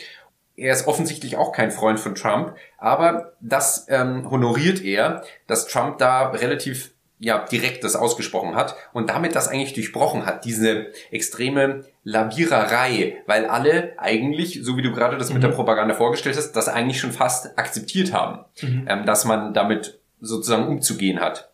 er 0.61 0.75
ist 0.75 0.87
offensichtlich 0.87 1.37
auch 1.37 1.53
kein 1.53 1.71
Freund 1.71 1.99
von 1.99 2.15
Trump, 2.15 2.55
aber 2.77 3.33
das 3.41 3.87
ähm, 3.89 4.31
honoriert 4.31 4.83
er, 4.83 5.25
dass 5.47 5.67
Trump 5.67 5.99
da 5.99 6.29
relativ 6.29 6.93
ja 7.19 7.45
direkt 7.45 7.85
das 7.85 7.97
ausgesprochen 7.97 8.57
hat 8.57 8.77
und 8.93 9.11
damit 9.11 9.35
das 9.35 9.49
eigentlich 9.49 9.75
durchbrochen 9.75 10.25
hat, 10.27 10.45
diese 10.45 10.87
extreme 11.11 11.85
Labiererei, 12.03 13.19
weil 13.27 13.47
alle 13.47 13.93
eigentlich, 13.99 14.61
so 14.63 14.77
wie 14.77 14.83
du 14.83 14.93
gerade 14.93 15.19
das 15.19 15.29
mhm. 15.29 15.35
mit 15.35 15.43
der 15.43 15.51
mhm. 15.51 15.57
Propaganda 15.57 15.95
vorgestellt 15.95 16.37
hast, 16.37 16.53
das 16.53 16.69
eigentlich 16.69 17.01
schon 17.01 17.13
fast 17.13 17.59
akzeptiert 17.59 18.13
haben, 18.13 18.45
mhm. 18.63 18.87
ähm, 18.89 19.07
dass 19.07 19.25
man 19.25 19.53
damit 19.55 20.01
sozusagen 20.21 20.67
umzugehen 20.67 21.21
hat. 21.21 21.51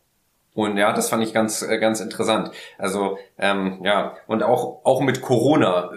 Und 0.55 0.79
ja, 0.79 0.93
das 0.93 1.11
fand 1.11 1.23
ich 1.23 1.35
ganz, 1.35 1.63
äh, 1.63 1.79
ganz 1.79 2.01
interessant. 2.01 2.51
Also 2.79 3.19
ähm, 3.39 3.81
ja, 3.85 4.17
und 4.27 4.43
auch 4.43 4.85
auch 4.85 5.01
mit 5.01 5.21
Corona 5.21 5.91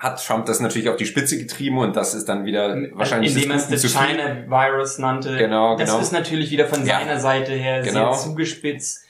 hat 0.00 0.24
Trump 0.24 0.46
das 0.46 0.60
natürlich 0.60 0.88
auf 0.88 0.96
die 0.96 1.04
Spitze 1.04 1.36
getrieben 1.38 1.76
und 1.76 1.94
das 1.94 2.14
ist 2.14 2.26
dann 2.26 2.46
wieder 2.46 2.74
wahrscheinlich 2.94 3.36
indem 3.36 3.50
er 3.50 3.56
es 3.58 3.68
das 3.68 3.82
China 3.82 4.48
Virus 4.48 4.98
nannte. 4.98 5.36
Genau, 5.36 5.76
das 5.76 5.90
genau. 5.90 6.00
ist 6.00 6.12
natürlich 6.12 6.50
wieder 6.50 6.66
von 6.66 6.86
ja. 6.86 7.00
seiner 7.00 7.20
Seite 7.20 7.52
her 7.52 7.82
genau. 7.82 8.14
sehr 8.14 8.22
zugespitzt. 8.22 9.04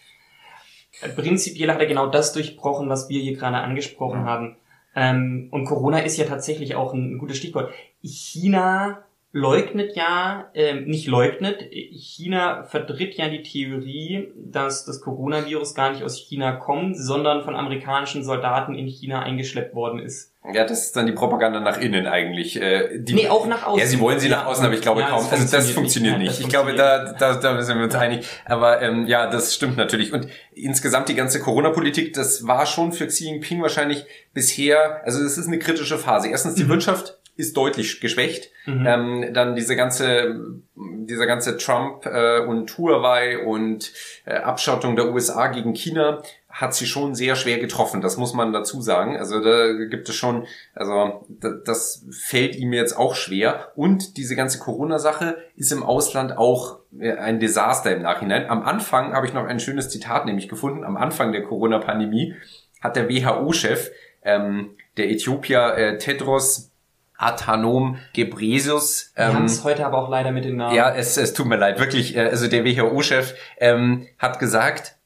Prinzipiell 1.15 1.71
hat 1.73 1.79
er 1.79 1.87
genau 1.87 2.09
das 2.09 2.33
durchbrochen, 2.33 2.89
was 2.89 3.09
wir 3.09 3.23
hier 3.23 3.37
gerade 3.37 3.59
angesprochen 3.59 4.23
ja. 4.23 4.27
haben. 4.27 4.57
Ähm, 4.97 5.49
und 5.53 5.65
Corona 5.65 6.01
ist 6.01 6.17
ja 6.17 6.25
tatsächlich 6.25 6.75
auch 6.75 6.93
ein 6.93 7.19
gutes 7.19 7.37
Stichwort. 7.37 7.73
China 8.03 9.05
leugnet 9.31 9.95
ja, 9.95 10.51
äh, 10.55 10.75
nicht 10.75 11.07
leugnet, 11.07 11.71
China 11.71 12.65
vertritt 12.65 13.15
ja 13.15 13.29
die 13.29 13.43
Theorie, 13.43 14.33
dass 14.37 14.85
das 14.85 15.01
Coronavirus 15.01 15.77
gar 15.77 15.93
nicht 15.93 16.03
aus 16.03 16.19
China 16.19 16.57
kommt, 16.57 16.99
sondern 16.99 17.45
von 17.45 17.55
amerikanischen 17.55 18.25
Soldaten 18.25 18.75
in 18.75 18.89
China 18.89 19.23
eingeschleppt 19.23 19.73
worden 19.73 20.01
ist. 20.01 20.30
Ja, 20.55 20.65
das 20.65 20.87
ist 20.87 20.97
dann 20.97 21.05
die 21.05 21.13
Propaganda 21.13 21.61
nach 21.61 21.79
innen 21.79 22.07
eigentlich. 22.07 22.61
Äh, 22.61 22.99
die, 22.99 23.13
nee, 23.13 23.29
auch 23.29 23.47
nach 23.47 23.67
außen. 23.67 23.79
Ja, 23.79 23.87
sie 23.87 24.01
wollen 24.01 24.19
sie 24.19 24.31
nach 24.31 24.47
außen, 24.47 24.65
aber 24.65 24.75
ich 24.75 24.81
glaube 24.81 25.03
ja, 25.03 25.09
kaum. 25.09 25.27
Also 25.31 25.57
das 25.57 25.71
funktioniert 25.71 26.17
nicht. 26.17 26.31
nicht. 26.31 26.41
Ich 26.41 26.49
glaube, 26.49 26.75
da, 26.75 27.13
da, 27.13 27.35
da 27.35 27.63
sind 27.63 27.77
wir 27.77 27.85
uns 27.85 27.95
einig. 27.95 28.27
Aber 28.47 28.81
ähm, 28.81 29.07
ja, 29.07 29.29
das 29.29 29.55
stimmt 29.55 29.77
natürlich. 29.77 30.15
Und 30.15 30.29
insgesamt 30.53 31.11
die 31.11 31.15
ganze 31.15 31.41
Corona-Politik, 31.41 32.15
das 32.15 32.47
war 32.47 32.65
schon 32.65 32.93
für 32.93 33.07
Xi 33.07 33.27
Jinping 33.27 33.61
wahrscheinlich 33.61 34.07
bisher, 34.33 35.03
also 35.05 35.23
es 35.23 35.37
ist 35.37 35.47
eine 35.47 35.59
kritische 35.59 35.99
Phase. 35.99 36.29
Erstens 36.29 36.55
die 36.55 36.65
mhm. 36.65 36.71
Wirtschaft 36.71 37.19
ist 37.37 37.57
deutlich 37.57 38.01
geschwächt. 38.01 38.51
Mhm. 38.67 38.87
Ähm, 38.87 39.31
dann 39.35 39.57
diese 39.57 39.77
ganze, 39.77 40.41
dieser 40.75 41.27
ganze 41.27 41.59
Trump 41.59 42.07
äh, 42.07 42.41
und 42.41 42.77
Huawei 42.79 43.45
und 43.45 43.93
äh, 44.25 44.35
Abschottung 44.35 44.97
der 44.97 45.13
USA 45.13 45.49
gegen 45.49 45.75
China 45.75 46.23
hat 46.51 46.75
sie 46.75 46.87
schon 46.87 47.15
sehr 47.15 47.37
schwer 47.37 47.59
getroffen. 47.59 48.01
Das 48.01 48.17
muss 48.17 48.35
man 48.35 48.53
dazu 48.53 48.83
sagen. 48.83 49.17
Also 49.17 49.41
da 49.41 49.73
gibt 49.85 50.09
es 50.09 50.17
schon, 50.17 50.47
also 50.75 51.27
das 51.65 52.05
fällt 52.11 52.57
ihm 52.57 52.73
jetzt 52.73 52.97
auch 52.97 53.15
schwer. 53.15 53.73
Und 53.77 54.17
diese 54.17 54.35
ganze 54.35 54.59
Corona-Sache 54.59 55.39
ist 55.57 55.73
im 55.73 55.83
Ausland 55.83 56.37
auch 56.37 56.81
äh, 56.99 57.13
ein 57.13 57.39
Desaster 57.39 57.95
im 57.95 58.03
Nachhinein. 58.03 58.51
Am 58.51 58.63
Anfang 58.63 59.13
habe 59.13 59.27
ich 59.27 59.33
noch 59.33 59.47
ein 59.47 59.61
schönes 59.61 59.89
Zitat 59.91 60.27
nämlich 60.27 60.49
gefunden. 60.49 60.85
Am 60.85 60.97
Anfang 60.97 61.33
der 61.33 61.45
Corona-Pandemie 61.45 62.35
hat 62.81 62.97
der 62.97 63.09
WHO-Chef, 63.09 63.91
ähm, 64.23 64.71
der 64.97 65.11
Äthiopier 65.11 65.75
äh, 65.77 65.99
Tedros 65.99 66.73
Adhanom 67.17 67.99
Ghebreyesus. 68.15 69.13
Ähm, 69.15 69.29
Wir 69.29 69.35
haben 69.35 69.45
es 69.45 69.63
heute 69.63 69.87
aber 69.87 69.99
auch 69.99 70.09
leider 70.09 70.33
mit 70.33 70.47
den 70.47 70.57
Namen. 70.57 70.75
Ja, 70.75 70.93
es, 70.93 71.17
es 71.17 71.35
tut 71.35 71.47
mir 71.47 71.57
leid, 71.57 71.79
wirklich. 71.79 72.17
Äh, 72.17 72.23
also 72.23 72.49
der 72.49 72.65
WHO-Chef 72.65 73.35
ähm, 73.59 74.09
hat 74.19 74.39
gesagt, 74.39 74.97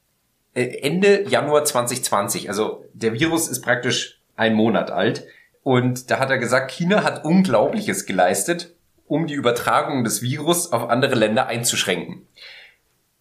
Ende 0.55 1.27
Januar 1.27 1.65
2020, 1.65 2.49
also 2.49 2.85
der 2.93 3.13
Virus 3.13 3.47
ist 3.47 3.61
praktisch 3.61 4.21
ein 4.35 4.55
Monat 4.55 4.91
alt. 4.91 5.27
Und 5.63 6.11
da 6.11 6.19
hat 6.19 6.29
er 6.29 6.37
gesagt, 6.37 6.71
China 6.71 7.03
hat 7.03 7.25
Unglaubliches 7.25 8.05
geleistet, 8.05 8.73
um 9.07 9.27
die 9.27 9.33
Übertragung 9.33 10.03
des 10.03 10.21
Virus 10.21 10.71
auf 10.71 10.89
andere 10.89 11.15
Länder 11.15 11.47
einzuschränken. 11.47 12.27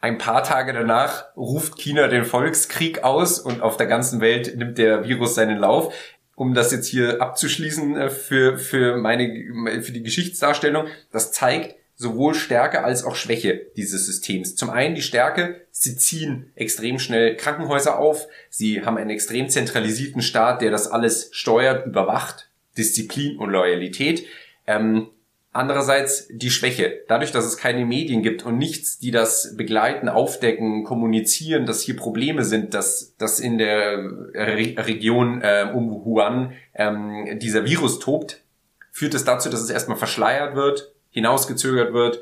Ein 0.01 0.19
paar 0.19 0.43
Tage 0.43 0.75
danach 0.75 1.35
ruft 1.37 1.79
China 1.79 2.09
den 2.09 2.25
Volkskrieg 2.25 3.05
aus 3.05 3.39
und 3.39 3.63
auf 3.63 3.79
der 3.79 3.87
ganzen 3.87 4.21
Welt 4.21 4.57
nimmt 4.57 4.77
der 4.77 5.05
Virus 5.05 5.35
seinen 5.35 5.59
Lauf 5.59 5.93
um 6.37 6.55
das 6.55 6.73
jetzt 6.73 6.89
hier 6.89 7.21
abzuschließen 7.23 7.97
äh, 7.97 8.11
für, 8.11 8.59
für 8.59 8.97
meine, 8.97 9.83
für 9.83 9.93
die 9.93 10.03
Geschichtsdarstellung, 10.03 10.87
das 11.13 11.33
zeigt 11.33 11.77
sowohl 11.97 12.35
Stärke 12.35 12.83
als 12.83 13.05
auch 13.05 13.15
Schwäche 13.15 13.67
dieses 13.77 14.07
Systems. 14.07 14.57
Zum 14.57 14.71
einen 14.71 14.95
die 14.95 15.03
Stärke, 15.03 15.61
sie 15.71 15.97
ziehen 15.97 16.51
extrem 16.55 16.99
schnell 16.99 17.37
Krankenhäuser 17.37 17.99
auf, 17.99 18.27
sie 18.51 18.85
haben 18.85 18.97
einen 18.97 19.11
extrem 19.11 19.49
zentralisierten 19.49 20.23
Staat, 20.23 20.61
der 20.61 20.71
das 20.71 20.89
alles 20.89 21.29
steuert, 21.33 21.87
überwacht, 21.87 22.49
Disziplin 22.77 23.39
und 23.39 23.51
Loyalität. 23.51 24.27
Ähm, 24.67 25.09
Andererseits 25.55 26.27
die 26.33 26.51
Schwäche. 26.51 27.05
Dadurch, 27.07 27.31
dass 27.31 27.45
es 27.45 27.57
keine 27.57 27.87
Medien 27.87 28.25
gibt 28.25 28.45
und 28.45 28.59
nichts, 28.59 28.99
die 28.99 29.13
das 29.13 29.55
begleiten, 29.57 30.09
aufdecken, 30.09 30.83
kommunizieren, 30.83 31.65
dass 31.65 31.81
hier 31.81 31.95
Probleme 31.95 32.43
sind, 32.43 32.75
dass, 32.75 33.15
dass 33.19 33.39
in 33.39 33.59
der 33.59 33.99
Re 34.35 34.75
Region 34.77 35.43
äh, 35.43 35.71
um 35.73 36.05
Wuhan 36.05 36.55
ähm, 36.75 37.39
dieser 37.39 37.65
Virus 37.65 38.01
tobt, 38.01 38.43
führt 38.91 39.15
es 39.15 39.25
dazu, 39.25 39.49
dass 39.49 39.61
es 39.61 39.71
erstmal 39.71 39.97
verschleiert 39.97 40.57
wird, 40.57 40.93
hinausgezögert 41.15 41.95
wird 41.95 42.21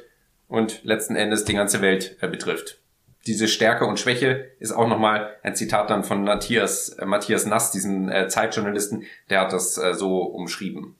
und 0.48 0.84
letzten 0.84 1.16
Endes 1.16 1.44
die 1.44 1.54
ganze 1.54 1.80
Welt 1.80 2.16
äh, 2.20 2.28
betrifft. 2.28 2.78
Diese 3.26 3.48
Stärke 3.48 3.86
und 3.86 3.98
Schwäche 3.98 4.50
ist 4.58 4.72
auch 4.72 4.86
nochmal 4.86 5.30
ein 5.42 5.56
Zitat 5.56 5.88
dann 5.88 6.04
von 6.04 6.24
Matthias, 6.24 6.90
äh, 6.90 7.06
Matthias 7.06 7.46
Nass, 7.46 7.72
diesen 7.72 8.10
äh, 8.10 8.28
Zeitjournalisten, 8.28 9.04
der 9.30 9.40
hat 9.40 9.52
das 9.52 9.74
so 9.74 10.22
umschrieben. 10.22 10.96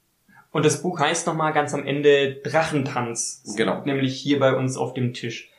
Und 0.53 0.65
das 0.65 0.83
Buch 0.83 1.01
heißt 1.01 1.27
nochmal 1.27 1.53
ganz 1.53 1.75
am 1.75 1.87
Ende 1.87 2.35
Drachentanz. 2.43 3.43
Genau. 3.57 3.83
Nämlich 3.85 4.19
hier 4.21 4.39
bei 4.39 4.55
uns 4.55 4.77
auf 4.77 4.95
dem 4.95 5.15
Tisch. 5.15 5.52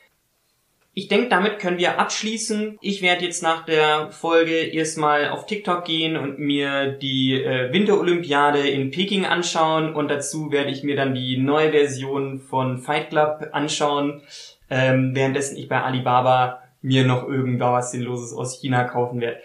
Ich 0.96 1.08
denke, 1.08 1.28
damit 1.28 1.58
können 1.58 1.78
wir 1.78 1.98
abschließen. 1.98 2.78
Ich 2.80 3.02
werde 3.02 3.24
jetzt 3.24 3.42
nach 3.42 3.64
der 3.64 4.12
Folge 4.12 4.54
erstmal 4.54 5.28
auf 5.28 5.44
TikTok 5.46 5.84
gehen 5.84 6.16
und 6.16 6.38
mir 6.38 6.86
die 6.92 7.42
äh, 7.42 7.72
Winterolympiade 7.72 8.60
in 8.68 8.92
Peking 8.92 9.26
anschauen 9.26 9.92
und 9.92 10.08
dazu 10.08 10.52
werde 10.52 10.70
ich 10.70 10.84
mir 10.84 10.94
dann 10.94 11.12
die 11.12 11.36
neue 11.36 11.72
Version 11.72 12.38
von 12.38 12.78
Fight 12.78 13.10
Club 13.10 13.48
anschauen, 13.50 14.22
ähm, 14.70 15.16
währenddessen 15.16 15.56
ich 15.56 15.68
bei 15.68 15.82
Alibaba 15.82 16.62
mir 16.80 17.04
noch 17.04 17.26
irgendwas 17.26 17.90
Sinnloses 17.90 18.32
aus 18.32 18.60
China 18.60 18.84
kaufen 18.84 19.20
werde. 19.20 19.40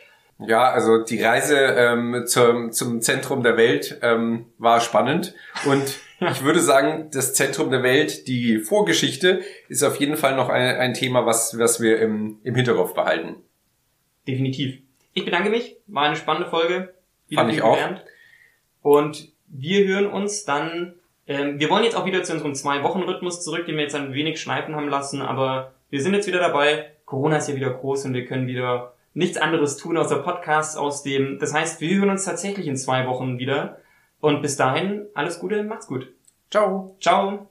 Ja, 0.46 0.70
also 0.72 1.04
die 1.04 1.22
Reise 1.22 1.58
ähm, 1.58 2.26
zum, 2.28 2.72
zum 2.72 3.02
Zentrum 3.02 3.42
der 3.42 3.58
Welt 3.58 3.98
ähm, 4.04 4.46
war 4.60 4.82
spannend 4.82 5.34
und 5.66 6.00
ich 6.32 6.44
würde 6.44 6.60
sagen, 6.60 7.10
das 7.12 7.34
Zentrum 7.34 7.72
der 7.72 7.84
Welt, 7.84 8.28
die 8.28 8.60
Vorgeschichte, 8.60 9.42
ist 9.68 9.84
auf 9.84 9.98
jeden 9.98 10.18
Fall 10.18 10.36
noch 10.36 10.50
ein, 10.50 10.76
ein 10.76 10.94
Thema, 10.94 11.26
was, 11.26 11.58
was 11.58 11.82
wir 11.82 12.00
im, 12.00 12.40
im 12.44 12.56
Hinterkopf 12.56 12.94
behalten. 12.94 13.38
Definitiv. 14.28 14.80
Ich 15.14 15.26
bedanke 15.26 15.50
mich, 15.50 15.78
war 15.88 16.04
eine 16.04 16.16
spannende 16.16 16.50
Folge. 16.50 16.94
Wieder 17.28 17.42
Fand 17.42 17.54
ich 17.54 17.62
auch. 17.62 17.78
Und 18.82 19.32
wir 19.48 19.86
hören 19.86 20.08
uns 20.08 20.46
dann, 20.46 20.94
ähm, 21.28 21.60
wir 21.60 21.70
wollen 21.70 21.84
jetzt 21.84 21.96
auch 21.96 22.06
wieder 22.06 22.24
zu 22.24 22.34
unserem 22.34 22.56
Zwei-Wochen-Rhythmus 22.56 23.44
zurück, 23.44 23.66
den 23.66 23.76
wir 23.76 23.84
jetzt 23.84 23.96
ein 23.96 24.14
wenig 24.14 24.40
schleifen 24.40 24.76
haben 24.76 24.90
lassen, 24.90 25.22
aber 25.22 25.74
wir 25.90 26.02
sind 26.02 26.14
jetzt 26.14 26.28
wieder 26.28 26.40
dabei. 26.40 26.92
Corona 27.06 27.38
ist 27.38 27.50
ja 27.50 27.56
wieder 27.56 27.72
groß 27.72 28.06
und 28.06 28.14
wir 28.14 28.26
können 28.26 28.48
wieder 28.48 28.94
nichts 29.14 29.38
anderes 29.38 29.78
tun 29.78 29.98
außer 29.98 30.20
Podcasts 30.20 30.78
aus 30.78 31.02
dem. 31.02 31.40
Das 31.40 31.54
heißt, 31.54 31.82
wir 31.82 31.98
hören 31.98 32.12
uns 32.12 32.26
tatsächlich 32.26 32.68
in 32.68 32.78
zwei 32.78 33.08
Wochen 33.08 33.40
wieder. 33.40 33.80
Und 34.22 34.42
bis 34.42 34.58
dahin, 34.58 35.08
alles 35.14 35.40
Gute, 35.40 35.64
macht's 35.64 35.88
gut. 35.88 36.14
Ciao. 36.52 36.96
Ciao. 37.00 37.48